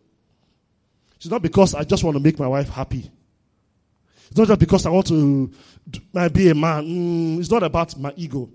It's 1.16 1.28
not 1.28 1.42
because 1.42 1.74
I 1.74 1.84
just 1.84 2.04
want 2.04 2.16
to 2.16 2.22
make 2.22 2.38
my 2.38 2.46
wife 2.46 2.68
happy. 2.68 3.10
It's 4.28 4.36
not 4.36 4.48
just 4.48 4.60
because 4.60 4.86
I 4.86 4.90
want 4.90 5.06
to 5.08 5.52
be 6.32 6.50
a 6.50 6.54
man. 6.54 6.84
Mm, 6.84 7.38
it's 7.38 7.50
not 7.50 7.62
about 7.62 7.98
my 7.98 8.12
ego. 8.16 8.50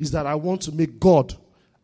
It's 0.00 0.10
that 0.10 0.26
I 0.26 0.34
want 0.34 0.62
to 0.62 0.72
make 0.72 0.98
God 0.98 1.34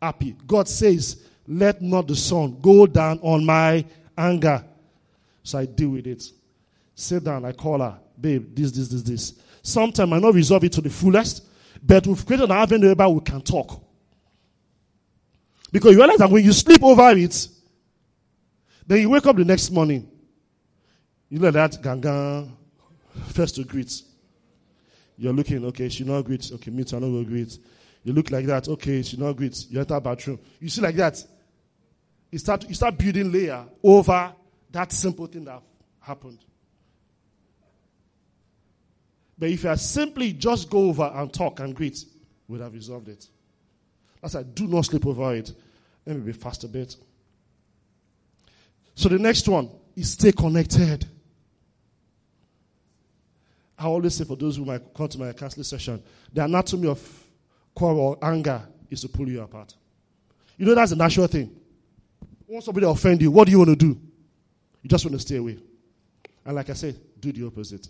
happy. 0.00 0.36
God 0.46 0.68
says, 0.68 1.24
Let 1.46 1.80
not 1.80 2.08
the 2.08 2.16
sun 2.16 2.58
go 2.60 2.86
down 2.86 3.20
on 3.22 3.44
my 3.44 3.84
anger. 4.16 4.64
So 5.44 5.58
I 5.58 5.66
deal 5.66 5.90
with 5.90 6.06
it. 6.06 6.24
Sit 6.94 7.24
down, 7.24 7.44
I 7.44 7.52
call 7.52 7.80
her, 7.80 7.98
babe, 8.20 8.54
this, 8.54 8.70
this, 8.72 8.88
this, 8.88 9.02
this. 9.02 9.34
Sometimes 9.62 10.12
I 10.12 10.18
not 10.18 10.34
resolve 10.34 10.64
it 10.64 10.72
to 10.72 10.80
the 10.80 10.90
fullest, 10.90 11.46
but 11.82 12.06
we've 12.06 12.24
created 12.24 12.50
an 12.50 12.56
avenue 12.56 12.88
whereby 12.88 13.06
we 13.06 13.20
can 13.20 13.40
talk. 13.40 13.82
Because 15.72 15.92
you 15.92 15.98
realize 15.98 16.18
that 16.18 16.30
when 16.30 16.44
you 16.44 16.52
sleep 16.52 16.84
over 16.84 17.10
it, 17.16 17.48
then 18.86 19.00
you 19.00 19.08
wake 19.08 19.24
up 19.26 19.36
the 19.36 19.44
next 19.44 19.70
morning, 19.70 20.08
you 21.30 21.38
know 21.38 21.50
that 21.50 21.72
gangan 21.82 22.50
first 23.28 23.56
to 23.56 23.64
greet. 23.64 24.02
You're 25.16 25.32
looking, 25.32 25.64
okay, 25.66 25.88
she 25.88 26.04
not 26.04 26.22
greet, 26.22 26.50
okay, 26.52 26.70
me 26.70 26.84
too, 26.84 26.96
I 26.96 27.00
not 27.00 27.08
go 27.08 27.24
greet. 27.24 27.58
You 28.04 28.12
look 28.12 28.30
like 28.30 28.46
that, 28.46 28.68
okay, 28.68 29.02
she 29.02 29.16
not 29.16 29.34
greet. 29.36 29.66
You 29.70 29.80
enter 29.80 29.98
bathroom. 30.00 30.40
You 30.60 30.68
see 30.68 30.80
like 30.80 30.96
that. 30.96 31.24
You 32.30 32.38
start, 32.38 32.68
you 32.68 32.74
start 32.74 32.98
building 32.98 33.30
layer 33.30 33.64
over 33.82 34.34
that 34.70 34.90
simple 34.92 35.26
thing 35.26 35.44
that 35.44 35.62
happened. 36.00 36.38
But 39.38 39.50
if 39.50 39.64
you 39.64 39.76
simply 39.76 40.32
just 40.32 40.68
go 40.68 40.88
over 40.88 41.10
and 41.14 41.32
talk 41.32 41.60
and 41.60 41.74
greet, 41.74 42.04
would 42.48 42.60
have 42.60 42.74
resolved 42.74 43.08
it. 43.08 43.26
Why 44.22 44.42
do 44.42 44.68
not 44.68 44.84
sleep 44.84 45.04
over 45.04 45.34
it. 45.34 45.52
Let 46.06 46.16
me 46.16 46.22
be 46.22 46.32
fast 46.32 46.62
a 46.64 46.68
bit. 46.68 46.96
So 48.94 49.08
the 49.08 49.18
next 49.18 49.48
one 49.48 49.68
is 49.96 50.12
stay 50.12 50.32
connected. 50.32 51.06
I 53.78 53.86
always 53.86 54.14
say 54.14 54.24
for 54.24 54.36
those 54.36 54.56
who 54.56 54.64
might 54.64 54.94
come 54.94 55.08
to 55.08 55.18
my 55.18 55.32
counseling 55.32 55.64
session, 55.64 56.02
the 56.32 56.44
anatomy 56.44 56.86
of 56.88 57.24
quarrel 57.74 58.16
anger 58.22 58.62
is 58.90 59.00
to 59.00 59.08
pull 59.08 59.28
you 59.28 59.42
apart. 59.42 59.74
You 60.56 60.66
know 60.66 60.74
that's 60.74 60.92
a 60.92 60.96
natural 60.96 61.26
thing. 61.26 61.50
Once 62.46 62.66
somebody 62.66 62.86
offend 62.86 63.20
you, 63.22 63.30
what 63.30 63.46
do 63.46 63.50
you 63.50 63.58
want 63.58 63.70
to 63.70 63.76
do? 63.76 63.98
You 64.82 64.88
just 64.88 65.04
want 65.04 65.14
to 65.14 65.18
stay 65.18 65.36
away. 65.36 65.58
And 66.44 66.54
like 66.54 66.70
I 66.70 66.74
said, 66.74 66.96
do 67.18 67.32
the 67.32 67.46
opposite. 67.46 67.88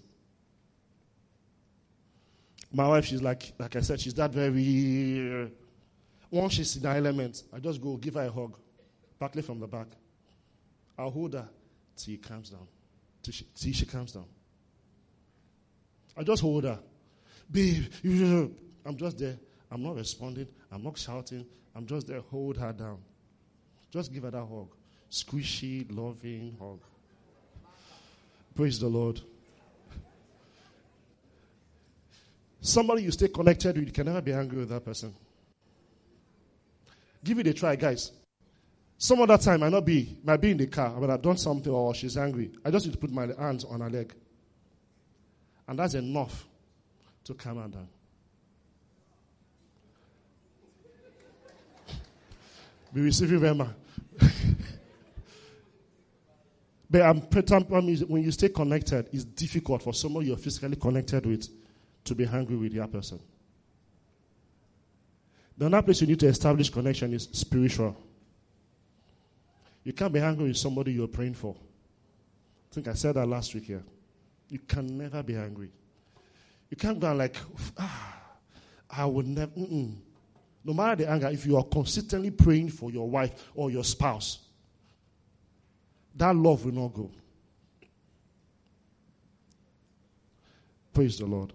My 2.72 2.88
wife, 2.88 3.04
she's 3.04 3.20
like, 3.20 3.52
like 3.58 3.76
I 3.76 3.80
said, 3.80 4.00
she's 4.00 4.14
that 4.14 4.30
very. 4.30 5.50
Once 6.32 6.54
she's 6.54 6.76
in 6.76 6.82
her 6.82 6.96
element, 6.96 7.42
I 7.52 7.58
just 7.58 7.78
go 7.78 7.98
give 7.98 8.14
her 8.14 8.22
a 8.22 8.30
hug, 8.30 8.56
partly 9.20 9.42
from 9.42 9.60
the 9.60 9.66
back. 9.66 9.88
I'll 10.98 11.10
hold 11.10 11.34
her 11.34 11.46
till 11.94 12.14
she 12.14 12.16
calms 12.16 12.48
down, 12.48 12.66
till 13.22 13.34
she, 13.34 13.46
till 13.54 13.72
she 13.74 13.84
calms 13.84 14.12
down. 14.12 14.24
I 16.16 16.22
just 16.22 16.40
hold 16.40 16.64
her. 16.64 16.78
Babe, 17.50 17.84
I'm 18.86 18.96
just 18.96 19.18
there. 19.18 19.36
I'm 19.70 19.82
not 19.82 19.96
responding. 19.96 20.48
I'm 20.70 20.82
not 20.82 20.96
shouting. 20.96 21.44
I'm 21.76 21.84
just 21.86 22.06
there. 22.06 22.20
Hold 22.20 22.56
her 22.56 22.72
down. 22.72 22.98
Just 23.90 24.10
give 24.10 24.22
her 24.22 24.30
that 24.30 24.46
hug. 24.46 24.68
Squishy, 25.10 25.86
loving 25.94 26.56
hug. 26.58 26.80
Praise 28.54 28.78
the 28.78 28.88
Lord. 28.88 29.20
Somebody 32.62 33.02
you 33.02 33.10
stay 33.10 33.28
connected 33.28 33.76
with, 33.76 33.86
you 33.86 33.92
can 33.92 34.06
never 34.06 34.22
be 34.22 34.32
angry 34.32 34.60
with 34.60 34.70
that 34.70 34.82
person. 34.82 35.14
Give 37.24 37.38
it 37.38 37.46
a 37.46 37.52
try, 37.52 37.76
guys. 37.76 38.12
Some 38.98 39.20
other 39.20 39.38
time 39.38 39.60
might 39.60 39.72
not 39.72 39.84
be, 39.84 40.16
might 40.22 40.40
be 40.40 40.52
in 40.52 40.56
the 40.56 40.66
car, 40.66 40.94
but 40.98 41.10
I've 41.10 41.22
done 41.22 41.36
something 41.36 41.72
or 41.72 41.94
she's 41.94 42.16
angry. 42.16 42.52
I 42.64 42.70
just 42.70 42.86
need 42.86 42.92
to 42.92 42.98
put 42.98 43.10
my 43.10 43.26
hands 43.38 43.64
on 43.64 43.80
her 43.80 43.90
leg. 43.90 44.14
And 45.66 45.78
that's 45.78 45.94
enough 45.94 46.46
to 47.24 47.34
calm 47.34 47.60
her 47.60 47.68
down. 47.68 47.88
Be 52.94 53.00
receiving 53.00 53.40
Rhema. 53.40 53.72
but 56.90 57.02
I'm 57.02 57.20
when 57.20 58.22
you 58.22 58.30
stay 58.30 58.50
connected, 58.50 59.08
it's 59.12 59.24
difficult 59.24 59.82
for 59.82 59.94
someone 59.94 60.26
you're 60.26 60.36
physically 60.36 60.76
connected 60.76 61.24
with 61.24 61.48
to 62.04 62.14
be 62.14 62.26
angry 62.26 62.56
with 62.56 62.72
your 62.72 62.86
person. 62.86 63.18
The 65.58 65.66
other 65.66 65.82
place 65.82 66.00
you 66.00 66.06
need 66.06 66.20
to 66.20 66.26
establish 66.26 66.70
connection 66.70 67.12
is 67.12 67.28
spiritual. 67.32 67.96
You 69.84 69.92
can't 69.92 70.12
be 70.12 70.20
angry 70.20 70.48
with 70.48 70.56
somebody 70.56 70.92
you're 70.92 71.08
praying 71.08 71.34
for. 71.34 71.54
I 72.70 72.74
think 72.74 72.88
I 72.88 72.94
said 72.94 73.16
that 73.16 73.26
last 73.26 73.54
week 73.54 73.64
here. 73.64 73.82
You 74.48 74.58
can 74.60 74.96
never 74.96 75.22
be 75.22 75.36
angry. 75.36 75.70
You 76.70 76.76
can't 76.76 76.98
go 76.98 77.12
like, 77.12 77.36
ah, 77.78 78.18
I 78.90 79.04
would 79.04 79.26
never. 79.26 79.52
Mm-mm. 79.52 79.94
No 80.64 80.72
matter 80.72 81.04
the 81.04 81.10
anger, 81.10 81.28
if 81.28 81.44
you 81.44 81.56
are 81.56 81.64
consistently 81.64 82.30
praying 82.30 82.70
for 82.70 82.90
your 82.90 83.08
wife 83.08 83.50
or 83.54 83.70
your 83.70 83.84
spouse, 83.84 84.38
that 86.14 86.34
love 86.36 86.64
will 86.64 86.72
not 86.72 86.94
go. 86.94 87.10
Praise 90.92 91.18
the 91.18 91.26
Lord. 91.26 91.52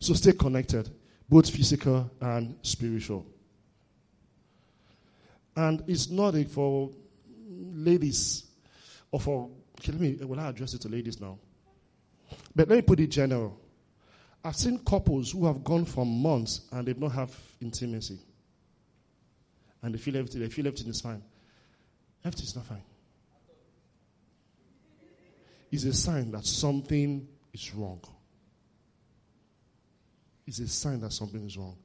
So 0.00 0.14
stay 0.14 0.32
connected, 0.32 0.90
both 1.28 1.50
physical 1.50 2.10
and 2.20 2.56
spiritual. 2.62 3.26
And 5.56 5.82
it's 5.86 6.10
not 6.10 6.34
for 6.48 6.90
ladies 7.48 8.44
or 9.10 9.20
for, 9.20 9.50
let 9.86 10.00
me, 10.00 10.16
will 10.20 10.38
I 10.38 10.48
address 10.48 10.74
it 10.74 10.82
to 10.82 10.88
ladies 10.88 11.20
now? 11.20 11.38
But 12.54 12.68
let 12.68 12.76
me 12.76 12.82
put 12.82 13.00
it 13.00 13.08
general. 13.08 13.58
I've 14.44 14.56
seen 14.56 14.78
couples 14.78 15.32
who 15.32 15.46
have 15.46 15.64
gone 15.64 15.84
for 15.84 16.04
months 16.06 16.62
and 16.72 16.86
they've 16.86 16.98
not 16.98 17.12
have 17.12 17.34
intimacy. 17.60 18.18
And 19.82 19.94
they 19.94 19.98
feel 19.98 20.16
everything, 20.16 20.42
they 20.42 20.48
feel 20.48 20.66
everything 20.66 20.88
is 20.88 21.00
fine. 21.00 21.22
Everything 22.24 22.44
is 22.44 22.56
not 22.56 22.66
fine. 22.66 22.82
It's 25.72 25.84
a 25.84 25.92
sign 25.92 26.30
that 26.32 26.44
something 26.44 27.26
is 27.52 27.74
wrong 27.74 28.00
is 30.46 30.60
a 30.60 30.68
sign 30.68 31.00
that 31.00 31.12
something 31.12 31.44
is 31.44 31.56
wrong. 31.56 31.76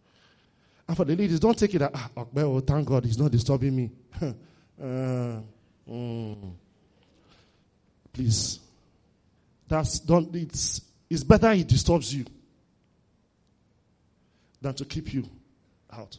And 0.88 0.98
for 0.98 1.06
the 1.06 1.16
ladies, 1.16 1.40
don't 1.40 1.58
take 1.58 1.74
it 1.74 1.80
that, 1.80 1.92
ah, 1.94 2.10
oh, 2.36 2.60
thank 2.60 2.88
God, 2.88 3.06
he's 3.06 3.18
not 3.18 3.32
disturbing 3.32 3.76
me. 3.76 3.92
uh, 4.22 5.40
mm. 5.90 6.54
Please. 8.12 8.60
That's, 9.68 10.00
don't, 10.00 10.36
it's, 10.36 10.82
it's 11.10 11.24
better 11.24 11.54
he 11.54 11.64
disturbs 11.64 12.14
you 12.14 12.26
than 14.62 14.74
to 14.76 14.86
keep 14.86 15.14
you 15.14 15.28
out. 15.92 16.18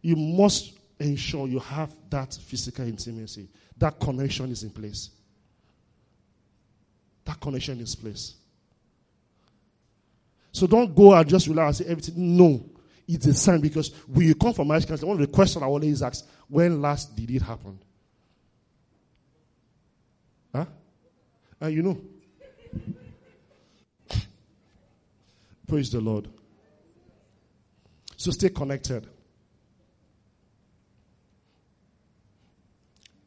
You 0.00 0.16
must 0.16 0.78
ensure 0.98 1.48
you 1.48 1.58
have 1.58 1.94
that 2.08 2.34
physical 2.34 2.86
intimacy. 2.86 3.48
That 3.76 3.98
connection 3.98 4.50
is 4.50 4.62
in 4.62 4.70
place. 4.70 5.10
That 7.24 7.40
connection 7.40 7.80
is 7.80 7.94
place. 7.94 8.34
So 10.52 10.66
don't 10.66 10.94
go 10.94 11.14
and 11.14 11.28
just 11.28 11.46
rely 11.46 11.66
and 11.66 11.76
say 11.76 11.84
everything. 11.86 12.36
No. 12.36 12.64
It's 13.06 13.26
a 13.26 13.34
sign 13.34 13.60
because 13.60 13.92
when 14.06 14.26
you 14.26 14.34
come 14.34 14.54
from 14.54 14.68
marriage 14.68 14.86
counseling, 14.86 15.08
one 15.08 15.20
of 15.20 15.26
the 15.28 15.34
questions 15.34 15.62
I 15.62 15.66
always 15.66 16.02
ask, 16.02 16.26
when 16.48 16.80
last 16.80 17.16
did 17.16 17.30
it 17.30 17.42
happen? 17.42 17.78
Huh? 20.54 20.66
And 21.60 21.74
you 21.74 21.82
know. 21.82 22.00
Praise 25.66 25.90
the 25.90 26.00
Lord. 26.00 26.28
So 28.16 28.30
stay 28.30 28.48
connected. 28.50 29.06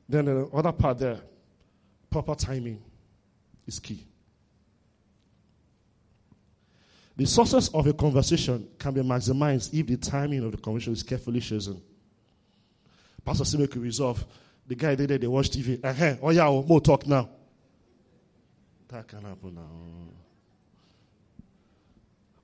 Then 0.08 0.26
the 0.26 0.48
other 0.54 0.72
part 0.72 1.00
there, 1.00 1.20
proper 2.10 2.36
timing 2.36 2.82
is 3.66 3.80
key. 3.80 4.06
The 7.16 7.26
sources 7.26 7.70
of 7.70 7.86
a 7.86 7.94
conversation 7.94 8.68
can 8.80 8.94
be 8.94 9.02
maximized 9.02 9.74
if 9.78 9.86
the 9.86 9.98
timing 9.98 10.44
of 10.44 10.52
the 10.52 10.58
conversation 10.58 10.94
is 10.94 11.04
carefully 11.04 11.40
chosen. 11.40 11.82
Pastor 13.24 13.46
Sime 13.46 13.68
could 13.68 13.82
resolve. 13.82 14.26
The 14.66 14.76
guy 14.76 14.96
did 14.96 15.12
it, 15.12 15.22
they 15.22 15.28
watch 15.28 15.50
TV. 15.50 15.84
Uh-huh. 15.84 16.16
Oh 16.22 16.30
yeah, 16.32 16.50
more 16.50 16.82
talk 16.82 17.06
now. 17.06 17.30
That 18.88 19.08
can 19.08 19.24
happen 19.24 19.56
now. 19.56 19.70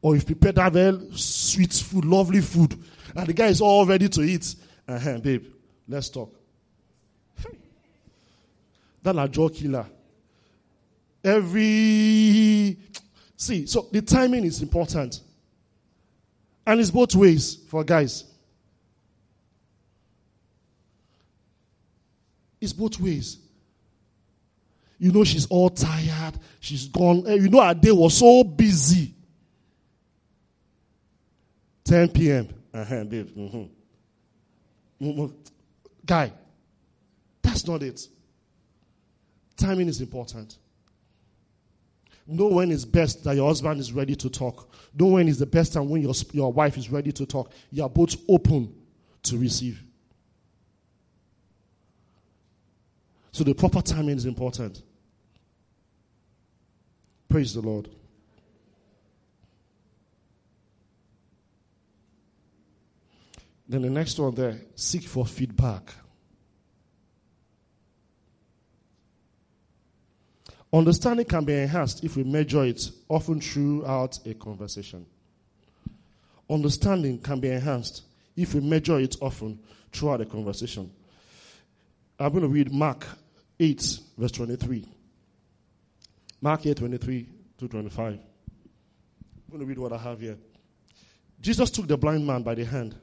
Or 0.01 0.15
if 0.15 0.29
you 0.29 0.36
prepare 0.36 0.51
that 0.53 0.73
very 0.73 1.10
sweet 1.15 1.73
food, 1.73 2.05
lovely 2.05 2.41
food, 2.41 2.77
and 3.15 3.27
the 3.27 3.34
guy 3.34 3.47
is 3.47 3.62
all 3.62 3.86
ready 3.86 4.08
to 4.08 4.21
eat. 4.21 4.55
Uh-huh, 4.88 5.17
babe, 5.17 5.45
let's 5.88 6.10
talk. 6.10 6.34
That's 9.03 9.17
a 9.17 9.27
jaw 9.27 9.49
killer. 9.49 9.86
Every 11.23 12.77
see, 13.39 13.65
so 13.65 13.88
the 13.91 14.02
timing 14.04 14.43
is 14.43 14.62
important. 14.62 15.21
And 16.67 16.80
it's 16.80 16.91
both 16.91 17.15
ways 17.15 17.56
for 17.67 17.84
guys. 17.84 18.25
It's 22.62 22.73
both 22.73 22.99
ways. 22.99 23.39
You 24.99 25.12
know, 25.12 25.23
she's 25.23 25.47
all 25.47 25.69
tired. 25.69 26.38
She's 26.60 26.88
gone. 26.89 27.25
Eh, 27.25 27.36
you 27.36 27.49
know, 27.49 27.62
her 27.63 27.73
day 27.73 27.91
was 27.91 28.17
so 28.17 28.43
busy. 28.43 29.13
10 31.86 32.10
p.m. 32.10 32.49
Uh-huh, 32.73 33.04
babe. 33.06 33.30
Mm-hmm. 35.02 35.25
Guy, 36.06 36.34
that's 37.41 37.65
not 37.65 37.82
it. 37.82 38.06
Timing 39.56 39.88
is 39.88 40.02
important. 40.02 40.58
Know 42.31 42.47
when 42.47 42.69
is 42.69 42.85
best 42.85 43.23
that 43.23 43.35
your 43.35 43.47
husband 43.47 43.79
is 43.79 43.91
ready 43.91 44.15
to 44.15 44.29
talk. 44.29 44.71
Know 44.93 45.07
when 45.07 45.27
is 45.27 45.39
the 45.39 45.47
best 45.47 45.73
time 45.73 45.89
when 45.89 46.03
your, 46.03 46.13
your 46.31 46.53
wife 46.53 46.77
is 46.77 46.91
ready 46.91 47.11
to 47.11 47.25
talk. 47.25 47.51
You 47.71 47.81
are 47.81 47.89
both 47.89 48.15
open 48.29 48.71
to 49.23 49.37
receive. 49.37 49.83
So 53.31 53.43
the 53.43 53.55
proper 53.55 53.81
timing 53.81 54.15
is 54.17 54.25
important. 54.25 54.83
Praise 57.29 57.55
the 57.55 57.61
Lord. 57.61 57.89
Then 63.67 63.81
the 63.81 63.89
next 63.89 64.19
one 64.19 64.35
there, 64.35 64.61
seek 64.75 65.03
for 65.03 65.25
feedback. 65.25 65.93
Understanding 70.71 71.25
can 71.25 71.45
be 71.45 71.53
enhanced 71.53 72.03
if 72.03 72.15
we 72.15 72.23
measure 72.23 72.63
it 72.63 72.91
often 73.08 73.41
throughout 73.41 74.19
a 74.25 74.34
conversation. 74.36 75.05
Understanding 76.49 77.19
can 77.19 77.39
be 77.39 77.49
enhanced 77.49 78.03
if 78.36 78.53
we 78.53 78.62
measure 78.62 78.99
it 78.99 79.15
often 79.21 79.60
throughout 79.91 80.21
a 80.21 80.25
conversation. 80.25 80.91
I'm 82.19 82.32
going 82.32 82.43
to 82.43 82.49
read 82.49 82.71
Mark 82.71 83.08
8, 83.60 83.99
verse 84.17 84.32
23. 84.32 84.86
Mark 86.41 86.65
8, 86.65 86.77
23 86.77 87.27
to 87.58 87.67
25. 87.67 88.13
I'm 88.13 88.19
going 89.49 89.60
to 89.62 89.65
read 89.65 89.79
what 89.79 89.93
I 89.93 89.97
have 89.97 90.19
here. 90.19 90.38
Jesus 91.41 91.71
took 91.71 91.88
the 91.88 91.97
blind 91.97 92.25
man 92.27 92.43
by 92.43 92.53
the 92.55 92.65
hand 92.65 92.95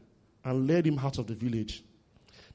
and 0.44 0.68
led 0.68 0.86
him 0.86 0.98
out 0.98 1.18
of 1.18 1.26
the 1.26 1.34
village. 1.34 1.82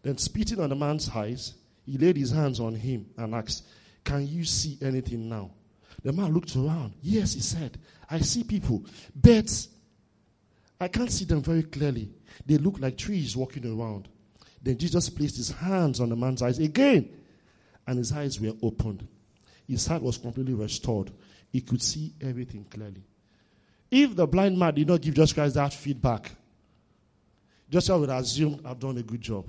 Then, 0.04 0.17
spitting 0.17 0.60
on 0.60 0.69
the 0.69 0.76
man's 0.76 1.10
eyes, 1.10 1.54
he 1.86 1.97
laid 1.97 2.17
his 2.17 2.32
hands 2.32 2.60
on 2.60 2.76
him 2.76 3.08
and 3.17 3.36
asked, 3.36 3.65
Can 4.04 4.28
you 4.28 4.44
see 4.44 4.78
anything 4.82 5.30
now? 5.30 5.52
The 6.04 6.12
man 6.12 6.34
looked 6.34 6.56
around. 6.56 6.94
Yes, 7.02 7.34
he 7.34 7.42
said, 7.42 7.78
I 8.10 8.20
see 8.20 8.44
people, 8.44 8.84
but 9.16 9.68
I 10.80 10.88
can't 10.88 11.12
see 11.12 11.26
them 11.26 11.44
very 11.44 11.64
clearly. 11.64 12.10
They 12.46 12.58
look 12.58 12.80
like 12.80 12.98
trees 12.98 13.38
walking 13.38 13.66
around. 13.66 14.08
Then 14.64 14.78
Jesus 14.78 15.10
placed 15.10 15.38
his 15.38 15.52
hands 15.52 16.00
on 16.00 16.10
the 16.10 16.16
man's 16.16 16.42
eyes 16.42 16.60
again, 16.60 17.10
and 17.86 17.98
his 17.98 18.12
eyes 18.12 18.40
were 18.40 18.54
opened. 18.64 19.08
His 19.68 19.84
sight 19.84 20.02
was 20.02 20.18
completely 20.18 20.54
restored. 20.54 21.12
He 21.52 21.62
could 21.62 21.82
see 21.82 22.14
everything 22.22 22.66
clearly. 22.70 23.04
If 23.90 24.16
the 24.16 24.26
blind 24.26 24.58
man 24.58 24.74
did 24.74 24.88
not 24.88 25.02
give 25.02 25.14
Jesus 25.14 25.34
Christ 25.34 25.56
that 25.56 25.74
feedback, 25.74 26.32
Joshua 27.70 28.00
would 28.00 28.10
assume 28.10 28.62
I've 28.66 28.80
done 28.80 28.98
a 28.98 29.04
good 29.04 29.22
job. 29.22 29.46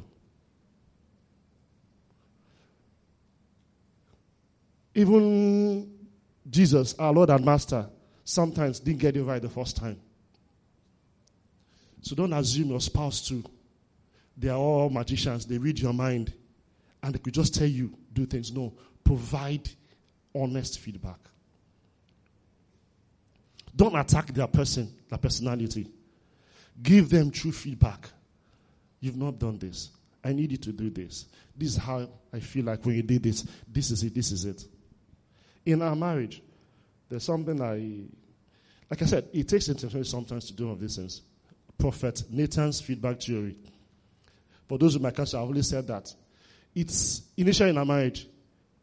Even 4.95 5.91
Jesus, 6.49 6.95
our 6.99 7.13
Lord 7.13 7.31
and 7.31 7.45
Master, 7.45 7.89
sometimes 8.25 8.81
didn't 8.81 9.01
get 9.01 9.17
it 9.17 9.23
right 9.23 9.41
the 9.41 9.49
first 9.49 9.77
time. 9.77 10.01
So 12.03 12.17
don't 12.17 12.33
assume 12.33 12.71
your 12.71 12.81
spouse 12.81 13.27
too. 13.27 13.45
They 14.37 14.49
are 14.49 14.59
all 14.59 14.91
magicians. 14.91 15.47
They 15.47 15.59
read 15.59 15.79
your 15.79 15.93
mind 15.93 16.33
and 17.03 17.15
they 17.15 17.19
could 17.19 17.35
just 17.35 17.55
tell 17.55 17.67
you 17.67 17.93
do 18.13 18.27
things. 18.27 18.53
No, 18.53 18.73
provide 19.05 19.69
honest 20.35 20.79
feedback. 20.79 21.19
Don't 23.75 23.97
attack 23.97 24.27
their 24.35 24.47
person, 24.47 24.93
their 25.09 25.19
personality. 25.19 25.89
Give 26.83 27.09
them 27.09 27.31
true 27.31 27.53
feedback. 27.53 28.09
You've 29.01 29.17
not 29.17 29.39
done 29.39 29.59
this. 29.59 29.91
I 30.25 30.33
need 30.33 30.53
you 30.53 30.59
to 30.59 30.73
do 30.73 30.91
this. 30.91 31.27
This 31.57 31.71
is 31.71 31.77
how 31.77 32.09
I 32.33 32.41
feel 32.41 32.65
like 32.67 32.85
when 32.85 32.97
you 32.97 33.03
did 33.03 33.23
this. 33.23 33.47
This 33.67 33.91
is 33.91 34.03
it. 34.03 34.15
This 34.15 34.31
is 34.31 34.45
it. 34.45 34.65
In 35.65 35.83
our 35.83 35.95
marriage, 35.95 36.43
there's 37.09 37.25
something 37.25 37.61
I, 37.61 38.05
like 38.91 39.03
I 39.03 39.05
said, 39.07 39.29
it 39.33 39.49
takes 39.49 39.69
intention 39.69 40.05
sometimes 40.05 40.47
to 40.47 40.53
do 40.55 40.67
all 40.67 40.73
of 40.73 40.81
these 40.81 40.97
things. 40.97 41.23
Prophet 41.79 42.25
Nathan's 42.31 42.81
feedback 42.81 43.21
theory. 43.21 43.57
For 44.69 44.79
those 44.79 44.95
who 44.95 45.01
might 45.01 45.15
counsel, 45.15 45.41
I've 45.41 45.49
always 45.49 45.69
said 45.69 45.87
that. 45.89 46.13
It's 46.75 47.23
initially 47.37 47.71
in 47.71 47.79
our 47.79 47.85
marriage, 47.85 48.27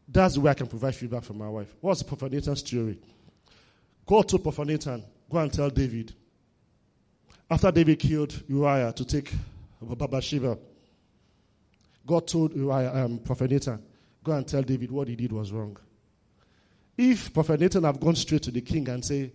that's 0.08 0.34
the 0.34 0.40
way 0.40 0.50
I 0.50 0.54
can 0.54 0.66
provide 0.66 0.94
feedback 0.94 1.24
for 1.24 1.34
my 1.34 1.48
wife. 1.48 1.74
What's 1.80 2.02
Prophet 2.02 2.32
Nathan's 2.32 2.62
theory? 2.62 2.98
God 4.06 4.28
told 4.28 4.42
Prophet 4.42 4.66
Nathan, 4.66 5.04
go 5.30 5.38
and 5.38 5.52
tell 5.52 5.70
David 5.70 6.14
after 7.50 7.72
David 7.72 7.98
killed 7.98 8.42
Uriah 8.48 8.92
to 8.92 9.04
take 9.04 9.32
Bathsheba, 9.82 10.56
God 12.06 12.26
told 12.28 12.54
Uriah, 12.54 13.04
um, 13.04 13.18
Prophet 13.18 13.50
Nathan, 13.50 13.82
go 14.22 14.32
and 14.32 14.46
tell 14.46 14.62
David 14.62 14.92
what 14.92 15.08
he 15.08 15.16
did 15.16 15.32
was 15.32 15.50
wrong. 15.50 15.76
If 17.02 17.32
Prophet 17.32 17.58
Nathan 17.58 17.84
have 17.84 17.98
gone 17.98 18.14
straight 18.14 18.42
to 18.42 18.50
the 18.50 18.60
king 18.60 18.86
and 18.90 19.02
say, 19.02 19.32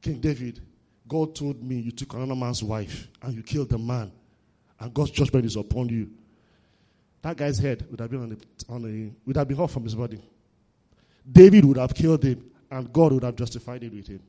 King 0.00 0.20
David, 0.20 0.58
God 1.06 1.34
told 1.34 1.62
me 1.62 1.74
you 1.74 1.90
took 1.92 2.14
another 2.14 2.34
man's 2.34 2.62
wife 2.62 3.08
and 3.20 3.34
you 3.34 3.42
killed 3.42 3.68
the 3.68 3.76
man, 3.76 4.10
and 4.78 4.94
God's 4.94 5.10
judgment 5.10 5.44
is 5.44 5.56
upon 5.56 5.90
you. 5.90 6.10
That 7.20 7.36
guy's 7.36 7.58
head 7.58 7.86
would 7.90 8.00
have 8.00 8.10
been 8.10 8.22
on 8.22 8.28
the, 8.30 8.38
on 8.70 8.80
the 8.80 9.10
would 9.26 9.36
have 9.36 9.48
been 9.48 9.60
off 9.60 9.72
from 9.72 9.82
his 9.82 9.94
body. 9.94 10.18
David 11.30 11.66
would 11.66 11.76
have 11.76 11.94
killed 11.94 12.24
him, 12.24 12.50
and 12.70 12.90
God 12.90 13.12
would 13.12 13.24
have 13.24 13.36
justified 13.36 13.84
it 13.84 13.92
with 13.92 14.06
him. 14.06 14.22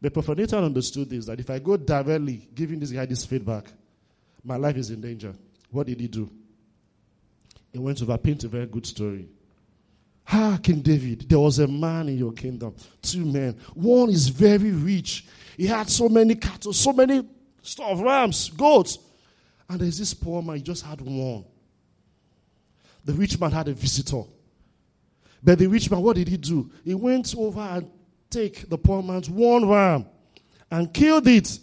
But 0.00 0.12
Prophet 0.12 0.38
Nathan 0.38 0.62
understood 0.62 1.10
this 1.10 1.26
that 1.26 1.40
if 1.40 1.50
I 1.50 1.58
go 1.58 1.76
directly 1.76 2.48
giving 2.54 2.78
this 2.78 2.92
guy 2.92 3.04
this 3.04 3.24
feedback, 3.24 3.64
my 4.44 4.58
life 4.58 4.76
is 4.76 4.90
in 4.90 5.00
danger. 5.00 5.34
What 5.72 5.88
did 5.88 5.98
he 5.98 6.06
do? 6.06 6.30
He 7.72 7.80
went 7.80 7.98
to 7.98 8.18
paint 8.18 8.44
a 8.44 8.48
very 8.48 8.66
good 8.66 8.86
story. 8.86 9.28
Ah, 10.32 10.58
King 10.60 10.80
David, 10.80 11.28
there 11.28 11.38
was 11.38 11.60
a 11.60 11.68
man 11.68 12.08
in 12.08 12.18
your 12.18 12.32
kingdom, 12.32 12.74
two 13.00 13.24
men. 13.24 13.56
One 13.74 14.10
is 14.10 14.28
very 14.28 14.72
rich. 14.72 15.24
He 15.56 15.66
had 15.66 15.88
so 15.88 16.08
many 16.08 16.34
cattle, 16.34 16.72
so 16.72 16.92
many 16.92 17.26
stuff, 17.62 18.00
rams, 18.00 18.50
goats. 18.50 18.98
And 19.68 19.80
there's 19.80 19.98
this 19.98 20.14
poor 20.14 20.42
man, 20.42 20.56
he 20.56 20.62
just 20.62 20.84
had 20.84 21.00
one. 21.00 21.44
The 23.04 23.12
rich 23.12 23.38
man 23.38 23.52
had 23.52 23.68
a 23.68 23.72
visitor. 23.72 24.22
But 25.42 25.60
the 25.60 25.68
rich 25.68 25.90
man, 25.90 26.02
what 26.02 26.16
did 26.16 26.28
he 26.28 26.36
do? 26.36 26.70
He 26.84 26.94
went 26.94 27.34
over 27.36 27.60
and 27.60 27.90
take 28.28 28.68
the 28.68 28.78
poor 28.78 29.02
man's 29.02 29.30
one 29.30 29.68
ram 29.68 30.06
and 30.70 30.92
killed 30.92 31.28
it 31.28 31.58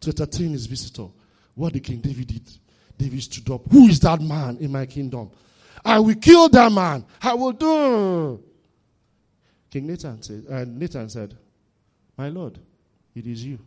to 0.00 0.10
entertain 0.10 0.50
his 0.50 0.66
visitor. 0.66 1.08
What 1.54 1.72
did 1.72 1.82
King 1.82 2.00
David 2.00 2.28
did? 2.28 2.48
David 2.96 3.22
stood 3.22 3.50
up. 3.50 3.62
Who 3.70 3.88
is 3.88 3.98
that 4.00 4.20
man 4.20 4.58
in 4.58 4.70
my 4.70 4.86
kingdom? 4.86 5.30
I 5.86 6.00
will 6.00 6.16
kill 6.16 6.48
that 6.48 6.72
man. 6.72 7.04
I 7.22 7.34
will 7.34 7.52
do. 7.52 8.42
King 9.70 9.86
Nathan 9.86 10.20
said, 10.20 10.44
uh, 10.50 10.64
Nathan 10.66 11.08
said, 11.08 11.36
My 12.18 12.28
Lord, 12.28 12.58
it 13.14 13.24
is 13.24 13.44
you. 13.44 13.60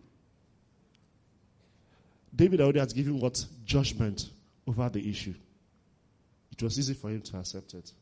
David 2.36 2.60
already 2.60 2.80
has 2.80 2.92
given 2.92 3.20
what? 3.22 3.44
Judgment 3.64 4.32
over 4.68 4.90
the 4.90 5.10
issue. 5.10 5.34
It 6.52 6.62
was 6.62 6.78
easy 6.78 6.94
for 6.94 7.10
him 7.10 7.22
to 7.22 7.38
accept 7.38 7.74
it. 7.74 7.94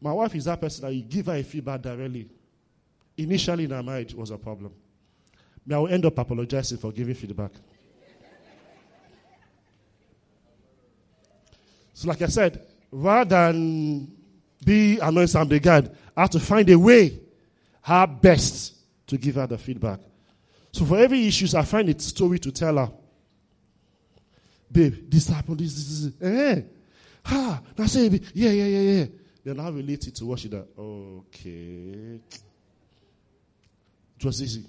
My 0.00 0.12
wife 0.12 0.34
is 0.36 0.44
that 0.44 0.60
person 0.60 0.84
that 0.84 0.94
you 0.94 1.02
give 1.02 1.26
her 1.26 1.34
a 1.34 1.42
feedback 1.42 1.82
directly. 1.82 2.28
Initially 3.16 3.64
in 3.64 3.72
our 3.72 3.82
marriage 3.82 4.14
was 4.14 4.30
a 4.30 4.38
problem. 4.38 4.72
May 5.66 5.74
I 5.74 5.78
will 5.78 5.88
end 5.88 6.06
up 6.06 6.16
apologizing 6.16 6.78
for 6.78 6.92
giving 6.92 7.14
feedback. 7.16 7.50
So, 11.94 12.08
like 12.08 12.22
I 12.22 12.26
said, 12.26 12.64
rather 12.94 13.52
than 13.52 14.08
be 14.64 14.98
annoying 15.00 15.26
somebody, 15.26 15.58
God, 15.58 15.94
I 16.16 16.22
have 16.22 16.30
to 16.30 16.40
find 16.40 16.70
a 16.70 16.78
way, 16.78 17.18
how 17.82 18.06
best 18.06 18.74
to 19.08 19.18
give 19.18 19.34
her 19.34 19.46
the 19.46 19.58
feedback. 19.58 20.00
So, 20.72 20.84
for 20.84 20.98
every 20.98 21.26
issue, 21.26 21.46
I 21.56 21.62
find 21.62 21.88
a 21.88 21.98
story 21.98 22.38
to 22.38 22.52
tell 22.52 22.76
her. 22.78 22.90
Babe, 24.70 25.08
this 25.08 25.28
happened, 25.28 25.60
this, 25.60 25.74
this, 25.74 26.12
this. 26.12 26.22
Eh, 26.22 26.62
ha, 27.24 27.60
now 27.76 27.86
say, 27.86 28.08
yeah, 28.32 28.50
yeah, 28.50 28.64
yeah, 28.64 28.80
yeah. 28.80 29.06
Then 29.44 29.60
I 29.60 29.68
relate 29.68 30.06
it 30.06 30.14
to 30.16 30.26
what 30.26 30.38
she 30.38 30.48
did. 30.48 30.64
Okay. 30.78 32.20
It 34.18 34.24
was 34.24 34.42
easy. 34.42 34.64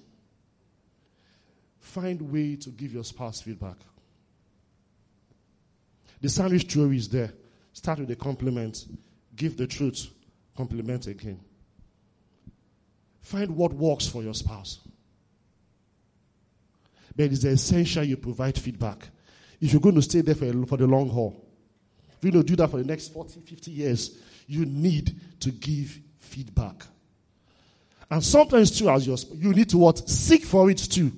Find 1.79 2.21
way 2.21 2.57
to 2.57 2.69
give 2.71 2.93
your 2.93 3.03
spouse 3.03 3.41
feedback. 3.41 3.77
The 6.21 6.29
sandwich 6.29 6.63
theory 6.71 6.97
is 6.97 7.07
there. 7.07 7.31
Start 7.75 7.99
with 7.99 8.09
a 8.09 8.15
compliment. 8.15 8.85
Give 9.35 9.55
the 9.57 9.67
truth. 9.67 10.09
Compliment 10.55 11.07
again. 11.07 11.41
Find 13.21 13.53
what 13.53 13.73
works 13.73 14.07
for 14.07 14.23
your 14.23 14.33
spouse. 14.33 14.79
But 17.13 17.25
it 17.25 17.31
is 17.33 17.43
essential 17.43 18.05
you 18.05 18.15
provide 18.15 18.57
feedback. 18.57 19.09
If 19.59 19.73
you're 19.73 19.81
going 19.81 19.95
to 19.95 20.01
stay 20.01 20.21
there 20.21 20.35
for, 20.35 20.65
for 20.65 20.77
the 20.77 20.87
long 20.87 21.09
haul, 21.09 21.45
if 22.17 22.23
you're 22.23 22.31
going 22.31 22.45
to 22.45 22.47
do 22.47 22.55
that 22.55 22.71
for 22.71 22.77
the 22.77 22.85
next 22.85 23.09
40, 23.09 23.41
50 23.41 23.71
years, 23.71 24.19
you 24.47 24.65
need 24.65 25.13
to 25.41 25.51
give 25.51 25.99
feedback. 26.17 26.85
And 28.09 28.23
sometimes 28.23 28.71
too, 28.71 28.89
as 28.89 29.05
your 29.05 29.17
you 29.33 29.51
need 29.51 29.69
to 29.71 29.77
what? 29.77 30.07
Seek 30.09 30.45
for 30.45 30.71
it 30.71 30.77
too. 30.77 31.11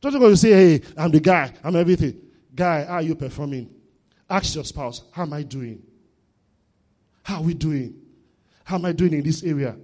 Don't 0.00 0.18
go 0.18 0.30
to 0.30 0.36
say, 0.36 0.50
hey, 0.50 0.82
I'm 0.96 1.12
the 1.12 1.20
guy, 1.20 1.52
I'm 1.62 1.76
everything. 1.76 2.20
Guy, 2.52 2.84
how 2.84 2.94
are 2.94 3.02
you 3.02 3.14
performing? 3.14 3.71
Ask 4.32 4.54
your 4.54 4.64
spouse, 4.64 5.02
how 5.10 5.24
am 5.24 5.34
I 5.34 5.42
doing? 5.42 5.82
How 7.22 7.36
are 7.36 7.42
we 7.42 7.52
doing? 7.52 8.00
How 8.64 8.76
am 8.76 8.86
I 8.86 8.92
doing 8.92 9.12
in 9.12 9.22
this 9.22 9.42
area? 9.42 9.76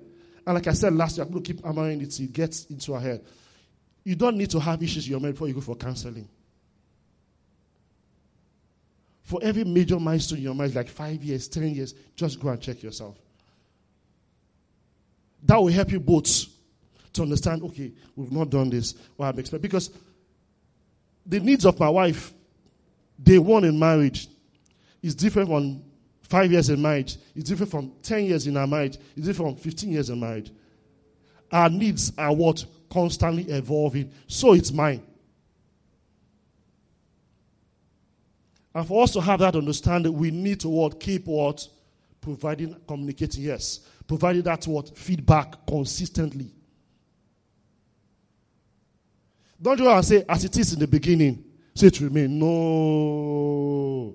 And 0.47 0.55
like 0.55 0.67
I 0.67 0.73
said 0.73 0.95
last 0.95 1.19
year, 1.19 1.27
I'm 1.27 1.33
going 1.33 1.45
to 1.45 1.53
keep 1.53 1.63
hammering 1.63 2.01
it 2.01 2.13
till 2.13 2.25
it 2.25 2.33
gets 2.33 2.65
into 2.65 2.95
our 2.95 3.01
head. 3.01 3.23
You 4.05 4.17
don't 4.17 4.39
need 4.39 4.49
to 4.53 4.59
have 4.59 4.83
issues 4.83 5.05
in 5.05 5.11
your 5.11 5.21
mind 5.21 5.35
before 5.35 5.49
you 5.49 5.55
go 5.55 5.61
for 5.61 5.77
counseling. 5.77 6.27
For 9.25 9.39
every 9.43 9.65
major 9.65 10.01
milestone 10.01 10.39
in 10.39 10.45
your 10.45 10.55
marriage, 10.55 10.75
like 10.75 10.89
five 10.89 11.23
years, 11.23 11.47
ten 11.47 11.75
years, 11.75 11.95
just 12.17 12.41
go 12.41 12.49
and 12.49 12.59
check 12.59 12.83
yourself. 12.83 13.19
That 15.43 15.59
will 15.59 15.69
help 15.69 15.93
you 15.93 16.01
both 16.01 16.47
to 17.13 17.21
understand, 17.21 17.65
okay, 17.65 17.93
we've 18.17 18.33
not 18.33 18.49
done 18.49 18.71
this, 18.71 18.95
what 19.17 19.27
I'm 19.27 19.39
expecting. 19.39 19.61
Because 19.61 19.91
the 21.27 21.39
needs 21.39 21.67
of 21.67 21.79
my 21.79 21.91
wife 21.91 22.33
day 23.23 23.39
one 23.39 23.65
in 23.65 23.79
marriage 23.79 24.27
is 25.03 25.15
different 25.15 25.49
from 25.49 25.83
five 26.23 26.53
years 26.53 26.71
in 26.71 26.81
marriage. 26.81 27.17
It's 27.35 27.49
different 27.49 27.71
from 27.71 27.93
10 28.03 28.25
years 28.25 28.47
in 28.47 28.57
our 28.57 28.67
marriage. 28.67 28.99
It's 29.17 29.27
different 29.27 29.57
from 29.57 29.63
15 29.63 29.91
years 29.91 30.11
in 30.11 30.21
marriage. 30.21 30.53
Our 31.51 31.71
needs 31.71 32.13
are 32.19 32.35
what? 32.35 32.65
Constantly 32.91 33.45
evolving. 33.45 34.13
So 34.27 34.53
it's 34.53 34.73
mine. 34.73 35.03
And 38.75 38.87
for 38.87 39.03
us 39.03 39.13
to 39.13 39.21
have 39.21 39.41
that 39.41 39.57
understanding, 39.57 40.13
we 40.13 40.31
need 40.31 40.61
to 40.61 40.69
what? 40.69 41.01
Keep 41.01 41.27
what? 41.27 41.67
Providing, 42.21 42.77
communicating, 42.87 43.45
yes. 43.45 43.81
Providing 44.07 44.43
that 44.43 44.67
what? 44.67 44.97
Feedback 44.97 45.67
consistently. 45.67 46.53
Don't 49.61 49.79
go 49.79 49.93
and 49.93 50.05
say, 50.05 50.25
as 50.29 50.45
it 50.45 50.57
is 50.57 50.75
in 50.75 50.79
the 50.79 50.87
beginning, 50.87 51.43
say 51.75 51.91
to 51.91 52.11
me, 52.11 52.27
no. 52.29 54.15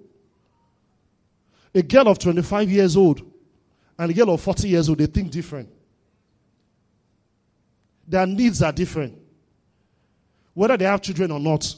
A 1.75 1.81
girl 1.81 2.07
of 2.07 2.19
25 2.19 2.69
years 2.69 2.95
old 2.95 3.21
and 3.97 4.11
a 4.11 4.13
girl 4.13 4.31
of 4.31 4.41
40 4.41 4.67
years 4.67 4.89
old, 4.89 4.97
they 4.99 5.05
think 5.05 5.31
different. 5.31 5.69
Their 8.07 8.27
needs 8.27 8.61
are 8.61 8.71
different. 8.71 9.17
Whether 10.53 10.77
they 10.77 10.85
have 10.85 11.01
children 11.01 11.31
or 11.31 11.39
not, 11.39 11.75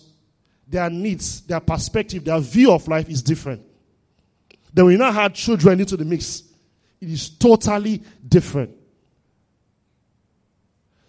their 0.68 0.90
needs, 0.90 1.42
their 1.42 1.60
perspective, 1.60 2.26
their 2.26 2.40
view 2.40 2.72
of 2.72 2.88
life 2.88 3.10
is 3.10 3.22
different. 3.22 3.62
Then 4.74 4.86
you 4.92 4.98
now 4.98 5.18
add 5.18 5.34
children 5.36 5.80
into 5.80 5.96
the 5.96 6.04
mix, 6.04 6.44
it 7.00 7.10
is 7.10 7.30
totally 7.30 8.02
different. 8.28 8.72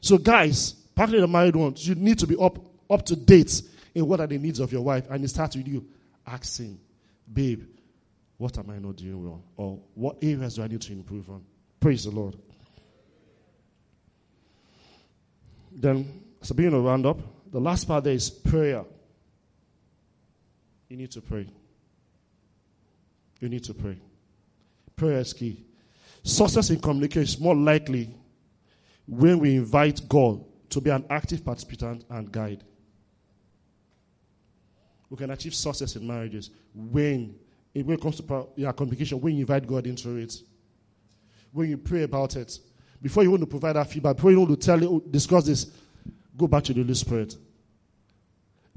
So, 0.00 0.18
guys, 0.18 0.72
partly 0.94 1.20
the 1.20 1.26
married 1.26 1.56
ones, 1.56 1.86
you 1.88 1.96
need 1.96 2.18
to 2.20 2.26
be 2.26 2.36
up, 2.36 2.58
up 2.88 3.04
to 3.06 3.16
date 3.16 3.62
in 3.94 4.06
what 4.06 4.20
are 4.20 4.26
the 4.26 4.38
needs 4.38 4.60
of 4.60 4.72
your 4.72 4.82
wife. 4.82 5.10
And 5.10 5.24
it 5.24 5.28
starts 5.28 5.56
with 5.56 5.66
you 5.66 5.84
asking, 6.26 6.78
babe, 7.32 7.64
what 8.38 8.58
am 8.58 8.70
I 8.70 8.78
not 8.78 8.96
doing 8.96 9.22
well? 9.22 9.42
Or 9.56 9.78
what 9.94 10.18
areas 10.22 10.56
do 10.56 10.62
I 10.62 10.66
need 10.68 10.82
to 10.82 10.92
improve 10.92 11.28
on? 11.30 11.42
Praise 11.80 12.04
the 12.04 12.10
Lord. 12.10 12.36
Then, 15.72 16.22
as 16.42 16.50
a 16.50 16.54
beginning 16.54 16.78
of 16.78 16.84
round 16.84 17.06
up, 17.06 17.18
the 17.50 17.60
last 17.60 17.86
part 17.86 18.04
there 18.04 18.12
is 18.12 18.30
prayer. 18.30 18.84
You 20.88 20.96
need 20.96 21.10
to 21.12 21.20
pray. 21.20 21.46
You 23.40 23.48
need 23.48 23.64
to 23.64 23.74
pray. 23.74 23.98
Prayer 24.94 25.18
is 25.18 25.32
key. 25.32 25.64
Success 26.22 26.70
in 26.70 26.80
communication 26.80 27.22
is 27.22 27.38
more 27.38 27.54
likely 27.54 28.14
when 29.06 29.38
we 29.38 29.56
invite 29.56 30.00
God 30.08 30.44
to 30.70 30.80
be 30.80 30.90
an 30.90 31.04
active 31.10 31.44
participant 31.44 32.04
and 32.10 32.32
guide. 32.32 32.64
We 35.08 35.16
can 35.16 35.30
achieve 35.30 35.54
success 35.54 35.94
in 35.96 36.06
marriages 36.06 36.50
when, 36.74 37.36
when 37.84 37.96
it 37.96 38.00
comes 38.00 38.20
to 38.20 38.46
your 38.56 38.72
communication, 38.72 39.20
when 39.20 39.34
you 39.34 39.40
invite 39.40 39.66
God 39.66 39.86
into 39.86 40.16
it, 40.16 40.34
when 41.52 41.68
you 41.68 41.76
pray 41.76 42.04
about 42.04 42.36
it. 42.36 42.58
Before 43.02 43.22
you 43.22 43.30
want 43.30 43.42
to 43.42 43.46
provide 43.46 43.74
that 43.74 43.90
feedback, 43.90 44.16
before 44.16 44.30
you 44.30 44.40
want 44.40 44.50
to 44.50 44.56
tell 44.56 44.96
it, 44.96 45.12
discuss 45.12 45.44
this, 45.44 45.70
go 46.36 46.46
back 46.46 46.64
to 46.64 46.72
the 46.72 46.82
Holy 46.82 46.94
Spirit. 46.94 47.36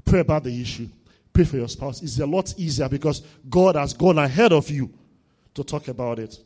Pray 0.04 0.20
about 0.20 0.44
the 0.44 0.60
issue. 0.60 0.88
Pray 1.32 1.44
for 1.44 1.56
your 1.56 1.68
spouse. 1.68 2.02
It's 2.02 2.18
a 2.18 2.26
lot 2.26 2.52
easier 2.58 2.88
because 2.88 3.22
God 3.48 3.76
has 3.76 3.94
gone 3.94 4.18
ahead 4.18 4.52
of 4.52 4.68
you 4.68 4.90
to 5.54 5.64
talk 5.64 5.88
about 5.88 6.18
it. 6.18 6.38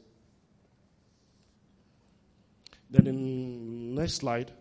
Then 2.91 3.07
in 3.07 3.95
next 3.95 4.15
slide, 4.15 4.53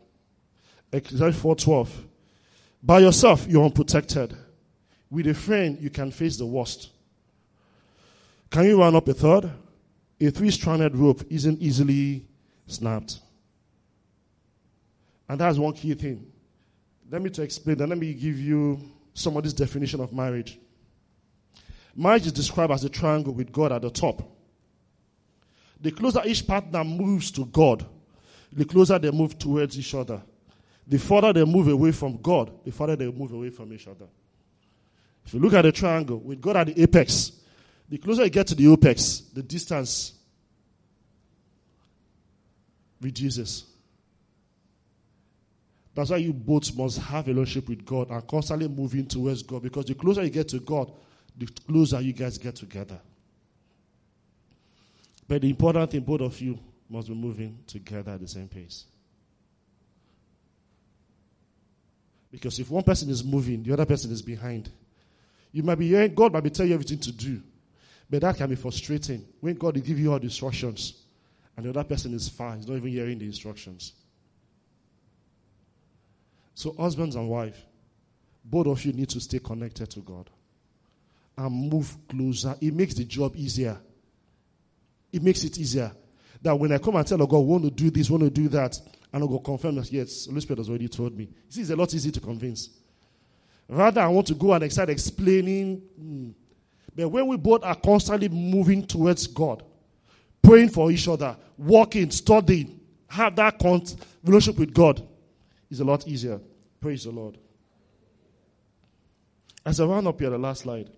Exodus 0.91 1.36
4:12. 1.36 1.89
By 2.82 3.00
yourself, 3.00 3.46
you're 3.48 3.66
unprotected. 3.66 4.36
With 5.10 5.28
a 5.28 5.34
friend, 5.34 5.78
you 5.80 5.89
can 5.89 6.12
face 6.12 6.38
the 6.38 6.46
worst. 6.46 6.89
Can 8.54 8.66
you 8.66 8.80
run 8.80 8.95
up 8.95 9.08
a 9.08 9.16
third? 9.16 9.49
A 10.22 10.30
three-stranded 10.30 10.95
rope 10.95 11.24
isn't 11.28 11.60
easily 11.60 12.24
snapped. 12.68 13.20
And 15.28 15.41
that's 15.41 15.58
one 15.58 15.74
key 15.74 15.95
thing. 15.95 16.32
Let 17.10 17.24
me 17.24 17.32
to 17.32 17.41
explain 17.41 17.78
that. 17.78 17.89
Let 17.89 17.97
me 17.97 18.14
give 18.14 18.39
you 18.39 18.80
somebody's 19.16 19.54
definition 19.54 20.01
of 20.01 20.14
marriage. 20.14 20.60
Marriage 21.95 22.28
is 22.28 22.32
described 22.32 22.72
as 22.72 22.84
a 22.84 22.89
triangle 22.89 23.34
with 23.34 23.51
God 23.51 23.72
at 23.72 23.82
the 23.82 23.89
top. 23.89 24.22
The 25.82 25.89
closer 25.89 26.22
each 26.24 26.45
partner 26.45 26.84
moves 26.84 27.32
to 27.32 27.47
God, 27.47 27.84
the 28.51 28.66
closer 28.66 28.99
they 28.99 29.10
move 29.10 29.39
towards 29.39 29.80
each 29.80 29.95
other. 29.95 30.22
The 30.88 30.99
further 30.99 31.34
they 31.34 31.43
move 31.43 31.70
away 31.70 31.91
from 31.91 32.22
God, 32.22 32.51
the 32.64 32.72
further 32.72 32.97
they 32.97 33.10
move 33.10 33.32
away 33.32 33.49
from 33.49 33.74
each 33.74 33.88
other. 33.88 34.06
If 35.26 35.34
you 35.34 35.39
look 35.39 35.54
at 35.54 35.64
the 35.64 35.72
triangle, 35.72 36.20
with 36.20 36.39
God 36.39 36.58
at 36.58 36.68
the 36.68 36.80
apex, 36.80 37.32
the 37.89 37.97
closer 37.97 38.23
you 38.23 38.29
get 38.29 38.47
to 38.47 38.55
the 38.55 38.71
apex, 38.71 39.19
the 39.34 39.43
distance 39.43 40.13
reduces. 43.01 43.65
That's 45.93 46.09
why 46.09 46.17
you 46.17 46.34
both 46.34 46.75
must 46.75 46.99
have 46.99 47.27
a 47.27 47.31
relationship 47.34 47.69
with 47.69 47.86
God 47.86 48.09
and 48.09 48.25
constantly 48.27 48.67
moving 48.67 49.05
towards 49.05 49.43
God 49.43 49.61
because 49.61 49.86
the 49.86 49.93
closer 49.93 50.23
you 50.23 50.31
get 50.31 50.47
to 50.49 50.59
God, 50.59 50.91
the 51.38 51.45
closer 51.67 52.01
you 52.01 52.13
guys 52.13 52.38
get 52.38 52.55
together. 52.55 52.99
But 55.27 55.41
the 55.41 55.49
important 55.49 55.91
thing, 55.91 56.01
both 56.01 56.21
of 56.21 56.39
you 56.41 56.59
must 56.89 57.07
be 57.07 57.13
moving 57.13 57.59
together 57.67 58.11
at 58.11 58.21
the 58.21 58.27
same 58.27 58.47
pace. 58.47 58.86
Because 62.31 62.57
if 62.59 62.71
one 62.71 62.84
person 62.84 63.09
is 63.09 63.23
moving, 63.23 63.61
the 63.61 63.73
other 63.73 63.86
person 63.86 64.11
is 64.11 64.23
behind. 64.23 64.69
You 65.51 65.61
might 65.61 65.75
be 65.75 65.89
hearing, 65.89 66.15
God 66.15 66.34
might 66.34 66.43
be 66.43 66.49
telling 66.49 66.69
you 66.69 66.73
everything 66.73 66.97
to 66.97 67.11
do. 67.11 67.41
But 68.14 68.22
that 68.22 68.38
can 68.38 68.47
be 68.47 68.55
frustrating 68.55 69.26
when 69.39 69.55
God 69.55 69.74
will 69.74 69.82
give 69.82 69.97
you 69.97 70.14
all 70.14 70.20
the 70.20 70.26
instructions 70.26 71.01
and 71.57 71.66
the 71.66 71.72
other 71.72 71.84
person 71.84 72.14
is 72.14 72.30
far, 72.30 72.55
he's 72.55 72.68
not 72.68 72.76
even 72.76 72.91
hearing 72.91 73.18
the 73.18 73.26
instructions. 73.26 73.93
So, 76.53 76.76
husbands 76.78 77.16
and 77.16 77.28
wife, 77.28 77.59
both 78.45 78.68
of 78.68 78.86
you 78.86 78.93
need 78.93 79.09
to 79.09 79.20
stay 79.20 79.39
connected 79.39 79.89
to 79.89 80.01
God 80.01 80.30
and 81.36 81.72
move 81.72 81.97
closer. 82.07 82.55
It 82.61 82.76
makes 82.76 82.93
the 82.93 83.03
job 83.03 83.36
easier. 83.36 83.80
It 85.11 85.24
makes 85.24 85.43
it 85.43 85.57
easier. 85.57 85.91
That 86.43 86.53
when 86.53 86.72
I 86.72 86.78
come 86.78 86.97
and 86.97 87.07
tell 87.07 87.18
God, 87.18 87.39
want 87.39 87.64
to 87.64 87.72
do 87.72 87.89
this, 87.89 88.11
want 88.11 88.22
to 88.22 88.30
do 88.30 88.47
that, 88.49 88.80
And 89.11 89.24
I'll 89.24 89.28
go 89.28 89.39
confirm 89.39 89.74
that, 89.78 89.91
yes, 89.91 90.28
Holy 90.28 90.39
Spirit 90.39 90.59
has 90.59 90.70
already 90.70 90.88
told 90.88 91.18
me. 91.18 91.30
See, 91.49 91.61
it's 91.61 91.72
a 91.72 91.76
lot 91.76 91.91
easier 91.95 92.11
to 92.11 92.20
convince. 92.20 92.70
Rather, 93.68 94.01
I 94.01 94.07
want 94.07 94.28
to 94.28 94.36
go 94.36 94.53
and 94.53 94.72
start 94.72 94.89
explaining. 94.91 95.78
Hmm. 95.97 96.30
But 96.96 97.10
when 97.10 97.28
we 97.28 97.38
both 97.38 97.64
are 97.64 97.76
constantly 97.76 98.30
moving 98.30 98.86
towards 98.86 99.28
God, 99.28 99.64
praying 100.41 100.70
for 100.70 100.91
each 100.91 101.08
other, 101.08 101.36
walking, 101.58 102.12
studying, 102.12 102.80
have 103.08 103.36
that 103.38 103.62
relationship 104.24 104.60
with 104.60 104.74
God, 104.74 105.06
is 105.70 105.80
a 105.80 105.84
lot 105.84 106.08
easier. 106.08 106.39
Praise 106.80 107.06
the 107.06 107.12
Lord. 107.12 107.38
As 109.66 109.80
I 109.80 109.86
round 109.86 110.08
up 110.08 110.20
here, 110.20 110.30
the 110.30 110.38
last 110.38 110.64
slide. 110.64 110.89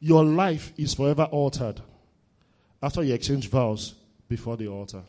Your 0.00 0.24
life 0.24 0.72
is 0.76 0.94
forever 0.94 1.24
altered 1.24 1.80
after 2.82 3.02
you 3.02 3.14
exchange 3.14 3.48
vows 3.48 3.94
before 4.28 4.56
the 4.56 4.66
altar. 4.68 5.02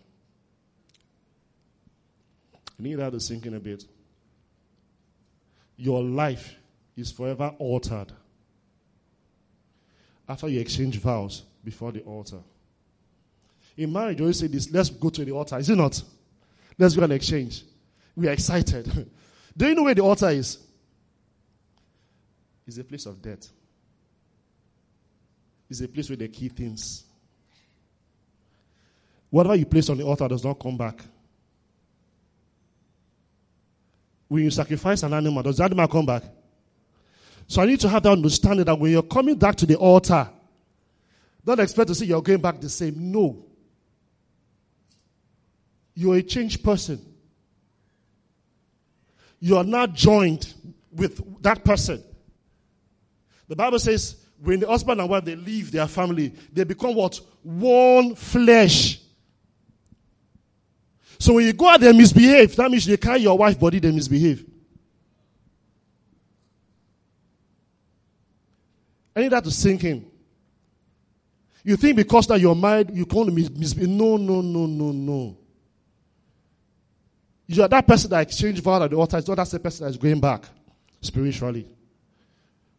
I 2.54 2.84
need 2.84 2.96
that 2.96 3.12
to 3.12 3.20
sink 3.20 3.46
in 3.46 3.54
a 3.54 3.60
bit. 3.60 3.86
Your 5.78 6.04
life 6.04 6.56
is 6.96 7.12
forever 7.12 7.54
altered 7.58 8.12
after 10.32 10.48
you 10.48 10.62
exchange 10.62 10.98
vows 10.98 11.44
before 11.64 11.92
the 11.92 12.00
altar. 12.02 12.40
In 13.76 13.92
marriage, 13.92 14.18
you 14.18 14.24
always 14.24 14.40
say 14.40 14.48
this 14.48 14.72
let's 14.72 14.90
go 14.90 15.10
to 15.10 15.26
the 15.26 15.32
altar. 15.32 15.58
Is 15.58 15.70
it 15.70 15.76
not? 15.76 16.02
Let's 16.78 16.96
go 16.96 17.04
and 17.04 17.14
exchange. 17.14 17.64
We 18.16 18.30
are 18.30 18.32
excited. 18.32 19.10
Do 19.58 19.68
you 19.68 19.76
know 19.76 19.84
where 19.84 19.94
the 19.94 20.04
altar 20.04 20.30
is? 20.30 20.58
It's 22.66 22.78
a 22.78 22.84
place 22.84 23.06
of 23.06 23.22
death. 23.22 23.50
It's 25.70 25.82
a 25.82 25.88
place 25.88 26.10
where 26.10 26.18
the 26.18 26.30
key 26.30 26.48
things. 26.48 27.04
Whatever 29.30 29.56
you 29.56 29.66
place 29.66 29.90
on 29.90 29.98
the 29.98 30.04
altar 30.04 30.28
does 30.30 30.44
not 30.46 30.60
come 30.60 30.78
back. 30.78 31.02
When 34.30 34.44
you 34.44 34.50
sacrifice 34.50 35.04
an 35.04 35.14
animal, 35.14 35.44
does 35.44 35.58
the 35.58 35.66
animal 35.66 35.88
come 35.90 36.06
back? 36.06 36.24
So 37.52 37.62
I 37.62 37.66
need 37.66 37.82
to 37.82 37.90
have 37.90 38.04
that 38.04 38.14
understanding 38.14 38.64
that 38.64 38.80
when 38.80 38.94
you're 38.94 39.04
coming 39.04 39.36
back 39.36 39.58
to 39.58 39.66
the 39.66 39.76
altar, 39.76 40.30
don't 41.44 41.60
expect 41.60 41.90
to 41.90 41.96
see 41.96 42.06
you're 42.06 42.22
going 42.22 42.40
back 42.40 42.62
the 42.62 42.70
same. 42.70 43.12
No. 43.12 43.46
You're 45.94 46.16
a 46.16 46.24
changed 46.24 46.64
person. 46.64 47.06
You 49.42 49.58
are 49.58 49.66
not 49.66 49.94
joined 49.94 50.54
with 50.94 51.42
that 51.44 51.66
person. 51.66 52.02
The 53.50 53.58
Bible 53.58 53.80
says 53.80 54.16
when 54.42 54.62
the 54.62 54.68
husband 54.68 55.02
and 55.02 55.10
wife 55.10 55.26
they 55.26 55.36
leave 55.36 55.74
their 55.74 55.88
family, 55.88 56.34
they 56.54 56.64
become 56.64 56.96
what? 56.96 57.20
One 57.44 58.16
flesh. 58.16 59.02
So 61.20 61.34
when 61.34 61.48
you 61.48 61.52
go 61.52 61.68
out 61.68 61.82
there 61.82 61.94
misbehave, 61.94 62.56
that 62.56 62.72
means 62.72 62.88
you 62.88 62.98
carry 62.98 63.20
your 63.20 63.38
wife 63.38 63.60
body, 63.60 63.80
they 63.80 63.92
misbehave. 63.92 64.51
I 69.16 69.22
need 69.22 69.32
that 69.32 69.44
to 69.44 69.52
sink 69.52 69.84
in. 69.84 70.06
You 71.64 71.76
think 71.76 71.96
because 71.96 72.28
that 72.28 72.40
you're 72.40 72.56
married, 72.56 72.92
you 72.92 73.06
can't 73.06 73.34
misbehave. 73.34 73.90
No, 73.90 74.18
no, 74.18 74.42
no, 74.42 74.66
no, 74.66 74.92
no. 74.92 75.38
You 77.48 77.64
are 77.64 77.68
that 77.68 77.86
person 77.86 78.10
that 78.12 78.22
exchanged 78.22 78.64
vow 78.64 78.82
at 78.82 78.90
the 78.90 78.96
altar. 78.96 79.18
It's 79.18 79.28
not 79.28 79.36
that 79.36 79.48
same 79.48 79.60
person 79.60 79.86
that 79.86 79.92
is 79.92 79.98
going 79.98 80.20
back 80.20 80.46
spiritually. 81.02 81.68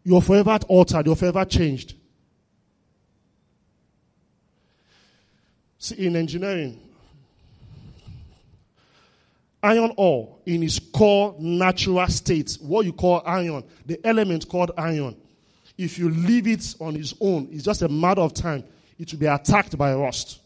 You're 0.02 0.22
forever 0.22 0.58
altered. 0.66 1.06
You're 1.06 1.16
forever 1.16 1.44
changed. 1.44 1.94
See, 5.78 6.06
in 6.06 6.16
engineering, 6.16 6.80
iron 9.62 9.92
ore 9.96 10.38
in 10.46 10.62
its 10.62 10.78
core 10.78 11.36
natural 11.38 12.06
state, 12.08 12.56
what 12.60 12.86
you 12.86 12.92
call 12.92 13.22
iron, 13.26 13.64
the 13.84 14.00
element 14.06 14.48
called 14.48 14.72
iron, 14.76 15.16
if 15.82 15.98
you 15.98 16.08
leave 16.08 16.46
it 16.46 16.74
on 16.80 16.96
its 16.96 17.14
own, 17.20 17.48
it's 17.50 17.64
just 17.64 17.82
a 17.82 17.88
matter 17.88 18.20
of 18.20 18.34
time, 18.34 18.64
it 18.98 19.12
will 19.12 19.18
be 19.18 19.26
attacked 19.26 19.76
by 19.76 19.94
rust. 19.94 20.40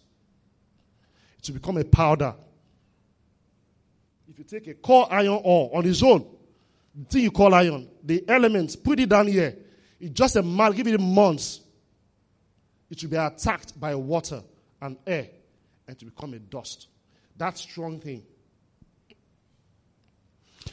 It 1.39 1.49
will 1.49 1.55
become 1.55 1.77
a 1.77 1.85
powder 1.85 2.35
if 4.37 4.53
you 4.53 4.59
take 4.61 4.69
a 4.69 4.75
core 4.75 5.07
iron 5.11 5.41
ore 5.45 5.71
on 5.73 5.87
its 5.87 6.03
own, 6.03 6.27
the 6.95 7.05
thing 7.07 7.23
you 7.23 7.31
call 7.31 7.55
iron, 7.55 7.89
the 8.03 8.23
elements, 8.29 8.77
put 8.77 9.01
it 9.01 9.09
down 9.09 9.29
here. 9.29 9.57
It's 9.99 10.13
just 10.13 10.37
a 10.37 10.43
matter, 10.43 10.75
give 10.75 10.87
it 10.87 11.01
months. 11.01 11.61
It 12.91 13.03
will 13.03 13.11
be 13.11 13.17
attacked 13.17 13.81
by 13.81 13.95
water 13.95 14.43
and 14.83 14.99
air 15.07 15.29
and 15.89 15.99
to 15.99 16.05
become 16.05 16.35
a 16.35 16.39
dust. 16.39 16.89
That 17.39 17.57
strong 17.57 17.99
thing. 17.99 18.25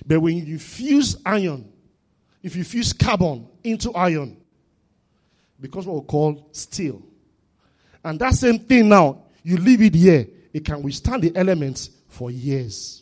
But 0.05 0.19
when 0.19 0.45
you 0.45 0.59
fuse 0.59 1.15
iron, 1.25 1.71
if 2.41 2.57
you 2.57 2.65
fuse 2.65 2.91
carbon 2.91 3.47
into 3.63 3.93
iron, 3.93 4.42
because 5.63 5.87
what 5.87 6.03
we 6.03 6.07
call 6.07 6.49
steel. 6.51 7.01
And 8.03 8.19
that 8.19 8.33
same 8.33 8.59
thing 8.59 8.89
now, 8.89 9.23
you 9.43 9.55
leave 9.55 9.81
it 9.81 9.95
here, 9.95 10.27
it 10.51 10.65
can 10.65 10.83
withstand 10.83 11.23
the 11.23 11.33
elements 11.37 11.89
for 12.09 12.29
years. 12.29 13.01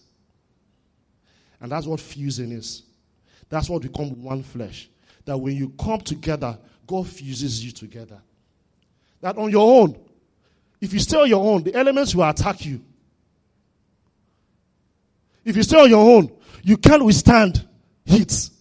And 1.60 1.72
that's 1.72 1.88
what 1.88 2.00
fusing 2.00 2.52
is. 2.52 2.84
That's 3.50 3.68
what 3.68 3.82
we 3.82 3.88
become 3.90 4.22
one 4.22 4.44
flesh. 4.44 4.88
That 5.26 5.40
when 5.40 5.56
you 5.56 5.70
come 5.70 6.02
together, 6.02 6.56
God 6.86 7.08
fuses 7.08 7.66
you 7.66 7.72
together. 7.72 8.22
That 9.22 9.40
on 9.40 9.50
your 9.50 9.82
own, 9.82 10.00
if 10.80 10.94
you 10.94 11.00
stay 11.00 11.18
on 11.18 11.30
your 11.30 11.44
own, 11.44 11.64
the 11.64 11.74
elements 11.74 12.14
will 12.14 12.30
attack 12.30 12.64
you. 12.64 12.80
If 15.44 15.56
you 15.56 15.64
stay 15.64 15.82
on 15.82 15.90
your 15.90 16.16
own, 16.16 16.32
you 16.62 16.78
can't 16.78 17.04
withstand 17.04 17.68
heat. 18.06 18.52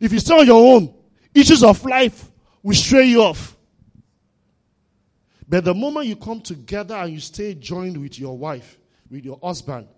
If 0.00 0.12
you 0.12 0.18
stay 0.18 0.40
on 0.40 0.46
your 0.46 0.74
own, 0.74 0.92
issues 1.32 1.62
of 1.62 1.84
life 1.84 2.28
will 2.62 2.74
stray 2.74 3.06
you 3.06 3.22
off. 3.22 3.56
But 5.48 5.64
the 5.64 5.74
moment 5.74 6.06
you 6.06 6.16
come 6.16 6.40
together 6.40 6.94
and 6.94 7.12
you 7.12 7.20
stay 7.20 7.54
joined 7.54 7.96
with 7.96 8.18
your 8.18 8.36
wife, 8.36 8.78
with 9.10 9.24
your 9.24 9.38
husband, 9.42 9.88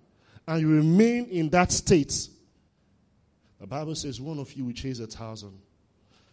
and 0.46 0.60
you 0.60 0.68
remain 0.68 1.26
in 1.26 1.48
that 1.50 1.72
state, 1.72 2.28
the 3.58 3.66
Bible 3.66 3.94
says 3.94 4.20
one 4.20 4.38
of 4.38 4.52
you 4.54 4.64
will 4.64 4.72
chase 4.72 5.00
a 5.00 5.06
thousand, 5.06 5.58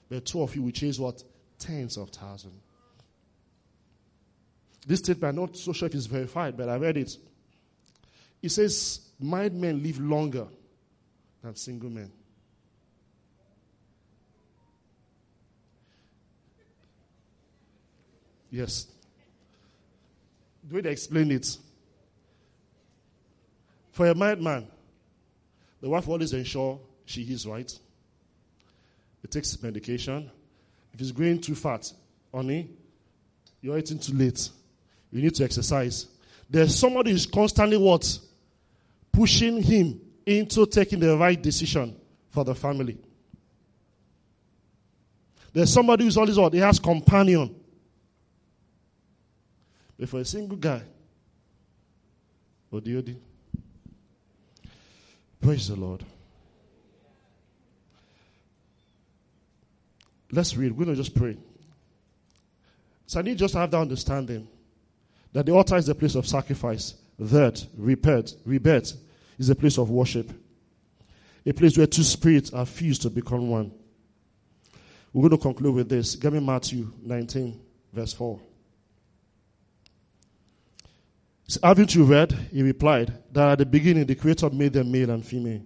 but 0.10 0.26
two 0.26 0.42
of 0.42 0.56
you 0.56 0.62
will 0.62 0.72
chase 0.72 1.00
what? 1.00 1.24
Tens 1.58 1.98
of 1.98 2.10
thousands. 2.10 2.62
This 4.86 5.00
statement, 5.00 5.38
I'm 5.38 5.46
not 5.46 5.58
so 5.58 5.74
sure 5.74 5.88
if 5.88 5.96
it's 5.96 6.06
verified, 6.06 6.56
but 6.56 6.70
I 6.70 6.78
read 6.78 6.96
it. 6.96 7.18
It 8.42 8.50
says, 8.50 9.02
Married 9.20 9.54
men 9.54 9.84
live 9.84 10.00
longer 10.00 10.48
than 11.44 11.56
single 11.56 11.90
men. 11.90 12.12
Yes. 18.50 18.88
The 20.68 20.76
way 20.76 20.82
they 20.82 20.92
explain 20.92 21.32
it, 21.32 21.58
for 23.92 24.08
a 24.08 24.16
married 24.16 24.42
man, 24.42 24.68
the 25.82 25.90
wife 25.90 26.08
always 26.08 26.34
ensure 26.34 26.80
she 27.06 27.22
is 27.22 27.48
right. 27.48 27.72
He 29.22 29.28
takes 29.28 29.62
medication. 29.62 30.30
If 30.94 31.00
he's 31.00 31.12
growing 31.12 31.40
too 31.40 31.56
fat, 31.56 31.92
honey, 32.34 32.70
you're 33.62 33.78
eating 33.78 34.00
too 34.00 34.14
late. 34.14 34.50
You 35.12 35.22
need 35.22 35.36
to 35.36 35.44
exercise. 35.44 36.08
There's 36.50 36.76
somebody 36.76 37.12
who's 37.12 37.26
constantly 37.26 37.78
what? 37.78 38.20
Pushing 39.12 39.62
him 39.62 40.00
into 40.26 40.66
taking 40.66 41.00
the 41.00 41.18
right 41.18 41.42
decision 41.42 41.96
for 42.30 42.44
the 42.44 42.54
family. 42.54 42.98
There's 45.54 45.74
somebody 45.74 46.04
who's 46.04 46.18
always 46.18 46.38
what? 46.38 46.54
He 46.54 46.60
has 46.60 46.80
companion. 46.80 47.56
But 50.00 50.10
for 50.10 50.20
a 50.20 50.26
single 50.26 50.58
guy, 50.58 50.82
Odiodi, 52.72 53.16
Praise 55.42 55.68
the 55.68 55.76
Lord. 55.76 56.04
Let's 60.32 60.58
read. 60.58 60.72
We're 60.74 60.86
going 60.86 60.98
to 60.98 61.02
just 61.02 61.16
pray. 61.16 61.38
So 63.06 63.20
I 63.20 63.22
need 63.22 63.38
just 63.38 63.54
to 63.54 63.60
have 63.60 63.72
that 63.72 63.78
understanding 63.78 64.48
that 65.32 65.46
the 65.46 65.54
altar 65.54 65.78
is 65.78 65.88
a 65.88 65.96
place 65.96 66.16
of 66.16 66.28
sacrifice. 66.28 66.96
That, 67.20 67.66
repent, 67.78 68.36
rebirth 68.46 68.94
is 69.40 69.50
a 69.50 69.56
place 69.56 69.78
of 69.78 69.90
worship. 69.90 70.30
A 71.46 71.54
place 71.54 71.78
where 71.78 71.88
two 71.88 72.04
spirits 72.04 72.52
are 72.52 72.66
fused 72.66 73.04
to 73.04 73.10
become 73.10 73.48
one. 73.48 73.72
We're 75.14 75.30
going 75.30 75.40
to 75.40 75.42
conclude 75.42 75.76
with 75.76 75.90
this. 75.90 76.16
Give 76.16 76.34
me 76.34 76.42
Matthew 76.42 76.92
19, 77.04 77.58
verse 77.94 78.12
4. 78.14 78.40
So 81.48 81.60
haven't 81.64 81.96
you 81.96 82.04
read? 82.04 82.34
He 82.52 82.62
replied, 82.62 83.14
that 83.32 83.52
at 83.54 83.58
the 83.60 83.66
beginning 83.66 84.06
the 84.06 84.16
Creator 84.16 84.50
made 84.50 84.74
them 84.74 84.92
male 84.92 85.10
and 85.10 85.26
female. 85.26 85.62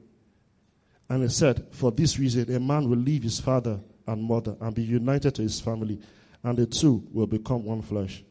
And 1.10 1.24
he 1.24 1.30
said, 1.30 1.68
For 1.72 1.92
this 1.92 2.20
reason, 2.20 2.54
a 2.54 2.60
man 2.60 2.90
will 2.90 2.98
leave 2.98 3.24
his 3.24 3.40
father 3.40 3.80
and 4.08 4.24
mother 4.24 4.56
and 4.62 4.76
be 4.76 4.84
united 4.84 5.36
to 5.36 5.42
his 5.42 5.60
family, 5.60 6.00
and 6.44 6.58
the 6.58 6.66
two 6.66 7.04
will 7.12 7.28
become 7.28 7.66
one 7.66 7.82
flesh. 7.82 8.24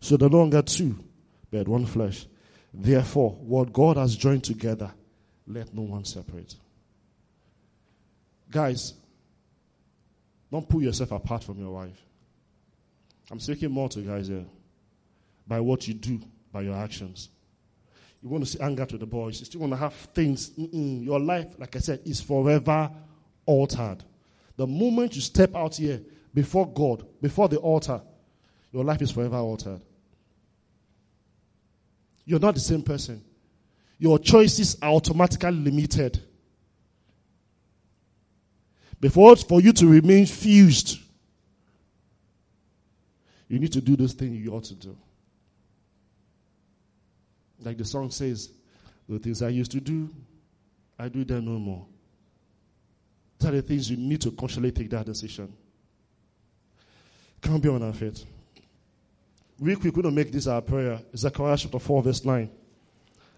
So 0.00 0.16
the 0.16 0.28
no 0.28 0.38
longer 0.38 0.62
two, 0.62 0.98
but 1.50 1.68
one 1.68 1.86
flesh. 1.86 2.26
Therefore, 2.72 3.30
what 3.40 3.72
God 3.72 3.96
has 3.96 4.16
joined 4.16 4.44
together, 4.44 4.92
let 5.46 5.72
no 5.72 5.82
one 5.82 6.04
separate. 6.04 6.56
Guys, 8.50 8.94
don't 10.50 10.68
pull 10.68 10.82
yourself 10.82 11.12
apart 11.12 11.44
from 11.44 11.58
your 11.58 11.70
wife. 11.70 12.00
I'm 13.30 13.40
speaking 13.40 13.70
more 13.70 13.88
to 13.90 14.00
guys 14.00 14.28
here. 14.28 14.44
By 15.46 15.60
what 15.60 15.86
you 15.88 15.94
do, 15.94 16.20
by 16.54 16.62
your 16.62 16.76
actions. 16.76 17.30
You 18.22 18.30
want 18.30 18.44
to 18.44 18.50
see 18.50 18.60
anger 18.60 18.86
to 18.86 18.96
the 18.96 19.04
boys. 19.04 19.40
You 19.40 19.44
still 19.44 19.60
want 19.60 19.74
to 19.74 19.76
have 19.76 19.92
things. 19.92 20.50
Mm-mm. 20.50 21.04
Your 21.04 21.20
life, 21.20 21.56
like 21.58 21.76
I 21.76 21.80
said, 21.80 22.00
is 22.06 22.20
forever 22.22 22.90
altered. 23.44 23.98
The 24.56 24.66
moment 24.66 25.16
you 25.16 25.20
step 25.20 25.54
out 25.54 25.76
here 25.76 26.00
before 26.32 26.72
God, 26.72 27.04
before 27.20 27.48
the 27.48 27.58
altar, 27.58 28.00
your 28.72 28.84
life 28.84 29.02
is 29.02 29.10
forever 29.10 29.36
altered. 29.36 29.80
You're 32.24 32.40
not 32.40 32.54
the 32.54 32.60
same 32.60 32.82
person. 32.82 33.22
Your 33.98 34.18
choices 34.18 34.78
are 34.80 34.90
automatically 34.90 35.50
limited. 35.50 36.22
Before 39.00 39.36
for 39.36 39.60
you 39.60 39.72
to 39.72 39.86
remain 39.86 40.24
fused, 40.24 40.98
you 43.48 43.58
need 43.58 43.72
to 43.72 43.80
do 43.80 43.96
those 43.96 44.14
things 44.14 44.42
you 44.42 44.52
ought 44.52 44.64
to 44.64 44.74
do. 44.74 44.96
Like 47.62 47.78
the 47.78 47.84
song 47.84 48.10
says, 48.10 48.50
the 49.08 49.18
things 49.18 49.42
I 49.42 49.48
used 49.48 49.72
to 49.72 49.80
do, 49.80 50.10
I 50.98 51.08
do 51.08 51.24
them 51.24 51.44
no 51.44 51.58
more. 51.58 51.86
Are 53.44 53.50
the 53.50 53.62
things 53.62 53.90
you 53.90 53.98
need 53.98 54.22
to 54.22 54.30
consciously 54.30 54.72
take 54.72 54.88
that 54.90 55.04
decision. 55.04 55.52
Can't 57.42 57.62
be 57.62 57.68
on 57.68 57.82
our 57.82 57.92
feet. 57.92 58.24
Quick, 59.58 59.84
we're 59.84 59.90
going 59.90 60.04
to 60.04 60.10
make 60.10 60.32
this 60.32 60.46
our 60.46 60.62
prayer. 60.62 61.00
Zechariah 61.14 61.56
chapter 61.58 61.78
4, 61.78 62.02
verse 62.02 62.24
9. 62.24 62.50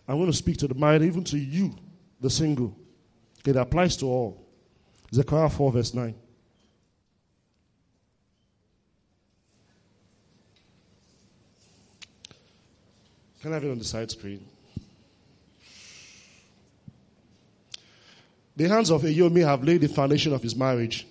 I'm 0.07 0.17
going 0.17 0.31
to 0.31 0.37
speak 0.37 0.59
to 0.59 0.69
the 0.69 0.75
married, 0.75 1.03
even 1.03 1.25
to 1.25 1.39
you, 1.39 1.75
the 2.21 2.31
single. 2.31 2.77
It 3.45 3.57
applies 3.57 3.97
to 3.99 4.07
all. 4.07 4.47
Zechariah 5.13 5.51
4, 5.51 5.73
verse 5.73 5.93
9. 5.93 6.15
Can 13.47 13.53
I 13.53 13.59
have 13.59 13.65
it 13.65 13.71
on 13.71 13.79
the 13.79 13.85
side 13.85 14.11
screen? 14.11 14.45
The 18.57 18.69
hands 18.69 18.91
of 18.91 19.03
Ayomi 19.03 19.45
have 19.45 19.63
laid 19.63 19.83
the 19.83 19.89
foundation 19.89 20.33
of 20.33 20.43
his 20.43 20.57
marriage. 20.57 21.07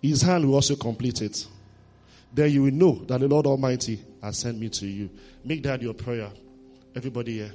His 0.00 0.20
hand 0.20 0.44
will 0.44 0.56
also 0.56 0.74
complete 0.74 1.22
it. 1.22 1.46
Then 2.34 2.50
you 2.50 2.64
will 2.64 2.72
know 2.72 3.04
that 3.04 3.20
the 3.20 3.28
Lord 3.28 3.46
Almighty 3.46 4.00
has 4.20 4.36
sent 4.38 4.58
me 4.58 4.68
to 4.70 4.86
you. 4.88 5.10
Make 5.44 5.62
that 5.62 5.80
your 5.80 5.94
prayer. 5.94 6.28
Everybody 6.96 7.34
here. 7.34 7.52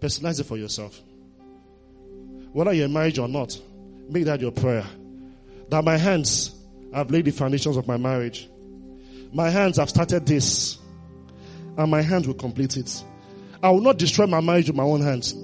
Personalize 0.00 0.40
it 0.40 0.46
for 0.46 0.56
yourself. 0.56 1.00
Whether 2.52 2.72
you're 2.72 2.86
in 2.86 2.92
marriage 2.92 3.20
or 3.20 3.28
not, 3.28 3.56
make 4.08 4.24
that 4.24 4.40
your 4.40 4.50
prayer. 4.50 4.84
That 5.68 5.84
my 5.84 5.96
hands 5.96 6.56
have 6.92 7.08
laid 7.12 7.26
the 7.26 7.30
foundations 7.30 7.76
of 7.76 7.86
my 7.86 7.98
marriage. 7.98 8.48
My 9.32 9.48
hands 9.48 9.76
have 9.76 9.90
started 9.90 10.26
this 10.26 10.79
and 11.80 11.90
my 11.90 12.02
hands 12.02 12.26
will 12.26 12.34
complete 12.34 12.76
it. 12.76 13.02
I 13.62 13.70
will 13.70 13.80
not 13.80 13.98
destroy 13.98 14.26
my 14.26 14.40
marriage 14.40 14.68
with 14.68 14.76
my 14.76 14.82
own 14.82 15.00
hands. 15.00 15.34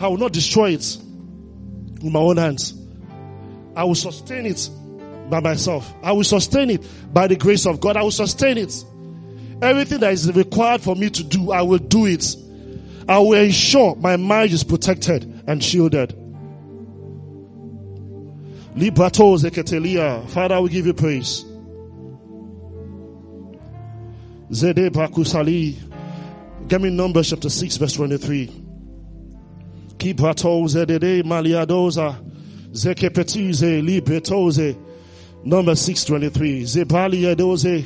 I 0.00 0.08
will 0.08 0.18
not 0.18 0.32
destroy 0.32 0.70
it 0.70 0.98
with 2.02 2.12
my 2.12 2.20
own 2.20 2.36
hands. 2.36 2.74
I 3.76 3.84
will 3.84 3.94
sustain 3.94 4.46
it 4.46 4.68
by 5.30 5.40
myself. 5.40 5.92
I 6.02 6.12
will 6.12 6.24
sustain 6.24 6.70
it 6.70 6.86
by 7.12 7.28
the 7.28 7.36
grace 7.36 7.66
of 7.66 7.80
God. 7.80 7.96
I 7.96 8.02
will 8.02 8.10
sustain 8.10 8.58
it. 8.58 8.84
Everything 9.62 10.00
that 10.00 10.12
is 10.12 10.30
required 10.32 10.80
for 10.80 10.96
me 10.96 11.08
to 11.10 11.22
do, 11.22 11.52
I 11.52 11.62
will 11.62 11.78
do 11.78 12.06
it. 12.06 12.34
I 13.08 13.18
will 13.18 13.34
ensure 13.34 13.94
my 13.96 14.16
marriage 14.16 14.52
is 14.52 14.64
protected 14.64 15.44
and 15.46 15.62
shielded. 15.62 16.12
Father, 20.26 20.60
we 20.60 20.70
give 20.70 20.86
you 20.86 20.94
praise. 20.94 21.44
Zede 24.52 24.90
Bakusali. 24.90 25.76
Give 26.68 26.82
me 26.82 26.90
Numbers 26.90 27.30
chapter 27.30 27.48
6, 27.48 27.78
verse 27.78 27.94
23. 27.94 28.48
Kipato 29.96 30.68
Zedede 30.68 31.22
Maliadoza. 31.22 32.22
Zekepetize 32.70 33.82
Libetoze. 33.82 34.76
Number 35.42 35.74
623. 35.74 36.64
Zebali 36.64 37.34
Edoze. 37.34 37.82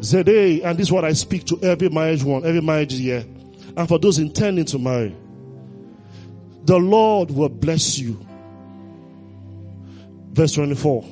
Zede. 0.00 0.64
And 0.64 0.76
this 0.76 0.88
is 0.88 0.92
what 0.92 1.04
I 1.04 1.12
speak 1.12 1.44
to 1.46 1.60
every 1.62 1.88
marriage 1.88 2.24
one, 2.24 2.44
every 2.44 2.60
marriage 2.60 2.94
year. 2.94 3.24
And 3.76 3.88
for 3.88 4.00
those 4.00 4.18
intending 4.18 4.64
to 4.66 4.78
marry. 4.80 5.14
The 6.64 6.78
Lord 6.78 7.30
will 7.30 7.48
bless 7.48 7.96
you. 7.96 8.26
Verse 10.32 10.52
24. 10.54 11.04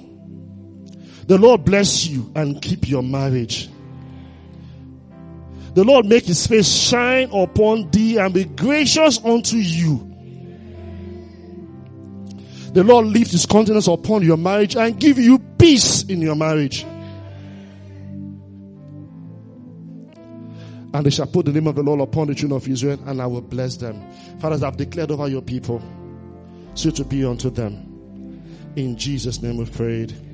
The 1.27 1.39
Lord 1.39 1.65
bless 1.65 2.07
you 2.09 2.33
and 2.35 2.61
keep 2.61 2.89
your 2.89 3.05
marriage. 3.05 3.69
The 5.79 5.85
Lord 5.85 6.07
make 6.07 6.24
his 6.24 6.45
face 6.45 6.66
shine 6.68 7.31
upon 7.31 7.93
thee 7.93 8.18
and 8.18 8.35
be 8.35 8.47
gracious 8.47 9.24
unto 9.24 9.57
you. 9.59 9.99
The 12.72 12.83
Lord 12.83 13.07
lift 13.07 13.31
his 13.31 13.47
countenance 13.47 13.87
upon 13.87 14.24
your 14.24 14.39
marriage 14.39 14.74
and 14.74 14.99
give 14.99 15.20
you 15.20 15.39
peace 15.39 16.03
in 16.03 16.20
your 16.20 16.35
marriage. 16.35 16.83
And 20.93 21.07
they 21.07 21.11
shall 21.11 21.29
put 21.29 21.47
the 21.47 21.53
name 21.53 21.68
of 21.68 21.76
the 21.76 21.85
Lord 21.85 22.01
upon 22.01 22.26
the 22.26 22.35
children 22.35 22.57
of 22.57 22.66
Israel, 22.66 22.99
and 23.07 23.22
I 23.22 23.26
will 23.26 23.41
bless 23.41 23.76
them. 23.76 24.05
Fathers, 24.41 24.64
I've 24.64 24.79
declared 24.79 25.12
over 25.12 25.29
your 25.29 25.43
people, 25.43 25.81
so 26.74 26.91
to 26.91 27.05
be 27.05 27.24
unto 27.24 27.51
them. 27.51 28.43
In 28.74 28.97
Jesus' 28.97 29.41
name 29.43 29.59
we've 29.59 29.72
prayed. 29.72 30.28